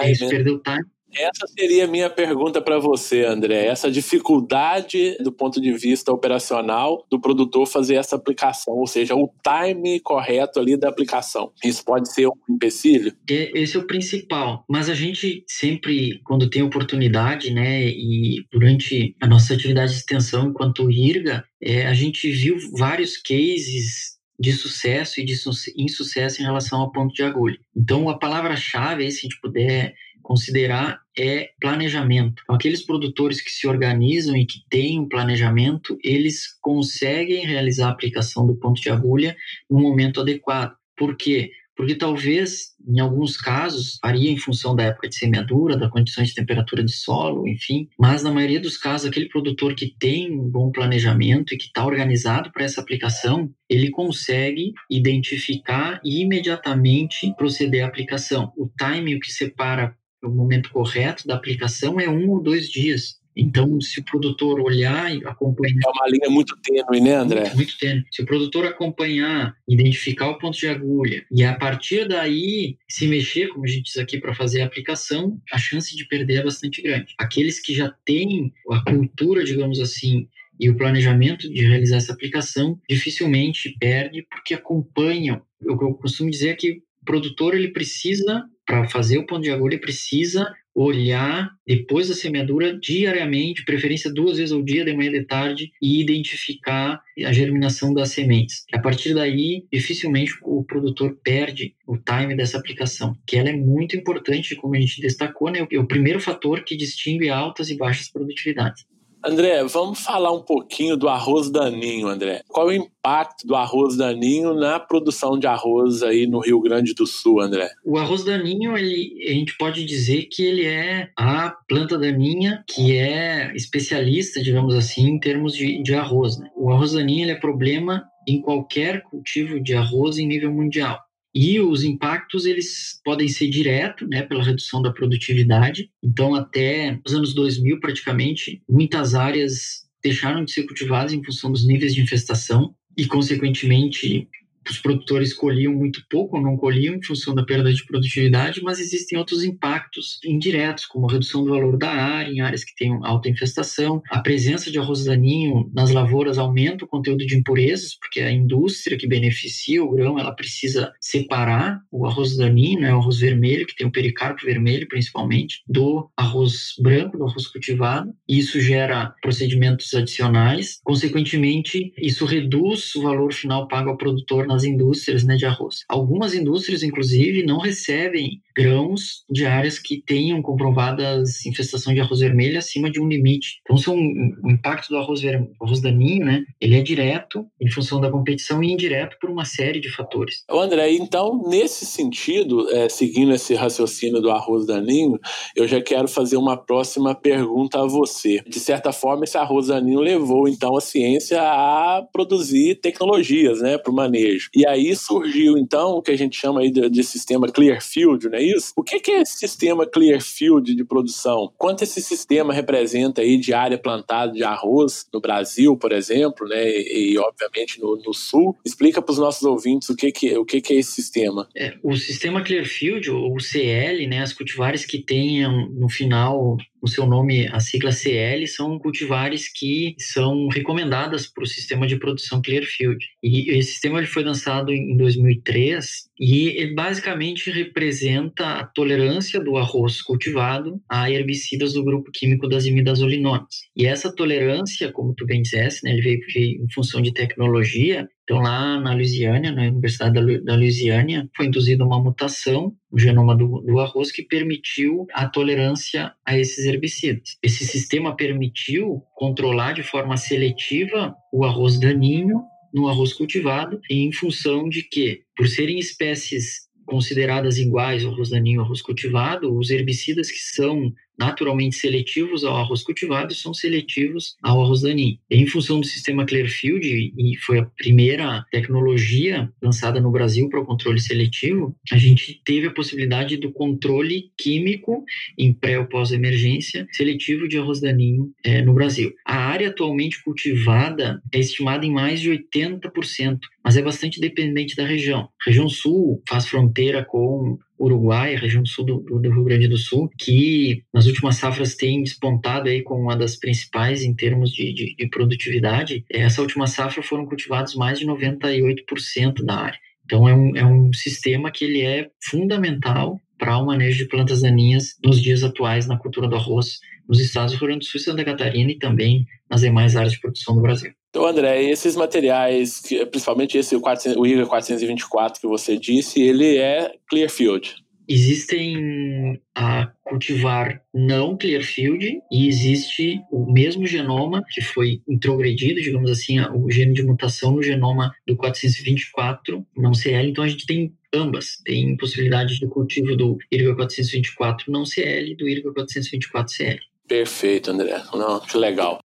é, 0.03 0.29
perder 0.29 0.51
o 0.51 0.61
time, 0.61 0.85
essa 1.17 1.47
seria 1.47 1.85
a 1.85 1.89
minha 1.89 2.11
pergunta 2.11 2.61
para 2.61 2.79
você, 2.79 3.25
André. 3.25 3.67
Essa 3.67 3.91
dificuldade 3.91 5.17
do 5.21 5.33
ponto 5.33 5.61
de 5.61 5.73
vista 5.73 6.13
operacional 6.13 7.05
do 7.11 7.21
produtor 7.21 7.67
fazer 7.67 7.97
essa 7.97 8.17
aplicação, 8.17 8.75
ou 8.75 8.87
seja, 8.87 9.15
o 9.15 9.31
time 9.43 10.01
correto 10.01 10.59
ali 10.59 10.77
da 10.77 10.89
aplicação. 10.89 11.53
Isso 11.65 11.85
pode 11.85 12.13
ser 12.13 12.27
um 12.29 12.33
empecilho? 12.49 13.13
Esse 13.29 13.77
é 13.77 13.81
o 13.81 13.87
principal. 13.87 14.65
Mas 14.69 14.89
a 14.89 14.95
gente 14.95 15.45
sempre, 15.47 16.21
quando 16.25 16.51
tem 16.51 16.63
oportunidade, 16.63 17.51
né, 17.53 17.87
e 17.87 18.45
durante 18.53 19.15
a 19.21 19.27
nossa 19.27 19.55
atividade 19.55 19.93
de 19.93 19.99
extensão 19.99 20.49
enquanto 20.49 20.91
IRGA, 20.91 21.45
é, 21.63 21.87
a 21.87 21.95
gente 21.95 22.31
viu 22.31 22.57
vários 22.77 23.17
cases 23.17 24.15
de 24.39 24.53
sucesso 24.53 25.21
e 25.21 25.25
de 25.25 25.35
insucesso 25.77 26.41
em 26.41 26.45
relação 26.45 26.81
ao 26.81 26.91
ponto 26.91 27.15
de 27.15 27.23
agulha. 27.23 27.59
Então, 27.75 28.09
a 28.09 28.19
palavra-chave, 28.19 29.11
se 29.11 29.19
a 29.19 29.23
gente 29.23 29.41
puder 29.41 29.95
considerar 30.25 30.99
é 31.17 31.51
planejamento. 31.61 32.43
Então, 32.43 32.57
aqueles 32.57 32.85
produtores 32.85 33.41
que 33.41 33.51
se 33.51 33.69
organizam 33.69 34.37
e 34.37 34.45
que 34.45 34.65
têm 34.69 34.99
um 34.99 35.09
planejamento, 35.09 35.97
eles 36.03 36.47
conseguem 36.61 37.47
realizar 37.47 37.89
a 37.89 37.93
aplicação 37.93 38.47
do 38.47 38.57
ponto 38.57 38.81
de 38.81 38.91
agulha 38.91 39.37
no 39.71 39.79
momento 39.79 40.21
adequado. 40.21 40.75
Por 40.97 41.17
quê? 41.17 41.53
Porque 41.77 41.97
talvez, 41.97 42.69
em 42.87 43.01
alguns 43.01 43.37
casos, 43.37 43.99
varia 44.03 44.31
em 44.31 44.37
função 44.37 44.77
da 44.77 44.85
época 44.85 45.09
de 45.09 45.17
semeadura, 45.17 45.77
das 45.77 45.91
condições 45.91 46.29
de 46.29 46.35
temperatura 46.35 46.85
de 46.85 46.93
solo, 46.93 47.49
enfim, 47.49 47.89
mas 47.99 48.23
na 48.23 48.31
maioria 48.31 48.61
dos 48.61 48.77
casos, 48.77 49.09
aquele 49.09 49.29
produtor 49.29 49.75
que 49.75 49.93
tem 49.99 50.33
um 50.33 50.49
bom 50.49 50.71
planejamento 50.71 51.53
e 51.53 51.57
que 51.57 51.67
está 51.67 51.85
organizado 51.85 52.53
para 52.53 52.65
essa 52.65 52.81
aplicação, 52.81 53.51
ele 53.69 53.91
consegue 53.91 54.73
identificar 54.89 56.01
e 56.05 56.21
imediatamente 56.21 57.35
proceder 57.37 57.85
à 57.85 57.89
aplicação. 57.89 58.53
O 58.57 58.71
time, 58.79 59.19
que 59.19 59.33
separa 59.33 59.97
o 60.27 60.35
momento 60.35 60.71
correto 60.71 61.27
da 61.27 61.35
aplicação 61.35 62.01
é 62.01 62.09
um 62.09 62.31
ou 62.31 62.43
dois 62.43 62.69
dias. 62.69 63.23
Então, 63.37 63.81
se 63.81 64.01
o 64.01 64.05
produtor 64.05 64.61
olhar 64.61 65.15
e 65.15 65.25
acompanhar. 65.27 65.81
É 65.85 65.91
uma 65.91 66.09
linha 66.09 66.31
muito 66.31 66.57
tênue, 66.63 67.01
né, 67.01 67.17
André? 67.17 67.41
Muito, 67.41 67.57
muito 67.57 67.79
tênue. 67.79 68.05
Se 68.11 68.23
o 68.23 68.27
produtor 68.27 68.67
acompanhar, 68.67 69.57
identificar 69.69 70.29
o 70.29 70.39
ponto 70.39 70.57
de 70.57 70.69
agulha 70.69 71.25
e 71.31 71.43
a 71.43 71.55
partir 71.55 72.07
daí 72.07 72.79
se 72.89 73.07
mexer, 73.09 73.49
como 73.49 73.65
a 73.65 73.69
gente 73.69 73.85
diz 73.85 73.97
aqui, 73.97 74.19
para 74.19 74.35
fazer 74.35 74.63
a 74.63 74.67
aplicação, 74.67 75.41
a 75.53 75.59
chance 75.59 75.97
de 75.97 76.07
perder 76.07 76.41
é 76.41 76.45
bastante 76.45 76.81
grande. 76.81 77.15
Aqueles 77.19 77.61
que 77.61 77.75
já 77.75 77.93
têm 78.05 78.53
a 78.71 78.81
cultura, 78.89 79.43
digamos 79.43 79.81
assim, 79.81 80.29
e 80.61 80.71
o 80.71 80.77
planejamento 80.77 81.53
de 81.53 81.67
realizar 81.67 81.97
essa 81.97 82.13
aplicação 82.13 82.79
dificilmente 82.89 83.77
perde 83.81 84.25
porque 84.31 84.55
acompanham. 84.55 85.43
O 85.61 85.77
que 85.77 85.85
eu 85.85 85.95
costumo 85.95 86.31
dizer 86.31 86.51
é 86.51 86.55
que 86.55 86.71
o 87.03 87.05
produtor 87.05 87.55
ele 87.55 87.69
precisa 87.69 88.45
para 88.67 88.89
fazer 88.89 89.19
o 89.19 89.27
ponto 89.27 89.43
de 89.43 89.51
agulha 89.51 89.79
precisa 89.79 90.53
olhar 90.75 91.51
depois 91.67 92.09
da 92.09 92.15
semeadura 92.15 92.77
diariamente, 92.77 93.65
preferência 93.65 94.13
duas 94.13 94.39
vezes 94.39 94.53
ao 94.53 94.63
dia, 94.63 94.85
de 94.85 94.93
manhã 94.93 95.11
e 95.11 95.21
de 95.21 95.25
tarde, 95.25 95.73
e 95.81 96.01
identificar 96.01 97.01
a 97.25 97.33
germinação 97.33 97.95
das 97.95 98.11
sementes. 98.11 98.65
A 98.73 98.79
partir 98.81 99.15
daí, 99.15 99.65
dificilmente 99.73 100.33
o 100.43 100.65
produtor 100.65 101.17
perde 101.23 101.75
o 101.87 101.97
time 101.97 102.35
dessa 102.35 102.59
aplicação, 102.59 103.17
que 103.27 103.37
ela 103.37 103.51
é 103.51 103.57
muito 103.57 103.97
importante, 103.97 104.57
como 104.57 104.75
a 104.75 104.81
gente 104.81 105.01
destacou, 105.01 105.51
né? 105.51 105.65
É 105.71 105.79
o 105.79 105.87
primeiro 105.87 106.19
fator 106.19 106.65
que 106.65 106.77
distingue 106.77 107.29
altas 107.29 107.71
e 107.71 107.77
baixas 107.77 108.11
produtividades. 108.11 108.85
André, 109.27 109.65
vamos 109.65 110.01
falar 110.01 110.33
um 110.33 110.43
pouquinho 110.43 110.99
do 110.99 111.09
arroz 111.09 111.51
daninho, 111.51 112.09
André. 112.09 112.43
Qual 112.47 112.67
o 112.67 112.73
impacto 112.73 113.47
do 113.47 113.55
arroz 113.55 113.97
daninho 113.97 114.53
na 114.53 114.79
produção 114.79 115.39
de 115.39 115.47
arroz 115.47 116.03
aí 116.03 116.27
no 116.27 116.41
Rio 116.41 116.61
Grande 116.61 116.93
do 116.93 117.07
Sul, 117.07 117.41
André? 117.41 117.71
O 117.83 117.97
arroz 117.97 118.23
daninho, 118.23 118.77
ele, 118.77 119.17
a 119.27 119.33
gente 119.33 119.57
pode 119.57 119.83
dizer 119.87 120.29
que 120.31 120.45
ele 120.45 120.67
é 120.67 121.09
a 121.17 121.55
planta 121.67 121.99
daninha 121.99 122.63
que 122.69 122.95
é 122.97 123.51
especialista, 123.57 124.43
digamos 124.43 124.75
assim, 124.75 125.09
em 125.09 125.19
termos 125.19 125.55
de, 125.55 125.83
de 125.83 125.95
arroz. 125.95 126.39
Né? 126.39 126.51
O 126.55 126.71
arroz 126.71 126.93
daninho 126.93 127.31
é 127.31 127.35
problema 127.35 128.05
em 128.29 128.43
qualquer 128.43 129.03
cultivo 129.05 129.59
de 129.59 129.75
arroz 129.75 130.19
em 130.19 130.27
nível 130.27 130.53
mundial. 130.53 130.99
E 131.35 131.59
os 131.61 131.83
impactos 131.83 132.47
eles 132.47 133.01
podem 133.05 133.27
ser 133.29 133.49
direto, 133.49 134.07
né, 134.07 134.23
pela 134.23 134.45
redução 134.45 134.81
da 134.81 134.93
produtividade. 134.93 135.91
Então, 136.03 136.35
até 136.35 137.01
os 137.05 137.13
anos 137.13 137.35
2000, 137.35 137.81
praticamente, 137.81 138.63
muitas 138.69 139.15
áreas 139.15 139.85
deixaram 140.03 140.45
de 140.45 140.53
ser 140.53 140.63
cultivadas 140.65 141.13
em 141.13 141.25
função 141.25 141.51
dos 141.51 141.67
níveis 141.67 141.95
de 141.95 142.03
infestação 142.03 142.75
e, 142.97 143.07
consequentemente, 143.07 144.29
os 144.71 144.79
produtores 144.79 145.33
colhiam 145.33 145.73
muito 145.73 146.03
pouco 146.09 146.37
ou 146.37 146.43
não 146.43 146.57
colhiam 146.57 146.95
em 146.95 147.03
função 147.03 147.35
da 147.35 147.45
perda 147.45 147.73
de 147.73 147.85
produtividade, 147.85 148.63
mas 148.63 148.79
existem 148.81 149.19
outros 149.19 149.45
impactos 149.45 150.19
indiretos, 150.25 150.87
como 150.87 151.09
a 151.09 151.13
redução 151.13 151.45
do 151.45 151.51
valor 151.51 151.77
da 151.77 151.91
área 151.91 152.31
em 152.31 152.41
áreas 152.41 152.65
que 152.65 152.75
têm 152.75 152.99
alta 153.03 153.29
infestação, 153.29 154.03
a 154.11 154.21
presença 154.21 154.71
de 154.71 154.79
arroz 154.79 155.05
daninho 155.05 155.71
nas 155.75 155.91
lavouras 155.91 156.39
aumenta 156.39 156.85
o 156.85 156.89
conteúdo 156.89 157.27
de 157.27 157.37
impurezas, 157.37 157.97
porque 157.99 158.21
a 158.21 158.31
indústria 158.33 158.97
que 158.97 159.07
beneficia 159.07 159.83
o 159.83 159.91
grão, 159.91 160.19
ela 160.19 160.33
precisa 160.33 160.93
separar 161.01 161.81
o 161.91 162.07
arroz 162.07 162.37
daninho, 162.37 162.81
né, 162.81 162.95
o 162.95 162.99
arroz 162.99 163.19
vermelho, 163.19 163.67
que 163.67 163.77
tem 163.77 163.87
o 163.87 163.93
pericarpo 163.93 164.45
vermelho 164.45 164.87
principalmente, 164.89 165.63
do 165.67 166.09
arroz 166.17 166.75
branco, 166.81 167.19
do 167.19 167.25
arroz 167.25 167.47
cultivado, 167.47 168.13
e 168.29 168.39
isso 168.39 168.61
gera 168.61 169.15
procedimentos 169.23 169.93
adicionais, 169.95 170.81
consequentemente, 170.85 171.93
isso 171.99 172.25
reduz 172.25 172.95
o 172.95 173.03
valor 173.03 173.33
final 173.33 173.69
pago 173.69 173.91
ao 173.91 173.97
produtor 173.97 174.47
nas 174.55 174.65
indústrias 174.65 175.25
né, 175.25 175.37
de 175.37 175.45
arroz. 175.45 175.85
Algumas 175.89 176.33
indústrias, 176.35 176.83
inclusive, 176.83 177.45
não 177.45 177.59
recebem 177.59 178.41
grãos 178.57 179.25
de 179.31 179.45
áreas 179.47 179.79
que 179.79 180.03
tenham 180.05 180.41
comprovadas 180.41 181.45
infestação 181.47 181.93
de 181.93 182.01
arroz 182.01 182.21
vermelho 182.21 182.59
acima 182.59 182.91
de 182.91 183.01
um 183.01 183.09
limite. 183.09 183.61
Então, 183.63 183.77
são, 183.77 183.97
o 183.97 184.51
impacto 184.51 184.89
do 184.89 184.97
arroz, 184.97 185.21
ver, 185.21 185.49
arroz 185.61 185.81
daninho, 185.81 186.25
né, 186.25 186.45
ele 186.61 186.77
é 186.77 186.83
direto 186.83 187.47
em 187.61 187.69
função 187.71 188.01
da 188.01 188.11
competição 188.11 188.63
e 188.63 188.73
indireto 188.73 189.17
por 189.21 189.31
uma 189.31 189.45
série 189.45 189.81
de 189.81 189.91
fatores. 189.91 190.45
André, 190.51 190.93
então, 190.93 191.43
nesse 191.49 191.85
sentido, 191.85 192.69
é, 192.71 192.89
seguindo 192.89 193.33
esse 193.33 193.55
raciocínio 193.55 194.21
do 194.21 194.31
arroz 194.31 194.67
daninho, 194.67 195.19
eu 195.57 195.67
já 195.67 195.81
quero 195.81 196.09
fazer 196.09 196.37
uma 196.37 196.57
próxima 196.57 197.15
pergunta 197.15 197.81
a 197.81 197.87
você. 197.87 198.43
De 198.47 198.61
certa 198.61 198.93
forma, 198.93 199.25
esse 199.25 199.37
arroz 199.37 199.67
daninho 199.67 200.01
levou, 200.01 200.49
então, 200.49 200.77
a 200.77 200.81
ciência 200.81 201.41
a 201.41 202.05
produzir 202.13 202.77
tecnologias 202.77 203.61
né, 203.61 203.79
para 203.79 203.93
o 203.93 203.95
manejo. 203.95 204.49
E 204.55 204.67
aí 204.67 204.95
surgiu, 204.95 205.59
então, 205.59 205.93
o 205.97 206.03
que 206.03 206.11
a 206.11 206.19
gente 206.19 206.37
chama 206.37 206.61
aí 206.61 206.71
de, 206.71 206.89
de 206.89 207.03
sistema 207.03 207.49
Clearfield, 207.49 208.29
não 208.29 208.39
é 208.39 208.44
isso? 208.45 208.73
O 208.77 208.83
que, 208.83 209.11
é 209.11 209.21
esse 209.21 209.39
sistema 209.39 209.87
Clearfield 209.87 210.75
de 210.75 210.85
produção? 210.85 211.53
Quanto 211.57 211.83
esse 211.83 212.01
sistema 212.01 212.53
representa 212.53 213.23
aí 213.23 213.37
de 213.37 213.53
área 213.53 213.79
plantada 213.79 214.33
de 214.33 214.45
arroz 214.45 215.07
no 215.13 215.21
Brasil, 215.21 215.77
por 215.77 215.93
exemplo, 215.93 216.47
né? 216.47 216.69
E, 216.69 217.13
e 217.13 217.19
obviamente 217.19 217.81
no, 217.81 217.97
no, 217.97 218.13
Sul? 218.13 218.57
Explica 218.65 219.03
para 219.03 219.13
os 219.13 219.19
nossos 219.19 219.43
ouvintes 219.43 219.89
o 219.89 219.97
que, 219.97 220.13
que, 220.13 220.37
o 220.37 220.45
que, 220.45 220.61
que 220.61 220.75
é 220.75 220.77
esse 220.77 220.93
sistema. 220.93 221.49
É, 221.57 221.75
o 221.83 221.97
sistema 221.97 222.43
Clearfield, 222.43 223.11
ou 223.11 223.39
CL, 223.41 224.07
né? 224.07 224.23
As 224.23 224.33
cultivares 224.33 224.85
que 224.85 224.99
tenham 224.99 225.69
no 225.71 225.89
final 225.89 226.57
o 226.85 226.87
seu 226.87 227.07
nome, 227.07 227.49
a 227.49 227.61
sigla 227.61 227.91
CL, 227.91 228.47
são 228.47 228.79
cultivares 228.79 229.51
que 229.51 229.97
são 229.99 230.49
recomendadas 230.49 231.27
para 231.27 231.43
o 231.43 231.47
sistema 231.47 231.87
de 231.87 231.99
produção 231.99 232.43
Clearfield. 232.43 233.03
E 233.23 233.51
esse 233.57 233.73
sistema 233.73 233.99
ele 233.99 234.07
foi 234.07 234.23
lançado 234.23 234.71
em 234.71 234.95
2003 234.95 236.11
e 236.21 236.49
ele 236.49 236.75
basicamente 236.75 237.51
representa 237.51 238.59
a 238.59 238.67
tolerância 238.67 239.41
do 239.41 239.57
arroz 239.57 240.03
cultivado 240.03 240.79
a 240.87 241.11
herbicidas 241.11 241.73
do 241.73 241.83
grupo 241.83 242.11
químico 242.13 242.47
das 242.47 242.67
imidazolinonas. 242.67 243.63
E 243.75 243.87
essa 243.87 244.15
tolerância, 244.15 244.93
como 244.93 245.15
tu 245.15 245.25
bem 245.25 245.41
disseste, 245.41 245.85
né, 245.85 245.93
ele 245.93 246.03
veio, 246.03 246.63
em 246.63 246.71
função 246.75 247.01
de 247.01 247.15
tecnologia, 247.15 248.07
Então, 248.25 248.41
lá 248.41 248.81
na 248.81 248.95
Louisiana, 248.95 249.53
na 249.53 249.63
Universidade 249.63 250.15
da 250.43 250.57
Louisiana, 250.57 251.29
foi 251.37 251.47
induzida 251.47 251.85
uma 251.85 252.03
mutação 252.03 252.75
no 252.91 252.99
genoma 252.99 253.37
do, 253.37 253.61
do, 253.61 253.79
arroz 253.79 254.11
que 254.11 254.23
permitiu 254.23 255.07
a 255.13 255.29
tolerância 255.29 256.13
a 256.25 256.39
esses 256.39 256.65
herbicidas. 256.65 257.37
Esse 257.43 257.67
sistema 257.67 258.17
permitiu 258.17 259.03
controlar 259.15 259.73
de 259.73 259.83
forma 259.83 260.17
seletiva 260.17 261.15
o 261.31 261.45
arroz 261.45 261.79
daninho 261.79 262.41
no 262.73 262.89
arroz 262.89 263.13
cultivado, 263.13 263.79
em 263.91 264.11
função 264.11 264.69
de 264.69 264.83
que, 264.83 265.21
por 265.37 265.47
serem 265.47 265.79
espécies 265.79 266.65
consideradas 266.87 267.59
iguais 267.59 268.05
arroz 268.05 268.31
daninho 268.31 268.61
e 268.61 268.65
arroz 268.65 268.83
cultivado, 268.83 269.57
os 269.57 269.71
herbicidas 269.71 270.31
que 270.31 270.39
são 270.39 270.93
naturalmente 271.19 271.77
seletivos 271.77 272.45
ao 272.45 272.57
arroz 272.57 272.83
cultivado 272.83 273.35
são 273.35 273.55
seletivos 273.55 274.37
ao 274.43 274.63
arroz 274.63 274.83
daninho. 274.83 275.19
Em 275.31 275.47
função 275.47 275.81
do 275.81 275.87
sistema 275.87 276.25
Clearfield, 276.25 277.13
e 277.17 277.37
foi 277.39 277.59
a 277.59 277.65
primeira 277.65 278.45
tecnologia 278.51 279.51
lançada 279.63 280.01
no 280.01 280.11
Brasil 280.11 280.49
para 280.49 280.61
o 280.61 280.67
controle 280.67 281.01
seletivo, 281.01 281.77
a 281.93 281.97
gente 281.97 282.41
teve 282.45 282.67
a 282.67 282.73
possibilidade 282.73 283.37
do 283.37 283.53
controle 283.53 284.31
químico 284.37 285.05
em 285.39 285.53
pré 285.53 285.79
ou 285.79 285.87
pós-emergência 285.87 286.87
seletivo 286.93 287.49
de 287.49 287.59
arroz 287.59 287.81
daninho 287.81 288.33
é, 288.45 288.63
no 288.63 288.75
Brasil. 288.75 289.13
A 289.25 289.37
área 289.37 289.69
atualmente 289.69 290.23
cultivada 290.23 291.23
é 291.33 291.39
estimada 291.39 291.85
em 291.85 291.93
mais 291.93 292.21
de 292.21 292.31
80%, 292.31 293.39
mas 293.65 293.77
é 293.77 293.83
bastante 293.83 294.21
dependente 294.21 294.77
da 294.77 294.85
região. 294.85 295.29
A 295.47 295.51
região 295.51 295.69
sul 295.69 296.23
faz 296.29 296.47
fronteira 296.47 297.05
com 297.05 297.59
Uruguai, 297.79 298.37
região 298.37 298.65
sul 298.65 298.85
do, 298.85 299.01
do, 299.01 299.31
Rio 299.31 299.45
Grande 299.45 299.69
do 299.69 299.77
Sul, 299.77 300.09
que 300.19 300.83
nas 300.93 301.07
últimas 301.07 301.37
safras 301.37 301.75
tem 301.75 302.03
despontado 302.03 302.69
aí 302.69 302.83
como 302.83 303.03
uma 303.03 303.17
das 303.17 303.37
principais 303.37 304.03
em 304.03 304.15
termos 304.15 304.51
de, 304.51 304.73
de, 304.73 304.95
de 304.95 305.09
produtividade. 305.09 306.05
Essa 306.11 306.41
última 306.41 306.67
safra 306.67 307.03
foram 307.03 307.27
cultivados 307.27 307.75
mais 307.75 307.99
de 307.99 308.07
98% 308.07 309.45
da 309.45 309.57
área. 309.57 309.79
Então 310.05 310.29
é 310.29 310.35
um, 310.35 310.57
é 310.57 310.65
um 310.65 310.93
sistema 310.93 311.51
que 311.51 311.65
ele 311.65 311.83
é 311.83 312.09
fundamental 312.23 313.21
para 313.39 313.59
o 313.59 313.67
manejo 313.67 313.99
de 313.99 314.09
plantas 314.09 314.43
daninhas 314.43 314.97
nos 315.03 315.21
dias 315.21 315.43
atuais 315.43 315.87
na 315.87 315.99
cultura 315.99 316.29
do 316.29 316.37
arroz 316.37 316.79
nos 317.09 317.21
estados 317.21 317.53
do 317.53 317.59
Rio 317.59 317.69
Grande 317.69 317.87
do 317.87 317.91
Sul 317.91 318.01
e 318.01 318.05
Santa 318.05 318.25
Catarina 318.25 318.71
e 318.71 318.79
também 318.79 319.27
nas 319.51 319.61
demais 319.61 319.97
áreas 319.97 320.13
de 320.13 320.21
produção 320.21 320.55
do 320.55 320.63
Brasil. 320.63 320.93
Então, 321.15 321.29
André, 321.29 321.63
esses 321.63 321.95
materiais, 321.95 322.83
principalmente 323.09 323.57
esse, 323.57 323.77
o, 323.77 323.81
400, 323.81 324.19
o 324.19 324.27
IGA 324.27 324.47
424 324.47 325.41
que 325.41 325.47
você 325.47 325.79
disse, 325.79 326.21
ele 326.21 326.57
é 326.57 326.93
Clearfield. 327.09 327.77
Existem 328.09 329.41
a 329.55 329.93
cultivar 330.03 330.83
não 330.93 331.37
Clearfield 331.37 332.21
e 332.33 332.49
existe 332.49 333.21
o 333.31 333.47
mesmo 333.47 333.87
genoma 333.87 334.43
que 334.51 334.61
foi 334.61 335.03
introgredido, 335.09 335.81
digamos 335.81 336.11
assim, 336.11 336.41
o 336.53 336.69
gene 336.69 336.93
de 336.93 337.05
mutação 337.05 337.53
no 337.53 337.63
genoma 337.63 338.13
do 338.27 338.37
424 338.37 339.65
não 339.77 339.95
CL. 339.95 340.31
Então 340.31 340.43
a 340.43 340.49
gente 340.49 340.67
tem 340.67 340.93
ambas. 341.15 341.61
Tem 341.65 341.97
possibilidade 341.97 342.59
de 342.59 342.67
cultivo 342.67 343.15
do 343.15 343.39
IRGA 343.53 343.77
424 343.77 344.73
não 344.73 344.85
CL 344.85 345.31
e 345.31 345.37
do 345.37 345.49
IRGA 345.49 345.73
424 345.73 346.53
CL. 346.53 346.81
Perfeito, 347.07 347.71
André. 347.71 348.03
Não, 348.13 348.41
que 348.41 348.59
legal. 348.59 348.99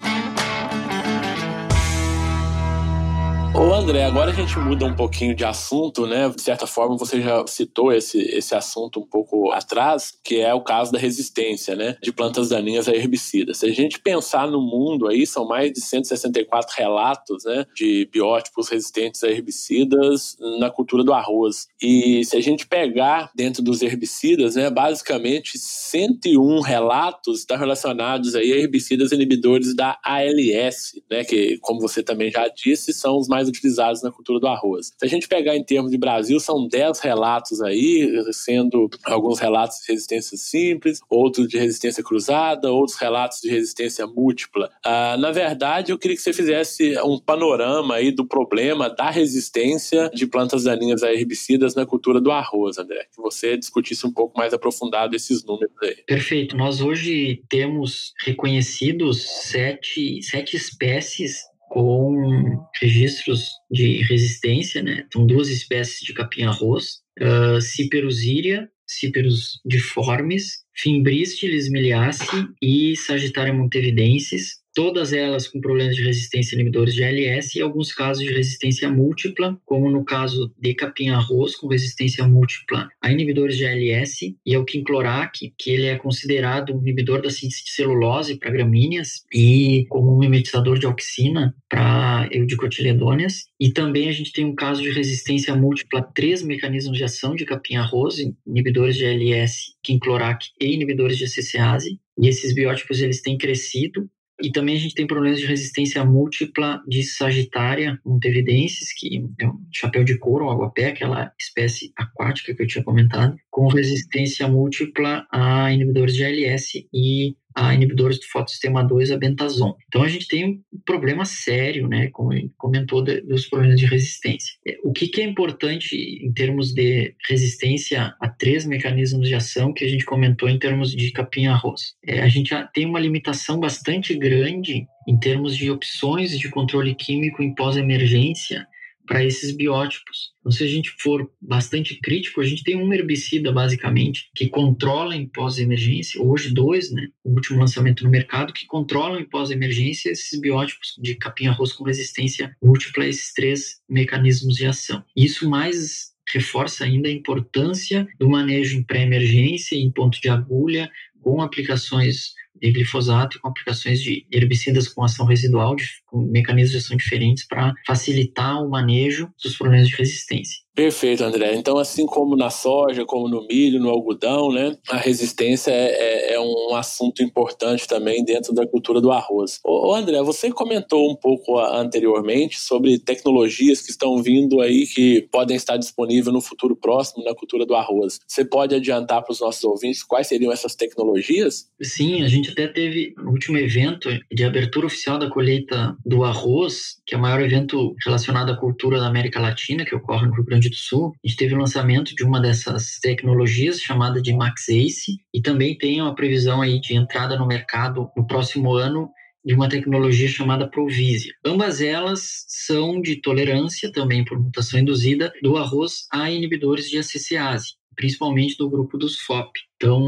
Ô 3.57 3.73
André, 3.73 4.03
agora 4.03 4.29
a 4.29 4.33
gente 4.35 4.55
muda 4.59 4.85
um 4.85 4.93
pouquinho 4.93 5.33
de 5.33 5.43
assunto, 5.43 6.05
né? 6.05 6.29
De 6.29 6.43
certa 6.43 6.67
forma, 6.67 6.95
você 6.95 7.19
já 7.19 7.43
citou 7.47 7.91
esse, 7.91 8.19
esse 8.19 8.53
assunto 8.53 8.99
um 8.99 9.05
pouco 9.07 9.51
atrás, 9.51 10.13
que 10.23 10.39
é 10.39 10.53
o 10.53 10.61
caso 10.61 10.91
da 10.91 10.99
resistência, 10.99 11.75
né? 11.75 11.97
De 11.99 12.13
plantas 12.13 12.49
daninhas 12.49 12.87
a 12.87 12.93
herbicidas. 12.95 13.57
Se 13.57 13.65
a 13.65 13.73
gente 13.73 13.97
pensar 13.99 14.47
no 14.47 14.61
mundo 14.61 15.07
aí, 15.07 15.25
são 15.25 15.47
mais 15.47 15.73
de 15.73 15.81
164 15.81 16.75
relatos, 16.77 17.45
né? 17.45 17.65
De 17.75 18.07
biótipos 18.13 18.69
resistentes 18.69 19.23
a 19.23 19.27
herbicidas 19.27 20.37
na 20.59 20.69
cultura 20.69 21.03
do 21.03 21.11
arroz. 21.11 21.67
E 21.81 22.23
se 22.25 22.37
a 22.37 22.41
gente 22.41 22.67
pegar 22.67 23.31
dentro 23.35 23.63
dos 23.63 23.81
herbicidas, 23.81 24.53
né? 24.53 24.69
Basicamente, 24.69 25.57
101 25.57 26.61
relatos 26.61 27.39
estão 27.39 27.57
relacionados 27.57 28.35
aí 28.35 28.53
a 28.53 28.57
herbicidas 28.57 29.11
inibidores 29.11 29.75
da 29.75 29.97
ALS, 30.05 31.01
né? 31.09 31.23
Que, 31.23 31.57
como 31.57 31.81
você 31.81 32.03
também 32.03 32.29
já 32.29 32.47
disse, 32.49 32.93
são 32.93 33.17
os 33.17 33.27
mais 33.27 33.46
mais 33.47 33.49
utilizados 33.49 34.03
na 34.03 34.11
cultura 34.11 34.39
do 34.39 34.47
arroz. 34.47 34.91
Se 34.97 35.05
a 35.05 35.07
gente 35.07 35.27
pegar 35.27 35.55
em 35.55 35.63
termos 35.63 35.91
de 35.91 35.97
Brasil, 35.97 36.39
são 36.39 36.67
10 36.67 36.99
relatos 36.99 37.61
aí, 37.61 38.11
sendo 38.33 38.89
alguns 39.05 39.39
relatos 39.39 39.79
de 39.79 39.91
resistência 39.91 40.37
simples, 40.37 40.99
outros 41.09 41.47
de 41.47 41.57
resistência 41.57 42.03
cruzada, 42.03 42.71
outros 42.71 42.97
relatos 42.97 43.39
de 43.41 43.49
resistência 43.49 44.05
múltipla. 44.05 44.69
Ah, 44.83 45.15
na 45.17 45.31
verdade, 45.31 45.91
eu 45.91 45.97
queria 45.97 46.15
que 46.15 46.21
você 46.21 46.33
fizesse 46.33 46.97
um 47.01 47.19
panorama 47.19 47.95
aí 47.95 48.11
do 48.11 48.25
problema 48.25 48.89
da 48.89 49.09
resistência 49.09 50.09
de 50.13 50.27
plantas 50.27 50.63
daninhas 50.63 51.03
a 51.03 51.13
herbicidas 51.13 51.75
na 51.75 51.85
cultura 51.85 52.19
do 52.19 52.31
arroz, 52.31 52.77
André. 52.77 53.05
Que 53.13 53.21
você 53.21 53.57
discutisse 53.57 54.05
um 54.05 54.11
pouco 54.11 54.37
mais 54.37 54.53
aprofundado 54.53 55.15
esses 55.15 55.43
números 55.43 55.73
aí. 55.81 55.95
Perfeito. 56.05 56.55
Nós 56.55 56.81
hoje 56.81 57.43
temos 57.49 58.13
reconhecidos 58.25 59.23
sete, 59.47 60.21
sete 60.21 60.55
espécies 60.55 61.46
com 61.69 62.65
registros 62.81 63.51
de 63.69 64.01
resistência, 64.03 64.81
né? 64.81 65.03
Então, 65.07 65.25
duas 65.25 65.49
espécies 65.49 65.99
de 65.99 66.13
capim-arroz, 66.13 67.01
uh, 67.19 67.61
Ciperusiria, 67.61 68.69
Ciperus 68.87 69.59
difformis, 69.65 70.63
Fimbristis 70.73 71.69
miliaceae 71.69 72.47
e 72.61 72.95
Sagittaria 72.95 73.53
montevidensis, 73.53 74.61
todas 74.77 75.11
elas 75.11 75.47
com 75.47 75.59
problemas 75.59 75.95
de 75.95 76.03
resistência 76.03 76.53
inibidores 76.53 76.93
de 76.93 77.03
ALS 77.03 77.55
e 77.55 77.61
alguns 77.61 77.91
casos 77.91 78.23
de 78.23 78.31
resistência 78.31 78.87
múltipla, 78.87 79.59
como 79.65 79.89
no 79.89 80.05
caso 80.05 80.53
de 80.55 80.71
capim-arroz 80.75 81.55
com 81.55 81.65
resistência 81.65 82.27
múltipla 82.27 82.87
a 83.01 83.11
inibidores 83.11 83.57
de 83.57 83.65
ALS 83.65 84.35
e 84.45 84.53
ao 84.53 84.63
quinclorac, 84.63 85.51
que 85.57 85.71
ele 85.71 85.87
é 85.87 85.95
considerado 85.95 86.75
um 86.75 86.79
inibidor 86.79 87.23
da 87.23 87.31
síntese 87.31 87.63
de 87.63 87.71
celulose 87.71 88.37
para 88.37 88.51
gramíneas 88.51 89.23
e 89.33 89.87
como 89.89 90.15
um 90.15 90.19
mimetizador 90.19 90.77
de 90.77 90.85
auxina 90.85 91.55
para 91.67 92.29
eudicotiledôneas. 92.31 93.47
E 93.59 93.71
também 93.71 94.09
a 94.09 94.11
gente 94.11 94.31
tem 94.31 94.45
um 94.45 94.53
caso 94.53 94.83
de 94.83 94.91
resistência 94.91 95.55
múltipla 95.55 96.01
a 96.01 96.03
três 96.03 96.43
mecanismos 96.43 96.95
de 96.95 97.03
ação 97.03 97.33
de 97.33 97.45
capim-arroz, 97.45 98.17
inibidores 98.45 98.95
de 98.95 99.07
ALS, 99.07 99.75
quinclorac 99.81 100.45
e 100.61 100.71
inibidores 100.71 101.17
de 101.17 101.27
CCase. 101.27 101.99
E 102.19 102.27
esses 102.27 102.53
biótipos 102.53 103.01
eles 103.01 103.21
têm 103.21 103.37
crescido 103.37 104.07
e 104.41 104.51
também 104.51 104.75
a 104.75 104.79
gente 104.79 104.93
tem 104.93 105.07
problemas 105.07 105.39
de 105.39 105.45
resistência 105.45 106.03
múltipla 106.05 106.81
de 106.87 107.03
Sagitária 107.03 107.99
montevidensis, 108.05 108.93
que 108.93 109.23
é 109.39 109.47
um 109.47 109.59
chapéu 109.71 110.03
de 110.03 110.17
couro, 110.17 110.45
ou 110.45 110.51
aguapé, 110.51 110.87
aquela 110.87 111.31
espécie 111.39 111.91
aquática 111.95 112.53
que 112.53 112.61
eu 112.61 112.67
tinha 112.67 112.83
comentado, 112.83 113.35
com 113.49 113.67
resistência 113.67 114.47
múltipla 114.47 115.25
a 115.31 115.71
inibidores 115.73 116.15
de 116.15 116.23
ALS 116.23 116.73
e 116.93 117.35
a 117.57 117.73
inibidores 117.73 118.19
do 118.19 118.25
fotossistema 118.27 118.83
2, 118.83 119.11
a 119.11 119.17
bentazon. 119.17 119.75
Então 119.87 120.03
a 120.03 120.07
gente 120.07 120.27
tem 120.27 120.45
um 120.45 120.79
problema 120.85 121.25
sério, 121.25 121.87
né, 121.87 122.07
como 122.11 122.29
comentou, 122.55 123.03
de, 123.03 123.21
dos 123.21 123.47
problemas 123.47 123.79
de 123.79 123.87
resistência. 123.87 124.53
É, 124.65 124.77
o 124.83 124.93
que, 124.93 125.07
que, 125.07 125.21
é 125.21 125.23
importante 125.23 125.95
em 125.95 126.31
termos 126.31 126.71
de 126.71 127.15
resistência 127.27 128.13
a 128.21 128.29
três 128.29 128.63
mecanismos 128.63 129.27
de 129.27 129.33
ação 129.33 129.73
que 129.73 129.83
a 129.83 129.89
gente 129.89 130.05
comentou 130.05 130.47
em 130.47 130.59
termos 130.59 130.91
de 130.91 131.11
capim-arroz? 131.11 131.95
É, 132.05 132.21
a 132.21 132.27
gente 132.27 132.53
tem 132.75 132.85
uma 132.85 132.99
limitação 132.99 133.59
bastante 133.59 134.15
grande 134.15 134.85
em 135.07 135.17
termos 135.17 135.57
de 135.57 135.71
opções 135.71 136.37
de 136.37 136.49
controle 136.49 136.93
químico 136.93 137.41
em 137.41 137.55
pós-emergência 137.55 138.67
para 139.07 139.23
esses 139.23 139.55
biótipos. 139.55 140.33
Então, 140.39 140.51
se 140.51 140.63
a 140.63 140.67
gente 140.67 140.91
for 140.99 141.31
bastante 141.41 141.99
crítico, 141.99 142.41
a 142.41 142.45
gente 142.45 142.63
tem 142.63 142.75
um 142.75 142.93
herbicida, 142.93 143.51
basicamente, 143.51 144.29
que 144.35 144.47
controla 144.47 145.15
em 145.15 145.25
pós-emergência, 145.25 146.21
hoje 146.21 146.53
dois, 146.53 146.91
né? 146.91 147.07
O 147.23 147.31
último 147.31 147.59
lançamento 147.59 148.03
no 148.03 148.09
mercado, 148.09 148.53
que 148.53 148.67
controlam 148.67 149.19
em 149.19 149.25
pós-emergência 149.25 150.11
esses 150.11 150.39
biótipos 150.39 150.93
de 151.01 151.15
capim-arroz 151.15 151.73
com 151.73 151.85
resistência 151.85 152.55
múltipla 152.61 153.05
a 153.05 153.07
esses 153.07 153.33
três 153.33 153.77
mecanismos 153.89 154.55
de 154.55 154.65
ação. 154.65 155.03
Isso 155.15 155.49
mais 155.49 156.11
reforça 156.33 156.83
ainda 156.83 157.07
a 157.07 157.11
importância 157.11 158.07
do 158.19 158.29
manejo 158.29 158.77
em 158.77 158.83
pré-emergência 158.83 159.75
em 159.75 159.89
ponto 159.89 160.19
de 160.19 160.27
agulha, 160.27 160.91
com 161.21 161.41
aplicações 161.41 162.33
de 162.61 162.71
glifosato 162.71 163.39
com 163.41 163.49
aplicações 163.49 164.01
de 164.01 164.25
herbicidas 164.31 164.87
com 164.87 165.03
ação 165.03 165.25
residual, 165.25 165.75
de, 165.75 165.85
com 166.05 166.21
mecanismos 166.21 166.71
de 166.71 166.77
ação 166.77 166.97
diferentes 166.97 167.45
para 167.47 167.73
facilitar 167.85 168.63
o 168.63 168.69
manejo 168.69 169.29
dos 169.41 169.57
problemas 169.57 169.87
de 169.87 169.95
resistência. 169.95 170.67
Perfeito, 170.77 171.23
André. 171.23 171.55
Então, 171.55 171.79
assim 171.79 172.05
como 172.05 172.35
na 172.35 172.51
soja, 172.51 173.03
como 173.03 173.27
no 173.27 173.47
milho, 173.47 173.79
no 173.79 173.89
algodão, 173.89 174.51
né, 174.51 174.77
a 174.91 174.97
resistência 174.97 175.71
é, 175.71 176.33
é, 176.33 176.33
é 176.35 176.39
um 176.39 176.75
assunto 176.75 177.23
importante 177.23 177.87
também 177.87 178.23
dentro 178.23 178.53
da 178.53 178.67
cultura 178.67 179.01
do 179.01 179.11
arroz. 179.11 179.59
Ô, 179.65 179.95
André, 179.95 180.21
você 180.21 180.51
comentou 180.51 181.09
um 181.09 181.15
pouco 181.15 181.57
anteriormente 181.57 182.59
sobre 182.59 182.99
tecnologias 182.99 183.81
que 183.81 183.89
estão 183.89 184.21
vindo 184.21 184.61
aí 184.61 184.85
que 184.85 185.27
podem 185.31 185.57
estar 185.57 185.77
disponíveis 185.77 186.31
no 186.31 186.41
futuro 186.41 186.75
próximo 186.75 187.23
na 187.23 187.33
cultura 187.33 187.65
do 187.65 187.73
arroz. 187.73 188.19
Você 188.27 188.45
pode 188.45 188.75
adiantar 188.75 189.23
para 189.23 189.31
os 189.31 189.39
nossos 189.39 189.63
ouvintes 189.63 190.03
quais 190.03 190.27
seriam 190.27 190.51
essas 190.51 190.75
tecnologias? 190.75 191.71
Sim, 191.81 192.21
a 192.21 192.27
gente 192.27 192.46
gente 192.47 192.51
até 192.51 192.67
teve 192.67 193.13
no 193.17 193.31
último 193.31 193.57
evento 193.57 194.09
de 194.31 194.43
abertura 194.43 194.87
oficial 194.87 195.19
da 195.19 195.29
colheita 195.29 195.95
do 196.05 196.23
arroz, 196.23 196.97
que 197.05 197.13
é 197.13 197.17
o 197.17 197.21
maior 197.21 197.41
evento 197.41 197.95
relacionado 198.03 198.51
à 198.51 198.57
cultura 198.57 198.99
da 198.99 199.07
América 199.07 199.39
Latina, 199.39 199.85
que 199.85 199.95
ocorre 199.95 200.25
no 200.25 200.33
Rio 200.33 200.45
Grande 200.45 200.69
do 200.69 200.75
Sul. 200.75 201.13
A 201.23 201.27
gente 201.27 201.37
teve 201.37 201.53
o 201.53 201.57
lançamento 201.57 202.15
de 202.15 202.23
uma 202.23 202.39
dessas 202.39 202.99
tecnologias 203.01 203.81
chamada 203.81 204.21
de 204.21 204.33
Max 204.33 204.69
Ace 204.69 205.17
e 205.33 205.41
também 205.41 205.77
tem 205.77 206.01
uma 206.01 206.15
previsão 206.15 206.61
aí 206.61 206.79
de 206.79 206.95
entrada 206.95 207.37
no 207.37 207.47
mercado 207.47 208.09
no 208.15 208.25
próximo 208.25 208.73
ano 208.73 209.09
de 209.47 209.53
uma 209.53 209.69
tecnologia 209.69 210.27
chamada 210.27 210.67
Provisia. 210.67 211.33
Ambas 211.45 211.79
elas 211.79 212.43
são 212.49 213.01
de 213.01 213.15
tolerância, 213.21 213.89
também 213.89 214.25
por 214.25 214.37
mutação 214.37 214.77
induzida, 214.77 215.31
do 215.41 215.55
arroz 215.55 216.05
a 216.11 216.29
inibidores 216.29 216.89
de 216.89 216.97
ACCase, 216.97 217.75
principalmente 217.95 218.57
do 218.57 218.69
grupo 218.69 218.97
dos 218.97 219.17
FOP. 219.21 219.57
Então, 219.77 220.05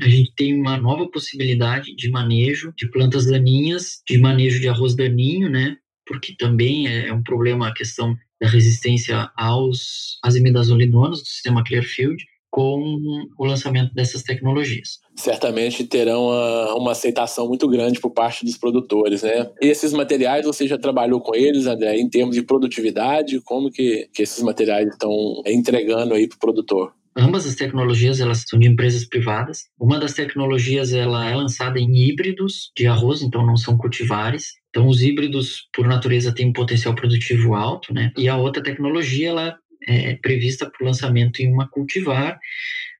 a 0.00 0.08
gente 0.08 0.32
tem 0.34 0.58
uma 0.58 0.78
nova 0.78 1.06
possibilidade 1.06 1.94
de 1.94 2.08
manejo 2.08 2.72
de 2.74 2.90
plantas 2.90 3.26
daninhas, 3.26 4.00
de 4.08 4.16
manejo 4.16 4.58
de 4.58 4.68
arroz 4.68 4.96
daninho, 4.96 5.50
né? 5.50 5.76
Porque 6.06 6.34
também 6.34 6.88
é 6.88 7.12
um 7.12 7.22
problema 7.22 7.68
a 7.68 7.74
questão 7.74 8.16
da 8.40 8.48
resistência 8.48 9.30
aos, 9.36 10.18
às 10.24 10.34
imidazolinonas 10.34 11.20
do 11.20 11.26
sistema 11.26 11.62
Clearfield, 11.62 12.24
com 12.52 13.00
o 13.38 13.46
lançamento 13.46 13.94
dessas 13.94 14.22
tecnologias. 14.22 14.98
Certamente 15.16 15.84
terão 15.84 16.26
uma, 16.26 16.74
uma, 16.74 16.92
aceitação 16.92 17.48
muito 17.48 17.66
grande 17.66 17.98
por 17.98 18.10
parte 18.10 18.44
dos 18.44 18.58
produtores, 18.58 19.22
né? 19.22 19.50
E 19.60 19.68
esses 19.68 19.94
materiais, 19.94 20.44
você 20.44 20.68
já 20.68 20.76
trabalhou 20.76 21.18
com 21.18 21.34
eles, 21.34 21.66
André, 21.66 21.96
em 21.96 22.10
termos 22.10 22.36
de 22.36 22.42
produtividade? 22.42 23.40
Como 23.40 23.70
que, 23.70 24.06
que 24.12 24.22
esses 24.22 24.42
materiais 24.42 24.86
estão 24.88 25.42
entregando 25.46 26.12
aí 26.12 26.28
para 26.28 26.36
o 26.36 26.40
produtor? 26.40 26.92
Ambas 27.16 27.46
as 27.46 27.54
tecnologias 27.54 28.20
elas 28.20 28.44
são 28.46 28.58
de 28.58 28.68
empresas 28.68 29.06
privadas. 29.06 29.64
Uma 29.78 29.98
das 29.98 30.12
tecnologias 30.12 30.92
ela 30.92 31.28
é 31.28 31.34
lançada 31.34 31.78
em 31.78 31.90
híbridos 31.94 32.70
de 32.76 32.86
arroz, 32.86 33.22
então 33.22 33.46
não 33.46 33.56
são 33.56 33.78
cultivares. 33.78 34.52
Então 34.70 34.88
os 34.88 35.02
híbridos 35.02 35.68
por 35.74 35.86
natureza 35.86 36.34
têm 36.34 36.48
um 36.48 36.52
potencial 36.52 36.94
produtivo 36.94 37.54
alto, 37.54 37.92
né? 37.92 38.12
E 38.16 38.28
a 38.28 38.36
outra 38.36 38.62
tecnologia 38.62 39.28
ela 39.28 39.58
é, 39.88 40.14
prevista 40.16 40.70
para 40.70 40.82
o 40.82 40.86
lançamento 40.86 41.40
em 41.40 41.52
uma 41.52 41.68
cultivar 41.68 42.38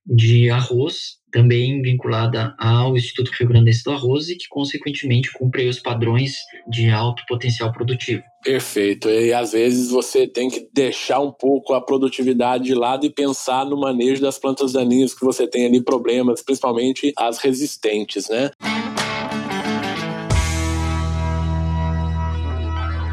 de 0.05 0.51
arroz, 0.51 1.19
também 1.31 1.81
vinculada 1.81 2.55
ao 2.59 2.97
Instituto 2.97 3.31
Rio 3.39 3.49
Grandense 3.49 3.85
do 3.85 3.93
Arroz 3.93 4.29
e 4.29 4.37
que, 4.37 4.49
consequentemente, 4.49 5.33
cumpre 5.33 5.67
os 5.69 5.79
padrões 5.79 6.37
de 6.69 6.91
alto 6.91 7.23
potencial 7.27 7.73
produtivo. 7.73 8.23
Perfeito. 8.45 9.09
E 9.09 9.33
às 9.33 9.53
vezes 9.53 9.91
você 9.91 10.27
tem 10.27 10.51
que 10.51 10.69
deixar 10.75 11.21
um 11.21 11.31
pouco 11.31 11.73
a 11.73 11.81
produtividade 11.81 12.65
de 12.65 12.75
lado 12.75 13.07
e 13.07 13.11
pensar 13.11 13.65
no 13.65 13.81
manejo 13.81 14.21
das 14.21 14.39
plantas 14.39 14.73
daninhas 14.73 15.15
que 15.15 15.25
você 15.25 15.47
tem 15.47 15.65
ali 15.65 15.81
problemas, 15.83 16.43
principalmente 16.43 17.13
as 17.17 17.39
resistentes, 17.39 18.29
né? 18.29 18.51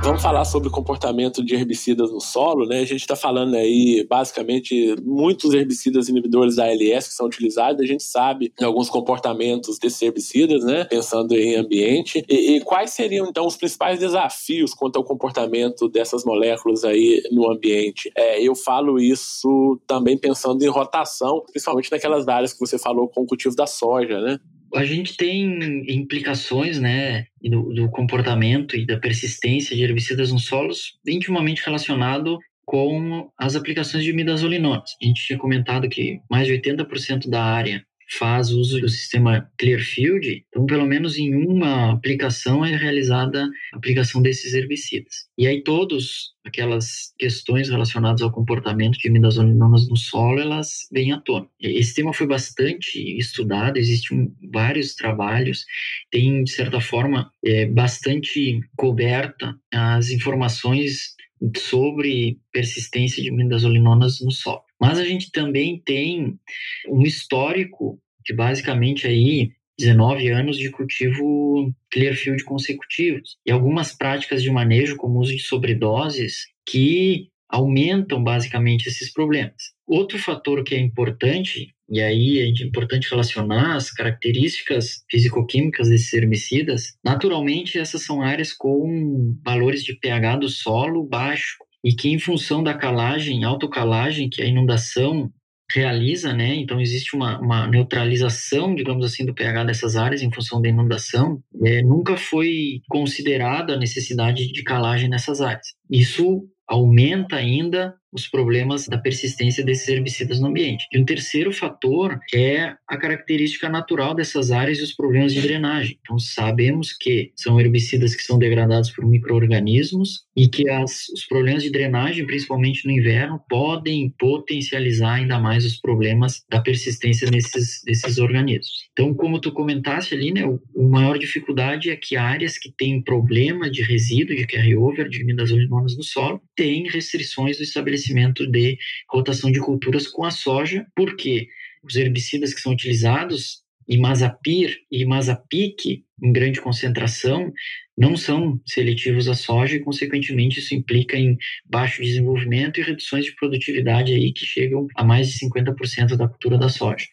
Vamos 0.10 0.24
falar 0.24 0.44
sobre 0.44 0.70
o 0.70 0.72
comportamento 0.72 1.46
de 1.46 1.54
herbicidas 1.54 2.12
no 2.12 2.20
solo, 2.20 2.66
né? 2.66 2.80
A 2.80 2.86
gente 2.86 3.02
está 3.02 3.16
falando 3.16 3.54
aí, 3.54 4.04
basicamente, 4.10 4.96
muitos 5.04 5.54
herbicidas 5.54 6.10
inibidores 6.10 6.56
da 6.56 6.66
ALS 6.66 7.10
que 7.10 7.14
são 7.14 7.28
utilizados, 7.28 7.80
a 7.80 7.86
gente 7.86 8.02
sabe 8.02 8.52
alguns 8.60 8.90
comportamentos 8.90 9.78
desses 9.78 10.02
herbicidas, 10.02 10.64
né? 10.64 10.84
Pensando 10.86 11.36
em 11.36 11.58
ambiente. 11.58 12.26
E, 12.28 12.56
e, 12.56 12.62
quais 12.62 12.90
seriam, 12.90 13.28
então, 13.28 13.46
os 13.46 13.56
principais 13.56 14.00
desafios 14.00 14.74
quanto 14.74 14.98
ao 14.98 15.04
comportamento 15.04 15.88
dessas 15.88 16.26
moléculas 16.26 16.84
aí 16.84 17.22
no 17.32 17.48
ambiente? 17.48 18.12
É, 18.18 18.42
eu 18.42 18.56
falo 18.56 19.00
isso 19.00 19.80
também 19.86 20.18
pensando 20.18 20.64
em 20.64 20.70
rotação, 20.70 21.44
principalmente 21.52 21.92
naquelas 21.92 22.28
áreas 22.28 22.52
que 22.52 22.60
você 22.60 22.80
falou 22.80 23.08
com 23.08 23.22
o 23.22 23.28
cultivo 23.28 23.56
da 23.56 23.68
soja, 23.68 24.20
né? 24.20 24.40
A 24.76 24.86
gente 24.86 25.16
tem 25.16 25.84
implicações 25.88 26.80
né, 26.80 27.26
do, 27.42 27.74
do, 27.74 27.90
comportamento 27.90 28.76
e 28.76 28.86
da 28.86 29.00
persistência 29.00 29.76
de 29.76 29.84
herbicidas 29.84 30.32
nos 30.32 30.46
solos 30.46 30.98
intimamente 31.08 31.64
relacionado 31.66 32.38
com 32.66 33.32
as 33.38 33.56
aplicações 33.56 34.04
de 34.04 34.14
midazolinonas. 34.14 34.92
A 35.02 35.06
gente 35.06 35.26
tinha 35.26 35.40
comentado 35.40 35.90
que 35.90 36.20
mais 36.30 36.46
de 36.46 36.54
80% 36.54 37.28
da 37.28 37.44
área 37.44 37.84
faz 38.18 38.50
uso 38.50 38.80
do 38.80 38.90
sistema 38.90 39.50
Clearfield, 39.58 40.46
então 40.50 40.66
pelo 40.66 40.86
menos 40.86 41.18
em 41.18 41.36
uma 41.36 41.94
aplicação 41.94 42.66
é 42.66 42.76
realizada 42.76 43.48
a 43.74 43.78
aplicação 43.78 44.22
desses 44.22 44.54
herbicidas. 44.54 45.28
E 45.38 45.48
aí 45.48 45.64
todos 45.64 46.34
aquelas 46.46 47.14
questões 47.18 47.70
relacionadas 47.70 48.22
ao 48.22 48.32
comportamento 48.32 48.98
de 48.98 49.08
imidazolinonas 49.08 49.88
no 49.88 49.96
solo, 49.96 50.40
elas 50.40 50.88
vêm 50.92 51.12
à 51.12 51.20
tona. 51.20 51.48
Esse 51.62 51.96
tema 51.96 52.14
foi 52.14 52.28
bastante 52.28 53.00
estudado, 53.18 53.78
existem 53.78 54.34
vários 54.52 54.96
trabalhos, 54.96 55.66
tem 56.10 56.44
de 56.44 56.52
certa 56.52 56.82
forma 56.82 57.32
é, 57.46 57.66
bastante 57.68 58.60
coberta 58.76 59.56
as 59.72 60.10
informações 60.10 61.16
sobre 61.58 62.40
persistência 62.52 63.22
de 63.22 63.30
imidazolinonas 63.30 64.20
no 64.22 64.32
solo. 64.32 64.69
Mas 64.80 64.98
a 64.98 65.04
gente 65.04 65.32
também 65.32 65.82
tem 65.84 66.40
um 66.88 67.04
histórico 67.04 68.00
de 68.26 68.34
basicamente 68.34 69.08
aí 69.08 69.52
19 69.78 70.28
anos 70.30 70.58
de 70.58 70.70
cultivo 70.70 71.74
Clearfield 71.92 72.44
consecutivos 72.44 73.38
e 73.46 73.52
algumas 73.52 73.94
práticas 73.94 74.44
de 74.44 74.52
manejo 74.52 74.98
como 74.98 75.18
o 75.18 75.22
uso 75.22 75.36
de 75.36 75.42
sobredoses 75.42 76.48
que 76.70 77.30
aumentam 77.50 78.24
basicamente 78.24 78.88
esses 78.88 79.12
problemas. 79.12 79.74
Outro 79.88 80.20
fator 80.20 80.64
que 80.64 80.76
é 80.76 80.80
importante, 80.80 81.74
e 81.90 82.00
aí 82.00 82.40
é 82.40 82.64
importante 82.64 83.10
relacionar 83.10 83.76
as 83.76 83.90
características 83.90 85.04
fisicoquímicas 85.10 85.90
desses 85.90 86.14
herbicidas, 86.14 86.96
naturalmente 87.04 87.80
essas 87.80 88.04
são 88.04 88.22
áreas 88.22 88.54
com 88.54 89.36
valores 89.44 89.84
de 89.84 89.96
pH 89.96 90.38
do 90.38 90.50
solo 90.50 91.04
baixo, 91.04 91.58
e 91.84 91.94
que 91.94 92.10
em 92.10 92.20
função 92.20 92.64
da 92.64 92.74
calagem, 92.74 93.44
autocalagem, 93.44 94.30
que 94.30 94.42
a 94.42 94.46
inundação 94.46 95.32
realiza, 95.72 96.34
né? 96.34 96.56
Então 96.56 96.82
existe 96.82 97.16
uma, 97.16 97.40
uma 97.40 97.68
neutralização, 97.68 98.74
digamos 98.74 99.06
assim, 99.06 99.26
do 99.26 99.34
pH 99.34 99.66
dessas 99.66 99.96
áreas 99.96 100.22
em 100.22 100.32
função 100.32 100.62
da 100.62 100.70
inundação. 100.70 101.42
É, 101.64 101.82
nunca 101.84 102.18
foi 102.18 102.82
considerada 102.90 103.74
a 103.74 103.78
necessidade 103.78 104.52
de 104.52 104.64
calagem 104.64 105.10
nessas 105.10 105.42
áreas. 105.42 105.68
Isso 105.90 106.44
aumenta 106.68 107.36
ainda 107.36 107.96
os 108.12 108.28
problemas 108.28 108.88
da 108.88 108.98
persistência 108.98 109.64
desses 109.64 109.88
herbicidas 109.88 110.40
no 110.40 110.48
ambiente. 110.48 110.88
E 110.92 111.00
um 111.00 111.06
terceiro 111.06 111.52
fator 111.52 112.20
é 112.34 112.76
a 112.88 112.98
característica 112.98 113.70
natural 113.70 114.16
dessas 114.16 114.52
áreas 114.52 114.80
e 114.80 114.84
os 114.84 114.94
problemas 114.94 115.34
de 115.34 115.42
drenagem. 115.42 116.00
Então, 116.02 116.18
sabemos 116.18 116.94
que 116.94 117.32
são 117.36 117.60
herbicidas 117.60 118.16
que 118.16 118.24
são 118.24 118.40
degradados 118.40 118.90
por 118.92 119.06
micro-organismos 119.06 120.26
e 120.36 120.48
que 120.48 120.70
as, 120.70 121.08
os 121.10 121.26
problemas 121.26 121.64
de 121.64 121.72
drenagem, 121.72 122.26
principalmente 122.26 122.86
no 122.86 122.92
inverno, 122.92 123.40
podem 123.50 124.14
potencializar 124.18 125.16
ainda 125.16 125.40
mais 125.40 125.66
os 125.66 125.78
problemas 125.78 126.44
da 126.50 126.60
persistência 126.60 127.30
nesses, 127.30 127.82
desses 127.86 128.18
organismos. 128.18 128.90
Então, 128.92 129.14
como 129.14 129.40
tu 129.40 129.52
comentaste 129.52 130.16
ali, 130.16 130.32
né, 130.32 130.46
o, 130.46 130.60
a 130.78 130.84
maior 130.84 131.18
dificuldade 131.18 131.90
é 131.90 131.96
que 131.96 132.16
áreas 132.16 132.58
que 132.58 132.72
têm 132.72 133.02
problema 133.02 133.70
de 133.70 133.82
resíduo, 133.82 134.36
de 134.36 134.48
carryover, 134.48 135.08
de 135.10 135.24
midazolinonas 135.24 135.96
no 135.96 136.04
solo, 136.04 136.42
têm 136.56 136.90
restrições 136.90 137.58
do 137.58 137.64
estabelecimento 137.64 137.99
estabelecimento 138.00 138.48
de 138.48 138.78
rotação 139.10 139.52
de 139.52 139.60
culturas 139.60 140.08
com 140.08 140.24
a 140.24 140.32
soja, 140.32 140.86
porque 140.96 141.48
os 141.84 141.96
herbicidas 141.96 142.54
que 142.54 142.62
são 142.62 142.74
utilizados, 142.74 143.64
imazapir 143.88 144.82
e 144.92 145.02
imazapic, 145.02 146.04
em 146.22 146.32
grande 146.32 146.62
concentração, 146.62 147.52
não 147.98 148.16
são 148.16 148.60
seletivos 148.66 149.28
à 149.28 149.34
soja 149.34 149.76
e, 149.76 149.80
consequentemente, 149.80 150.60
isso 150.60 150.76
implica 150.76 151.18
em 151.18 151.38
baixo 151.66 152.02
desenvolvimento 152.02 152.80
e 152.80 152.84
reduções 152.84 153.26
de 153.26 153.36
produtividade 153.36 154.14
aí 154.14 154.32
que 154.32 154.46
chegam 154.46 154.88
a 154.96 155.04
mais 155.04 155.32
de 155.32 155.40
50% 155.40 156.16
da 156.16 156.28
cultura 156.28 156.58
da 156.58 156.70
soja. 156.70 157.06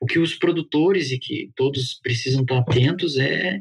O 0.00 0.06
que 0.06 0.18
os 0.18 0.34
produtores 0.34 1.10
e 1.10 1.18
que 1.18 1.50
todos 1.56 1.94
precisam 2.02 2.42
estar 2.42 2.58
atentos 2.58 3.18
é 3.18 3.60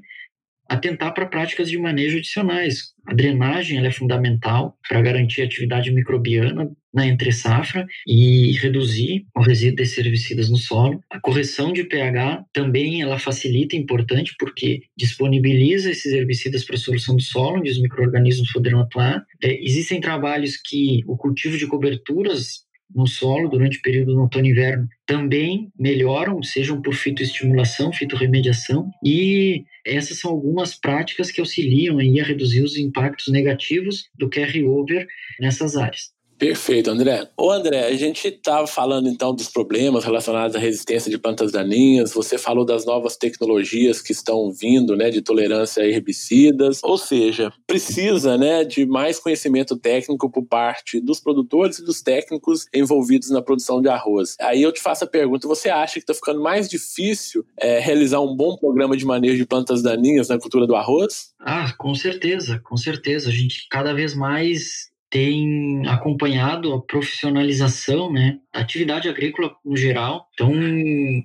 atentar 0.71 1.13
para 1.13 1.25
práticas 1.25 1.69
de 1.69 1.77
manejo 1.77 2.17
adicionais. 2.17 2.93
A 3.05 3.13
drenagem 3.13 3.85
é 3.85 3.91
fundamental 3.91 4.77
para 4.87 5.01
garantir 5.01 5.41
a 5.41 5.45
atividade 5.45 5.91
microbiana 5.91 6.71
na 6.93 7.05
entre 7.05 7.31
safra 7.31 7.85
e 8.07 8.51
reduzir 8.53 9.25
o 9.35 9.41
resíduo 9.41 9.77
desses 9.77 9.97
herbicidas 9.97 10.49
no 10.49 10.57
solo. 10.57 11.01
A 11.09 11.19
correção 11.19 11.73
de 11.73 11.83
pH 11.83 12.45
também 12.53 13.01
ela 13.01 13.19
facilita, 13.19 13.75
é 13.75 13.79
importante, 13.79 14.33
porque 14.39 14.83
disponibiliza 14.97 15.91
esses 15.91 16.13
herbicidas 16.13 16.63
para 16.63 16.75
a 16.75 16.79
solução 16.79 17.15
do 17.15 17.21
solo, 17.21 17.59
onde 17.59 17.69
os 17.69 17.81
micro-organismos 17.81 18.51
poderão 18.51 18.81
atuar. 18.81 19.25
É, 19.43 19.63
existem 19.63 19.99
trabalhos 19.99 20.55
que 20.55 21.01
o 21.05 21.17
cultivo 21.17 21.57
de 21.57 21.67
coberturas 21.67 22.65
no 22.95 23.07
solo 23.07 23.49
durante 23.49 23.77
o 23.77 23.81
período 23.81 24.13
do 24.13 24.21
outono 24.21 24.45
e 24.45 24.49
inverno 24.51 24.87
também 25.05 25.71
melhoram, 25.77 26.41
sejam 26.43 26.81
por 26.81 26.93
fitoestimulação, 26.93 27.91
fitorremediação, 27.91 28.89
e 29.03 29.65
essas 29.85 30.19
são 30.19 30.31
algumas 30.31 30.75
práticas 30.75 31.31
que 31.31 31.41
auxiliam 31.41 31.97
aí 31.97 32.19
a 32.19 32.23
reduzir 32.23 32.61
os 32.61 32.77
impactos 32.77 33.27
negativos 33.27 34.09
do 34.17 34.29
carry-over 34.29 35.07
nessas 35.39 35.75
áreas. 35.75 36.11
Perfeito, 36.41 36.89
André. 36.89 37.29
Ô 37.37 37.51
André, 37.51 37.85
a 37.85 37.95
gente 37.95 38.27
estava 38.27 38.65
falando 38.65 39.07
então 39.07 39.31
dos 39.31 39.47
problemas 39.47 40.03
relacionados 40.03 40.55
à 40.55 40.59
resistência 40.59 41.11
de 41.11 41.19
plantas 41.19 41.51
daninhas, 41.51 42.13
você 42.13 42.35
falou 42.35 42.65
das 42.65 42.83
novas 42.83 43.15
tecnologias 43.15 44.01
que 44.01 44.11
estão 44.11 44.51
vindo, 44.51 44.95
né, 44.95 45.11
de 45.11 45.21
tolerância 45.21 45.83
a 45.83 45.85
herbicidas, 45.85 46.79
ou 46.83 46.97
seja, 46.97 47.53
precisa, 47.67 48.39
né, 48.39 48.63
de 48.63 48.87
mais 48.87 49.19
conhecimento 49.19 49.77
técnico 49.77 50.31
por 50.31 50.43
parte 50.43 50.99
dos 50.99 51.19
produtores 51.19 51.77
e 51.77 51.85
dos 51.85 52.01
técnicos 52.01 52.65
envolvidos 52.73 53.29
na 53.29 53.43
produção 53.43 53.79
de 53.79 53.89
arroz. 53.89 54.35
Aí 54.41 54.63
eu 54.63 54.71
te 54.71 54.81
faço 54.81 55.03
a 55.03 55.07
pergunta, 55.07 55.47
você 55.47 55.69
acha 55.69 55.93
que 55.93 55.99
está 55.99 56.15
ficando 56.15 56.41
mais 56.41 56.67
difícil 56.67 57.45
é, 57.55 57.77
realizar 57.77 58.19
um 58.19 58.35
bom 58.35 58.57
programa 58.57 58.97
de 58.97 59.05
manejo 59.05 59.37
de 59.37 59.45
plantas 59.45 59.83
daninhas 59.83 60.29
na 60.29 60.39
cultura 60.39 60.65
do 60.65 60.75
arroz? 60.75 61.35
Ah, 61.39 61.71
com 61.77 61.93
certeza, 61.93 62.59
com 62.63 62.77
certeza. 62.77 63.29
A 63.29 63.31
gente 63.31 63.67
cada 63.69 63.93
vez 63.93 64.15
mais 64.15 64.90
tem 65.11 65.85
acompanhado 65.87 66.73
a 66.73 66.81
profissionalização 66.81 68.11
né, 68.11 68.39
da 68.53 68.61
atividade 68.61 69.09
agrícola 69.09 69.53
no 69.63 69.75
geral. 69.75 70.25
Então, 70.33 70.51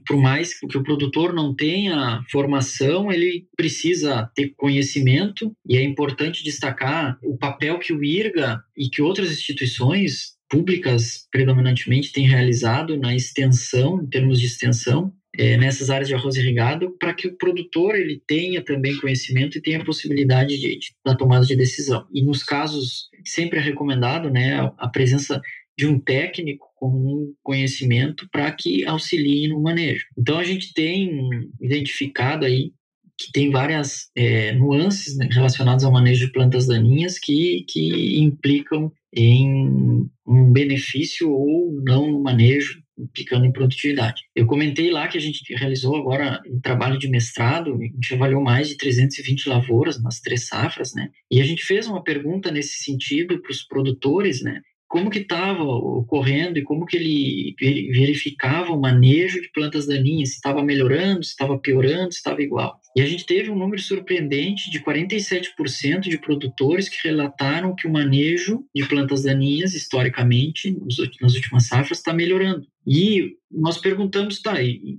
por 0.06 0.16
mais 0.16 0.58
que 0.58 0.76
o 0.76 0.82
produtor 0.82 1.32
não 1.32 1.54
tenha 1.54 2.20
formação, 2.30 3.10
ele 3.10 3.46
precisa 3.56 4.28
ter 4.34 4.52
conhecimento 4.56 5.52
e 5.64 5.76
é 5.76 5.82
importante 5.82 6.42
destacar 6.42 7.16
o 7.22 7.38
papel 7.38 7.78
que 7.78 7.92
o 7.92 8.02
IRGA 8.02 8.60
e 8.76 8.90
que 8.90 9.00
outras 9.00 9.30
instituições 9.30 10.36
públicas 10.48 11.26
predominantemente 11.30 12.12
têm 12.12 12.26
realizado 12.26 12.96
na 12.96 13.14
extensão, 13.14 14.00
em 14.02 14.06
termos 14.06 14.40
de 14.40 14.46
extensão, 14.46 15.12
é, 15.38 15.56
nessas 15.56 15.90
áreas 15.90 16.08
de 16.08 16.14
arroz 16.14 16.36
irrigado 16.36 16.96
para 16.98 17.14
que 17.14 17.28
o 17.28 17.36
produtor 17.36 17.94
ele 17.94 18.22
tenha 18.26 18.62
também 18.62 18.98
conhecimento 18.98 19.58
e 19.58 19.62
tenha 19.62 19.84
possibilidade 19.84 20.58
de, 20.58 20.78
de, 20.78 20.94
da 21.04 21.14
tomada 21.14 21.44
de 21.44 21.56
decisão. 21.56 22.06
E 22.12 22.22
nos 22.22 22.42
casos, 22.42 23.08
sempre 23.24 23.58
é 23.58 23.62
recomendado 23.62 24.30
né, 24.30 24.54
a, 24.54 24.72
a 24.78 24.88
presença 24.88 25.40
de 25.78 25.86
um 25.86 25.98
técnico 25.98 26.66
com 26.74 26.88
um 26.88 27.34
conhecimento 27.42 28.26
para 28.32 28.50
que 28.50 28.84
auxilie 28.86 29.48
no 29.48 29.60
manejo. 29.60 30.06
Então 30.18 30.38
a 30.38 30.44
gente 30.44 30.72
tem 30.72 31.28
identificado 31.60 32.46
aí 32.46 32.72
que 33.18 33.32
tem 33.32 33.50
várias 33.50 34.10
é, 34.14 34.52
nuances 34.52 35.16
né, 35.16 35.28
relacionadas 35.30 35.84
ao 35.84 35.92
manejo 35.92 36.26
de 36.26 36.32
plantas 36.32 36.66
daninhas 36.66 37.18
que, 37.18 37.64
que 37.68 38.20
implicam 38.20 38.92
em 39.14 40.06
um 40.26 40.52
benefício 40.52 41.30
ou 41.30 41.72
não 41.82 42.10
no 42.10 42.22
manejo 42.22 42.82
implicando 42.98 43.46
em 43.46 43.52
produtividade. 43.52 44.22
Eu 44.34 44.46
comentei 44.46 44.90
lá 44.90 45.08
que 45.08 45.18
a 45.18 45.20
gente 45.20 45.54
realizou 45.54 45.96
agora 45.96 46.40
um 46.48 46.60
trabalho 46.60 46.98
de 46.98 47.08
mestrado, 47.08 47.74
a 47.74 47.84
gente 47.84 48.14
avaliou 48.14 48.42
mais 48.42 48.68
de 48.68 48.76
320 48.76 49.48
lavouras 49.48 50.02
nas 50.02 50.20
três 50.20 50.46
safras, 50.46 50.94
né? 50.94 51.10
E 51.30 51.40
a 51.40 51.44
gente 51.44 51.64
fez 51.64 51.86
uma 51.86 52.02
pergunta 52.02 52.50
nesse 52.50 52.82
sentido 52.82 53.40
para 53.40 53.50
os 53.50 53.62
produtores, 53.62 54.42
né? 54.42 54.60
Como 54.88 55.10
que 55.10 55.18
estava 55.18 55.64
ocorrendo 55.64 56.58
e 56.58 56.62
como 56.62 56.86
que 56.86 56.96
ele 56.96 57.56
verificava 57.92 58.70
o 58.70 58.80
manejo 58.80 59.42
de 59.42 59.50
plantas 59.50 59.86
daninhas, 59.86 60.30
se 60.30 60.34
estava 60.36 60.62
melhorando, 60.62 61.24
se 61.24 61.30
estava 61.30 61.58
piorando, 61.58 62.12
se 62.12 62.18
estava 62.18 62.40
igual. 62.40 62.80
E 62.94 63.02
a 63.02 63.06
gente 63.06 63.26
teve 63.26 63.50
um 63.50 63.58
número 63.58 63.82
surpreendente 63.82 64.70
de 64.70 64.80
47% 64.80 66.00
de 66.00 66.18
produtores 66.18 66.88
que 66.88 67.08
relataram 67.08 67.74
que 67.74 67.86
o 67.86 67.92
manejo 67.92 68.64
de 68.74 68.86
plantas 68.88 69.24
daninhas, 69.24 69.74
historicamente, 69.74 70.74
nas 71.20 71.34
últimas 71.34 71.66
safras, 71.66 71.98
está 71.98 72.14
melhorando. 72.14 72.66
E 72.86 73.36
nós 73.50 73.78
perguntamos, 73.78 74.40
tá, 74.40 74.54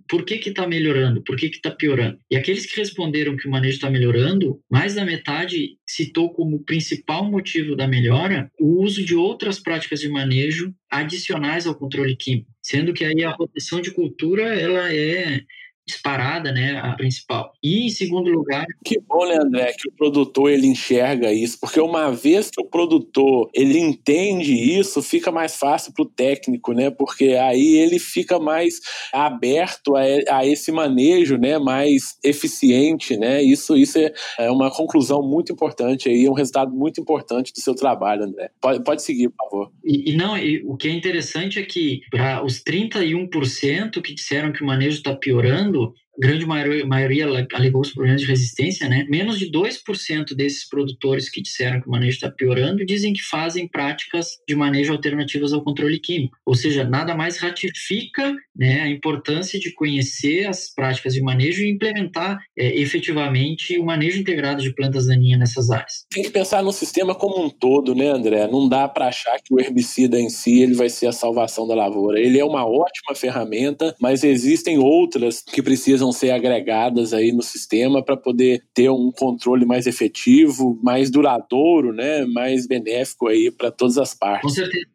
por 0.09 0.25
que 0.25 0.37
que 0.37 0.49
está 0.49 0.67
melhorando? 0.67 1.23
Por 1.23 1.37
que 1.37 1.49
que 1.49 1.57
está 1.57 1.71
piorando? 1.71 2.19
E 2.29 2.35
aqueles 2.35 2.65
que 2.65 2.79
responderam 2.79 3.37
que 3.37 3.47
o 3.47 3.51
manejo 3.51 3.75
está 3.75 3.89
melhorando, 3.89 4.59
mais 4.69 4.95
da 4.95 5.05
metade 5.05 5.77
citou 5.85 6.33
como 6.33 6.63
principal 6.63 7.29
motivo 7.29 7.75
da 7.75 7.87
melhora 7.87 8.51
o 8.59 8.83
uso 8.83 9.05
de 9.05 9.15
outras 9.15 9.59
práticas 9.59 10.01
de 10.01 10.09
manejo 10.09 10.73
adicionais 10.89 11.65
ao 11.65 11.75
controle 11.75 12.15
químico, 12.15 12.51
sendo 12.61 12.93
que 12.93 13.05
aí 13.05 13.23
a 13.23 13.31
rotação 13.31 13.79
de 13.79 13.91
cultura 13.91 14.43
ela 14.43 14.93
é 14.93 15.41
disparada, 15.87 16.51
né, 16.51 16.79
a 16.83 16.91
principal. 16.93 17.53
E 17.63 17.85
em 17.85 17.89
segundo 17.89 18.29
lugar, 18.29 18.65
que 18.83 18.99
bom, 18.99 19.25
né, 19.25 19.37
André, 19.41 19.73
que 19.77 19.87
o 19.87 19.91
produtor 19.93 20.51
ele 20.51 20.67
enxerga 20.67 21.31
isso, 21.31 21.57
porque 21.59 21.79
uma 21.79 22.11
vez 22.11 22.49
que 22.49 22.61
o 22.61 22.65
produtor 22.65 23.49
ele 23.53 23.79
entende 23.79 24.53
isso, 24.53 25.01
fica 25.01 25.31
mais 25.31 25.55
fácil 25.55 25.93
para 25.93 26.03
o 26.03 26.09
técnico, 26.09 26.73
né, 26.73 26.89
porque 26.89 27.29
aí 27.29 27.77
ele 27.77 27.99
fica 27.99 28.37
mais 28.37 28.81
aberto 29.13 29.95
a, 29.95 30.01
a, 30.29 30.45
esse 30.45 30.71
manejo, 30.71 31.37
né, 31.37 31.57
mais 31.57 32.17
eficiente, 32.23 33.15
né. 33.15 33.41
Isso 33.41 33.77
isso 33.77 33.97
é, 33.97 34.11
é 34.39 34.51
uma 34.51 34.69
conclusão 34.69 35.21
muito 35.21 35.53
importante 35.53 36.09
aí, 36.09 36.27
um 36.27 36.33
resultado 36.33 36.71
muito 36.71 36.99
importante 36.99 37.53
do 37.53 37.61
seu 37.61 37.73
trabalho, 37.73 38.23
André. 38.23 38.49
Pode, 38.59 38.83
pode 38.83 39.01
seguir, 39.01 39.29
por 39.29 39.49
favor. 39.49 39.71
E, 39.85 40.11
e 40.11 40.17
não, 40.17 40.37
e 40.37 40.61
o 40.65 40.75
que 40.75 40.89
é 40.89 40.91
interessante 40.91 41.59
é 41.59 41.63
que 41.63 42.01
para 42.11 42.43
os 42.43 42.61
31% 42.61 44.01
que 44.01 44.13
disseram 44.13 44.51
que 44.51 44.61
o 44.61 44.65
manejo 44.65 44.97
está 44.97 45.15
piorando 45.15 45.76
minuto 45.77 46.06
grande 46.17 46.45
maioria, 46.45 46.85
maioria 46.85 47.27
alegou 47.53 47.81
os 47.81 47.91
problemas 47.91 48.21
de 48.21 48.27
resistência, 48.27 48.89
né? 48.89 49.05
Menos 49.09 49.37
de 49.37 49.51
2% 49.51 50.35
desses 50.35 50.67
produtores 50.67 51.29
que 51.29 51.41
disseram 51.41 51.81
que 51.81 51.87
o 51.87 51.91
manejo 51.91 52.15
está 52.15 52.31
piorando 52.31 52.85
dizem 52.85 53.13
que 53.13 53.21
fazem 53.21 53.67
práticas 53.67 54.37
de 54.47 54.55
manejo 54.55 54.91
alternativas 54.93 55.53
ao 55.53 55.63
controle 55.63 55.99
químico. 55.99 56.37
Ou 56.45 56.55
seja, 56.55 56.83
nada 56.83 57.15
mais 57.15 57.37
ratifica 57.37 58.35
né, 58.55 58.81
a 58.81 58.89
importância 58.89 59.59
de 59.59 59.73
conhecer 59.73 60.47
as 60.47 60.73
práticas 60.73 61.13
de 61.13 61.21
manejo 61.21 61.63
e 61.63 61.69
implementar 61.69 62.39
é, 62.57 62.79
efetivamente 62.79 63.77
o 63.77 63.85
manejo 63.85 64.19
integrado 64.19 64.61
de 64.61 64.73
plantas 64.73 65.07
daninhas 65.07 65.39
nessas 65.39 65.69
áreas. 65.69 66.05
Tem 66.09 66.23
que 66.23 66.31
pensar 66.31 66.63
no 66.63 66.71
sistema 66.71 67.13
como 67.13 67.45
um 67.45 67.49
todo, 67.49 67.93
né, 67.93 68.09
André? 68.09 68.47
Não 68.47 68.67
dá 68.67 68.87
para 68.87 69.07
achar 69.07 69.37
que 69.43 69.53
o 69.53 69.59
herbicida 69.59 70.19
em 70.19 70.29
si 70.29 70.61
ele 70.61 70.73
vai 70.73 70.89
ser 70.89 71.07
a 71.07 71.11
salvação 71.11 71.67
da 71.67 71.75
lavoura. 71.75 72.19
Ele 72.19 72.39
é 72.39 72.45
uma 72.45 72.65
ótima 72.65 73.15
ferramenta, 73.15 73.95
mas 73.99 74.23
existem 74.23 74.79
outras 74.79 75.41
que 75.41 75.61
precisam 75.61 76.06
precisam 76.07 76.11
ser 76.11 76.31
agregadas 76.31 77.13
aí 77.13 77.31
no 77.31 77.41
sistema 77.41 78.03
para 78.03 78.17
poder 78.17 78.63
ter 78.73 78.89
um 78.89 79.11
controle 79.11 79.65
mais 79.65 79.87
efetivo, 79.87 80.79
mais 80.83 81.09
duradouro, 81.09 81.93
né, 81.93 82.25
mais 82.25 82.67
benéfico 82.67 83.27
aí 83.27 83.51
para 83.51 83.71
todas 83.71 83.97
as 83.97 84.13
partes. 84.13 84.43
Com 84.43 84.49
certeza. 84.49 84.85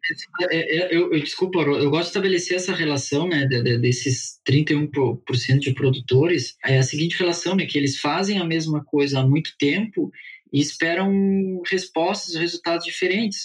É, 0.49 0.77
é, 0.77 0.95
eu, 0.95 1.13
eu, 1.13 1.19
desculpa, 1.19 1.59
eu 1.59 1.89
gosto 1.89 2.03
de 2.03 2.09
estabelecer 2.09 2.57
essa 2.57 2.73
relação, 2.73 3.27
né, 3.27 3.45
desses 3.45 4.39
31% 4.47 5.59
de 5.59 5.73
produtores, 5.73 6.55
é 6.65 6.77
a 6.77 6.83
seguinte 6.83 7.17
relação, 7.17 7.55
né, 7.55 7.65
que 7.65 7.77
eles 7.77 7.99
fazem 7.99 8.39
a 8.39 8.45
mesma 8.45 8.83
coisa 8.83 9.19
há 9.19 9.27
muito 9.27 9.55
tempo 9.57 10.11
e 10.51 10.59
esperam 10.59 11.61
respostas, 11.69 12.35
resultados 12.35 12.85
diferentes. 12.85 13.43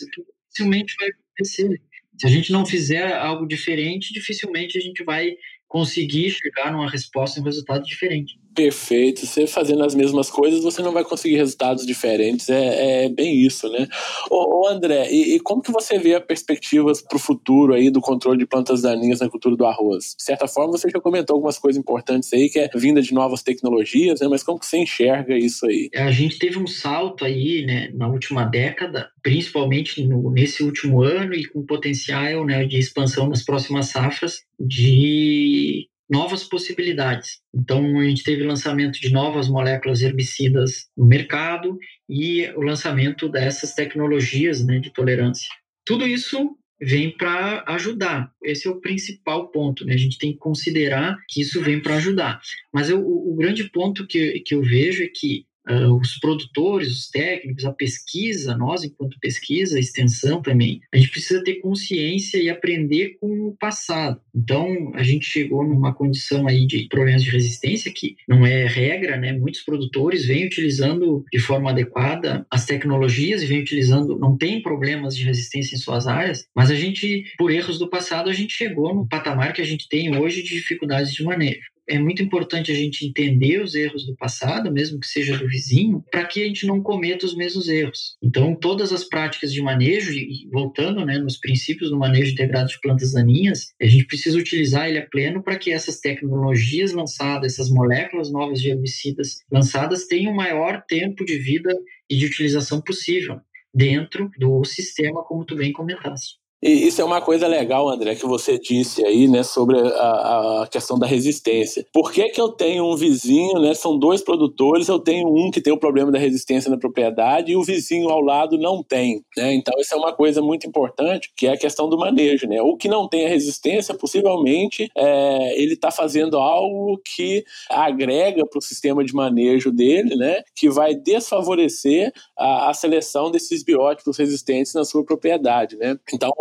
Dificilmente 0.51 0.95
vai 0.99 1.09
acontecer. 1.09 1.81
Se 2.19 2.27
a 2.27 2.31
gente 2.31 2.51
não 2.51 2.67
fizer 2.67 3.13
algo 3.17 3.47
diferente, 3.47 4.13
dificilmente 4.13 4.77
a 4.77 4.81
gente 4.81 5.05
vai 5.05 5.37
conseguir 5.69 6.31
chegar 6.31 6.73
numa 6.73 6.91
resposta 6.91 7.39
e 7.39 7.43
um 7.43 7.45
resultado 7.45 7.85
diferente. 7.85 8.41
Perfeito. 8.59 9.25
Você 9.25 9.47
fazendo 9.47 9.85
as 9.85 9.95
mesmas 9.95 10.29
coisas, 10.29 10.65
você 10.65 10.83
não 10.83 10.91
vai 10.91 11.05
conseguir 11.05 11.37
resultados 11.37 11.87
diferentes. 11.87 12.49
É, 12.49 13.05
é 13.05 13.09
bem 13.09 13.37
isso, 13.37 13.69
né? 13.69 13.87
Ô, 14.29 14.63
ô 14.63 14.67
André, 14.67 15.09
e, 15.13 15.37
e, 15.37 15.41
como 15.41 15.63
que 15.63 15.71
você 15.71 15.97
vê 15.97 16.17
as 16.17 16.25
perspectivas 16.25 17.01
para 17.01 17.15
o 17.15 17.21
futuro 17.21 17.73
aí 17.73 17.89
do 17.89 18.01
controle 18.01 18.37
de 18.37 18.47
plantas 18.47 18.83
daninhas 18.83 19.21
na 19.21 19.31
cultura 19.31 19.55
do 19.55 19.65
arroz? 19.65 20.17
De 20.19 20.25
certa 20.25 20.49
forma, 20.49 20.73
você 20.73 20.91
já 20.91 20.99
comentou 20.99 21.35
algumas 21.35 21.57
coisas 21.57 21.79
importantes 21.79 22.33
aí, 22.33 22.51
que 22.51 22.59
é 22.59 22.69
vinda 22.75 23.01
de 23.01 23.15
novas 23.15 23.45
tecnologias, 23.45 24.19
né? 24.19 24.27
Mas 24.27 24.43
como 24.43 24.59
que 24.59 24.67
você 24.67 24.79
enxerga 24.79 25.39
isso 25.39 25.65
aí? 25.65 25.89
A 25.95 26.11
gente 26.11 26.37
teve 26.41 26.59
um 26.59 26.67
salto 26.67 27.25
aí, 27.25 27.65
né, 27.65 27.93
na 27.95 28.09
última 28.09 28.45
década, 28.45 29.09
principalmente 29.23 30.05
no, 30.05 30.33
nesse 30.33 30.65
último 30.65 31.01
ano 31.01 31.33
e 31.33 31.47
com 31.47 31.65
potencial 31.65 32.45
né, 32.45 32.65
de 32.65 32.77
expansão 32.77 33.29
nas 33.29 33.45
próximas 33.45 33.87
safras, 33.87 34.41
de 34.59 35.87
novas 36.09 36.43
possibilidades. 36.45 37.41
Então, 37.55 37.99
a 37.99 38.05
gente 38.05 38.23
teve 38.23 38.43
o 38.43 38.47
lançamento 38.47 38.99
de 38.99 39.11
novas 39.13 39.49
moléculas 39.49 40.01
herbicidas 40.01 40.89
no 40.97 41.07
mercado 41.07 41.79
e 42.09 42.49
o 42.57 42.63
lançamento 42.63 43.29
dessas 43.29 43.75
tecnologias 43.75 44.65
né, 44.65 44.79
de 44.79 44.93
tolerância. 44.93 45.49
Tudo 45.85 46.07
isso 46.07 46.57
vem 46.81 47.11
para 47.11 47.65
ajudar. 47.67 48.31
Esse 48.43 48.69
é 48.69 48.71
o 48.71 48.81
principal 48.81 49.51
ponto. 49.51 49.85
Né? 49.85 49.95
A 49.95 49.99
gente 49.99 50.19
tem 50.19 50.33
que 50.33 50.39
considerar 50.39 51.17
que 51.29 51.41
isso 51.41 51.61
vem 51.61 51.81
para 51.81 51.97
ajudar. 51.97 52.41
Mas 52.73 52.89
eu, 52.89 53.01
o, 53.01 53.33
o, 53.33 53.37
grande 53.37 53.65
ponto 53.65 54.07
que, 54.07 54.41
que 54.41 54.55
eu 54.55 54.63
vejo 54.63 55.03
é 55.03 55.09
que 55.09 55.45
uh, 55.71 55.95
os 55.95 56.19
produtores, 56.19 56.91
os 56.91 57.09
técnicos, 57.09 57.65
a 57.65 57.73
pesquisa, 57.73 58.57
nós 58.57 58.85
enquanto 58.85 59.19
pesquisa, 59.21 59.79
extensão 59.79 60.41
também, 60.43 60.81
a 60.93 60.97
gente 60.97 61.11
precisa 61.11 61.43
ter 61.43 61.57
consciência 61.57 62.39
e 62.39 62.49
aprender 62.49 63.17
com 63.21 63.49
o 63.49 63.57
passado. 63.59 64.21
Então, 64.35 64.93
a 64.95 65.03
gente 65.03 65.27
chegou 65.27 65.65
numa 65.65 65.95
condição 65.95 66.47
aí 66.47 66.67
de 66.67 66.89
problemas 66.89 67.23
de 67.23 67.31
resistência 67.31 67.93
que 67.95 68.17
não 68.29 68.47
é 68.47 68.67
regra, 68.67 69.17
né? 69.17 69.33
Muitos 69.33 69.63
produtores 69.63 70.27
vêm 70.27 70.47
utilizando 70.47 71.25
de 71.33 71.39
forma 71.39 71.71
adequada 71.71 72.47
as 72.51 72.65
tecnologias 72.65 73.43
e 73.43 73.47
vêm 73.47 73.61
utilizando, 73.61 74.19
não 74.19 74.37
tem 74.37 74.63
problemas 74.63 75.17
de 75.17 75.25
resistência 75.25 75.75
em 75.75 75.79
suas 75.79 76.07
áreas, 76.07 76.47
mas 76.55 76.71
a 76.71 76.75
gente, 76.75 77.25
por 77.37 77.51
erros 77.51 77.79
do 77.79 77.89
passado, 77.89 78.31
a 78.31 78.33
gente 78.33 78.53
chegou 78.53 78.95
no 78.95 79.07
patamar 79.07 79.53
que 79.53 79.61
a 79.61 79.67
gente 79.67 79.89
tem 79.89 80.17
hoje 80.17 80.43
de 80.43 80.51
dificuldades 80.51 81.13
de 81.13 81.23
manejo. 81.25 81.78
É 81.89 81.99
muito 81.99 82.23
importante 82.23 82.71
a 82.71 82.75
gente 82.75 83.07
entender 83.07 83.63
os 83.63 83.75
erros 83.75 84.07
do 84.07 84.15
passado, 84.15 84.71
mesmo 84.71 85.01
que 85.01 85.07
seja 85.07 85.37
do 85.37 85.49
vizinho, 85.49 86.05
para 86.11 86.25
que 86.25 86.43
a 86.43 86.47
gente 86.47 86.67
não 86.67 86.83
cometa 86.83 87.25
os 87.25 87.35
mesmos 87.35 87.69
erros. 87.69 88.17
Então, 88.23 88.55
todas 88.55 88.93
as 88.93 89.05
práticas 89.05 89.53
de 89.53 89.63
manejo, 89.63 90.13
e 90.13 90.49
voltando 90.53 91.05
né, 91.05 91.19
nos 91.19 91.39
princípios 91.39 91.91
do 91.91 91.99
manejo 91.99 92.33
integrado 92.33 92.69
de 92.69 92.81
plantas 92.81 93.13
daninhas, 93.13 93.73
a 93.81 93.87
gente 93.87 94.07
precisa 94.07 94.39
utilizar 94.39 94.89
ele 94.89 94.99
a 94.99 95.07
pleno 95.07 95.43
para 95.43 95.59
que 95.59 95.71
essas 95.71 95.99
tecnologias 95.99 96.93
lançadas, 96.93 97.55
essas 97.55 97.71
moléculas 97.71 98.31
novas 98.31 98.61
de 98.61 98.69
herbicidas 98.69 99.39
lançadas 99.51 100.07
tenham 100.07 100.35
maior 100.35 100.83
tempo 100.87 101.25
de 101.25 101.39
vida 101.39 101.75
e 102.09 102.17
de 102.17 102.27
utilização 102.27 102.81
possível 102.81 103.41
dentro 103.73 104.31
do 104.39 104.65
sistema, 104.65 105.23
como 105.25 105.45
tu 105.45 105.55
bem 105.55 105.73
comentaste. 105.73 106.37
E 106.63 106.89
isso 106.89 107.01
é 107.01 107.05
uma 107.05 107.21
coisa 107.21 107.47
legal, 107.47 107.89
André, 107.89 108.17
que 108.17 108.27
você 108.27 108.59
disse 108.59 109.05
aí, 109.05 109.29
né, 109.29 109.45
sobre 109.45 109.79
a, 109.79 110.63
a, 110.63 110.69
questão 110.69 110.99
da 110.99 111.07
resistência. 111.07 111.87
Por 111.93 112.11
que, 112.11 112.29
que 112.31 112.41
eu 112.41 112.49
tenho 112.49 112.85
um 112.85 112.97
vizinho, 112.97 113.61
né, 113.61 113.75
são 113.75 113.97
dois 113.97 114.23
produtores, 114.23 114.89
eu 114.89 114.99
tenho 114.99 115.29
um 115.29 115.53
que 115.53 115.61
tem 115.61 115.73
o 115.73 115.79
problema 115.79 116.11
da 116.11 116.19
resistência 116.19 116.69
na 116.69 116.77
propriedade 116.77 117.53
e 117.53 117.57
o 117.57 117.63
vizinho 117.63 118.09
ao 118.09 118.21
lado 118.21 118.59
não 118.59 118.83
tem, 118.83 119.23
né? 119.37 119.55
Então 119.55 119.73
isso 119.79 119.95
é 119.95 119.97
uma 119.97 120.13
coisa 120.13 120.43
muito 120.43 120.67
importante, 120.67 121.31
que 121.37 121.47
é 121.47 121.53
a 121.53 121.57
questão 121.57 121.89
do 121.89 121.97
manejo, 121.97 122.49
né? 122.49 122.61
O 122.61 122.77
que 122.77 122.89
não 122.89 123.09
tem 123.09 123.27
a 123.27 123.29
resistência, 123.29 123.95
possivelmente, 123.95 124.89
é, 124.97 125.61
ele 125.61 125.75
está 125.75 125.91
fazendo 125.93 126.39
algo 126.39 127.01
que 127.15 127.45
agrega 127.71 128.45
para 128.45 128.59
o 128.59 128.63
sistema 128.63 129.05
de 129.05 129.15
manejo 129.15 129.71
dele, 129.71 130.17
né, 130.17 130.43
que 130.57 130.69
vai 130.69 130.95
desfavorecer 130.95 132.13
a, 132.37 132.71
a 132.71 132.75
seleção 132.75 133.31
desses 133.31 133.63
bióticos 133.63 134.17
resistentes 134.19 134.75
na 134.75 134.85
sua 134.85 135.05
propriedade, 135.05 135.77
né? 135.77 135.97
Então 136.13 136.33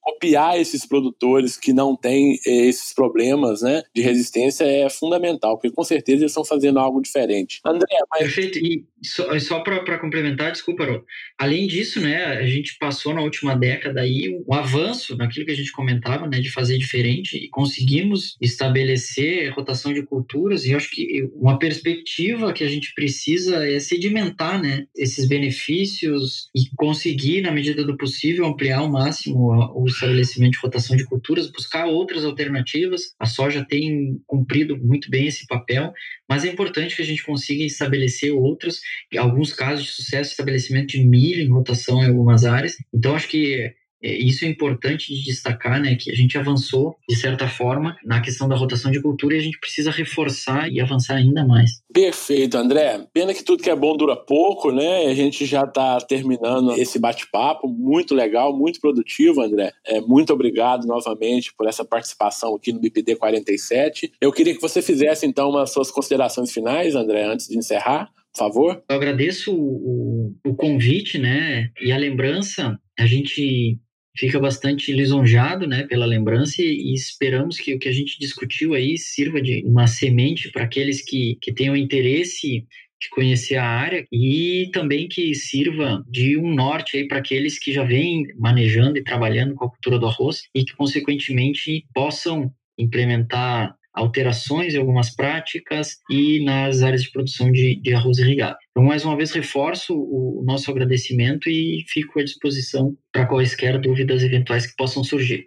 copiar 0.00 0.58
esses 0.58 0.86
produtores 0.86 1.56
que 1.56 1.72
não 1.72 1.96
têm 1.96 2.38
é, 2.46 2.66
esses 2.66 2.94
problemas 2.94 3.62
né, 3.62 3.82
de 3.94 4.02
resistência 4.02 4.64
é 4.64 4.88
fundamental, 4.88 5.56
porque 5.56 5.74
com 5.74 5.84
certeza 5.84 6.22
eles 6.22 6.30
estão 6.30 6.44
fazendo 6.44 6.78
algo 6.78 7.00
diferente. 7.00 7.60
André, 7.64 7.96
mas... 8.10 8.22
Perfeito. 8.22 8.58
E 8.58 8.84
só, 9.02 9.38
só 9.38 9.60
para 9.60 9.98
complementar, 9.98 10.52
desculpa, 10.52 10.84
Rô. 10.84 11.04
Além 11.38 11.66
disso, 11.66 12.00
né, 12.00 12.24
a 12.24 12.46
gente 12.46 12.76
passou 12.78 13.14
na 13.14 13.22
última 13.22 13.54
década 13.56 14.00
aí 14.00 14.42
um 14.46 14.54
avanço 14.54 15.16
naquilo 15.16 15.46
que 15.46 15.52
a 15.52 15.56
gente 15.56 15.72
comentava, 15.72 16.26
né, 16.26 16.40
de 16.40 16.50
fazer 16.50 16.78
diferente 16.78 17.36
e 17.36 17.48
conseguimos 17.48 18.36
estabelecer 18.40 19.52
rotação 19.52 19.92
de 19.92 20.02
culturas 20.02 20.64
e 20.64 20.74
acho 20.74 20.90
que 20.90 21.28
uma 21.34 21.58
perspectiva 21.58 22.52
que 22.52 22.64
a 22.64 22.68
gente 22.68 22.92
precisa 22.94 23.66
é 23.66 23.78
sedimentar, 23.78 24.60
né, 24.60 24.86
esses 24.96 25.28
benefícios 25.28 26.48
e 26.54 26.64
conseguir, 26.76 27.42
na 27.42 27.52
medida 27.52 27.84
do 27.84 27.96
possível, 27.96 28.46
ampliar 28.46 28.78
ao 28.78 28.90
máximo 28.90 29.33
o 29.36 29.84
estabelecimento 29.86 30.52
de 30.52 30.58
rotação 30.58 30.96
de 30.96 31.04
culturas, 31.04 31.50
buscar 31.50 31.86
outras 31.86 32.24
alternativas. 32.24 33.14
A 33.18 33.26
soja 33.26 33.64
tem 33.68 34.20
cumprido 34.26 34.76
muito 34.76 35.10
bem 35.10 35.26
esse 35.26 35.46
papel, 35.46 35.92
mas 36.28 36.44
é 36.44 36.48
importante 36.48 36.96
que 36.96 37.02
a 37.02 37.04
gente 37.04 37.24
consiga 37.24 37.64
estabelecer 37.64 38.32
outras, 38.32 38.80
em 39.12 39.18
alguns 39.18 39.52
casos 39.52 39.84
de 39.84 39.90
sucesso, 39.92 40.30
estabelecimento 40.30 40.88
de 40.88 41.04
milho 41.04 41.42
em 41.42 41.50
rotação 41.50 42.02
em 42.02 42.08
algumas 42.08 42.44
áreas. 42.44 42.76
Então, 42.92 43.14
acho 43.14 43.28
que 43.28 43.72
isso 44.04 44.44
é 44.44 44.48
importante 44.48 45.14
de 45.14 45.24
destacar, 45.24 45.80
né, 45.80 45.96
que 45.96 46.10
a 46.10 46.14
gente 46.14 46.36
avançou, 46.36 46.96
de 47.08 47.16
certa 47.16 47.48
forma, 47.48 47.96
na 48.04 48.20
questão 48.20 48.48
da 48.48 48.56
rotação 48.56 48.90
de 48.90 49.00
cultura 49.00 49.34
e 49.34 49.38
a 49.38 49.42
gente 49.42 49.58
precisa 49.58 49.90
reforçar 49.90 50.70
e 50.70 50.80
avançar 50.80 51.16
ainda 51.16 51.44
mais. 51.44 51.82
Perfeito, 51.92 52.56
André. 52.56 53.06
Pena 53.12 53.32
que 53.32 53.42
tudo 53.42 53.62
que 53.62 53.70
é 53.70 53.76
bom 53.76 53.96
dura 53.96 54.16
pouco, 54.16 54.70
né? 54.70 55.06
A 55.06 55.14
gente 55.14 55.46
já 55.46 55.62
está 55.62 55.98
terminando 56.00 56.72
esse 56.72 56.98
bate-papo, 56.98 57.68
muito 57.68 58.14
legal, 58.14 58.56
muito 58.56 58.80
produtivo, 58.80 59.40
André. 59.40 59.72
É, 59.86 60.00
muito 60.00 60.32
obrigado 60.32 60.86
novamente 60.86 61.54
por 61.54 61.66
essa 61.66 61.84
participação 61.84 62.54
aqui 62.54 62.72
no 62.72 62.80
BPD 62.80 63.16
47. 63.16 64.12
Eu 64.20 64.32
queria 64.32 64.54
que 64.54 64.60
você 64.60 64.82
fizesse, 64.82 65.26
então, 65.26 65.50
umas 65.50 65.72
suas 65.72 65.90
considerações 65.90 66.52
finais, 66.52 66.94
André, 66.94 67.24
antes 67.24 67.48
de 67.48 67.56
encerrar. 67.56 68.10
Por 68.32 68.38
favor. 68.38 68.82
Eu 68.88 68.96
agradeço 68.96 69.54
o, 69.54 70.34
o, 70.44 70.50
o 70.50 70.54
convite, 70.56 71.18
né, 71.18 71.70
e 71.80 71.92
a 71.92 71.96
lembrança. 71.96 72.78
A 72.98 73.06
gente 73.06 73.78
fica 74.16 74.38
bastante 74.38 74.92
lisonjado 74.92 75.66
né, 75.66 75.84
pela 75.84 76.06
lembrança 76.06 76.62
e 76.62 76.94
esperamos 76.94 77.58
que 77.58 77.74
o 77.74 77.78
que 77.78 77.88
a 77.88 77.92
gente 77.92 78.18
discutiu 78.18 78.74
aí 78.74 78.96
sirva 78.96 79.40
de 79.40 79.64
uma 79.66 79.86
semente 79.86 80.50
para 80.50 80.64
aqueles 80.64 81.04
que, 81.04 81.36
que 81.40 81.52
tenham 81.52 81.76
interesse 81.76 82.64
de 83.00 83.10
conhecer 83.10 83.56
a 83.56 83.66
área 83.66 84.06
e 84.10 84.70
também 84.72 85.08
que 85.08 85.34
sirva 85.34 86.02
de 86.08 86.38
um 86.38 86.54
norte 86.54 86.96
aí 86.96 87.08
para 87.08 87.18
aqueles 87.18 87.58
que 87.58 87.72
já 87.72 87.84
vêm 87.84 88.24
manejando 88.38 88.96
e 88.96 89.04
trabalhando 89.04 89.54
com 89.54 89.66
a 89.66 89.70
cultura 89.70 89.98
do 89.98 90.06
arroz 90.06 90.44
e 90.54 90.64
que 90.64 90.74
consequentemente 90.74 91.84
possam 91.92 92.50
implementar 92.78 93.74
alterações 93.94 94.74
em 94.74 94.78
algumas 94.78 95.14
práticas 95.14 95.98
e 96.10 96.44
nas 96.44 96.82
áreas 96.82 97.02
de 97.02 97.12
produção 97.12 97.50
de, 97.50 97.80
de 97.80 97.94
arroz 97.94 98.18
irrigado. 98.18 98.56
Então, 98.70 98.82
mais 98.82 99.04
uma 99.04 99.16
vez, 99.16 99.30
reforço 99.30 99.94
o 99.94 100.42
nosso 100.44 100.70
agradecimento 100.70 101.48
e 101.48 101.84
fico 101.88 102.18
à 102.18 102.24
disposição 102.24 102.96
para 103.12 103.26
quaisquer 103.26 103.80
dúvidas 103.80 104.22
eventuais 104.22 104.66
que 104.66 104.76
possam 104.76 105.04
surgir. 105.04 105.46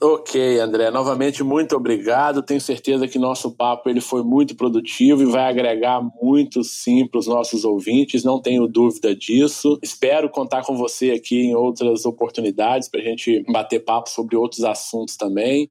Ok, 0.00 0.60
André, 0.60 0.92
novamente 0.92 1.42
muito 1.42 1.74
obrigado. 1.74 2.40
Tenho 2.40 2.60
certeza 2.60 3.08
que 3.08 3.18
nosso 3.18 3.50
papo 3.50 3.88
ele 3.88 4.00
foi 4.00 4.22
muito 4.22 4.54
produtivo 4.54 5.22
e 5.22 5.26
vai 5.26 5.50
agregar 5.50 6.00
muito 6.22 6.62
sim 6.62 7.04
para 7.04 7.18
os 7.18 7.26
nossos 7.26 7.64
ouvintes, 7.64 8.22
não 8.22 8.40
tenho 8.40 8.68
dúvida 8.68 9.12
disso. 9.12 9.76
Espero 9.82 10.30
contar 10.30 10.62
com 10.62 10.76
você 10.76 11.10
aqui 11.10 11.40
em 11.40 11.56
outras 11.56 12.06
oportunidades 12.06 12.88
para 12.88 13.00
a 13.00 13.04
gente 13.04 13.42
bater 13.52 13.80
papo 13.80 14.08
sobre 14.08 14.36
outros 14.36 14.62
assuntos 14.62 15.16
também. 15.16 15.68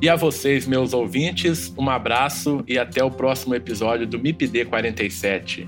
E 0.00 0.08
a 0.08 0.16
vocês, 0.16 0.66
meus 0.66 0.92
ouvintes, 0.92 1.72
um 1.78 1.88
abraço 1.88 2.64
e 2.66 2.76
até 2.78 3.02
o 3.02 3.10
próximo 3.10 3.54
episódio 3.54 4.06
do 4.06 4.18
MIPD 4.18 4.66
47. 4.66 5.66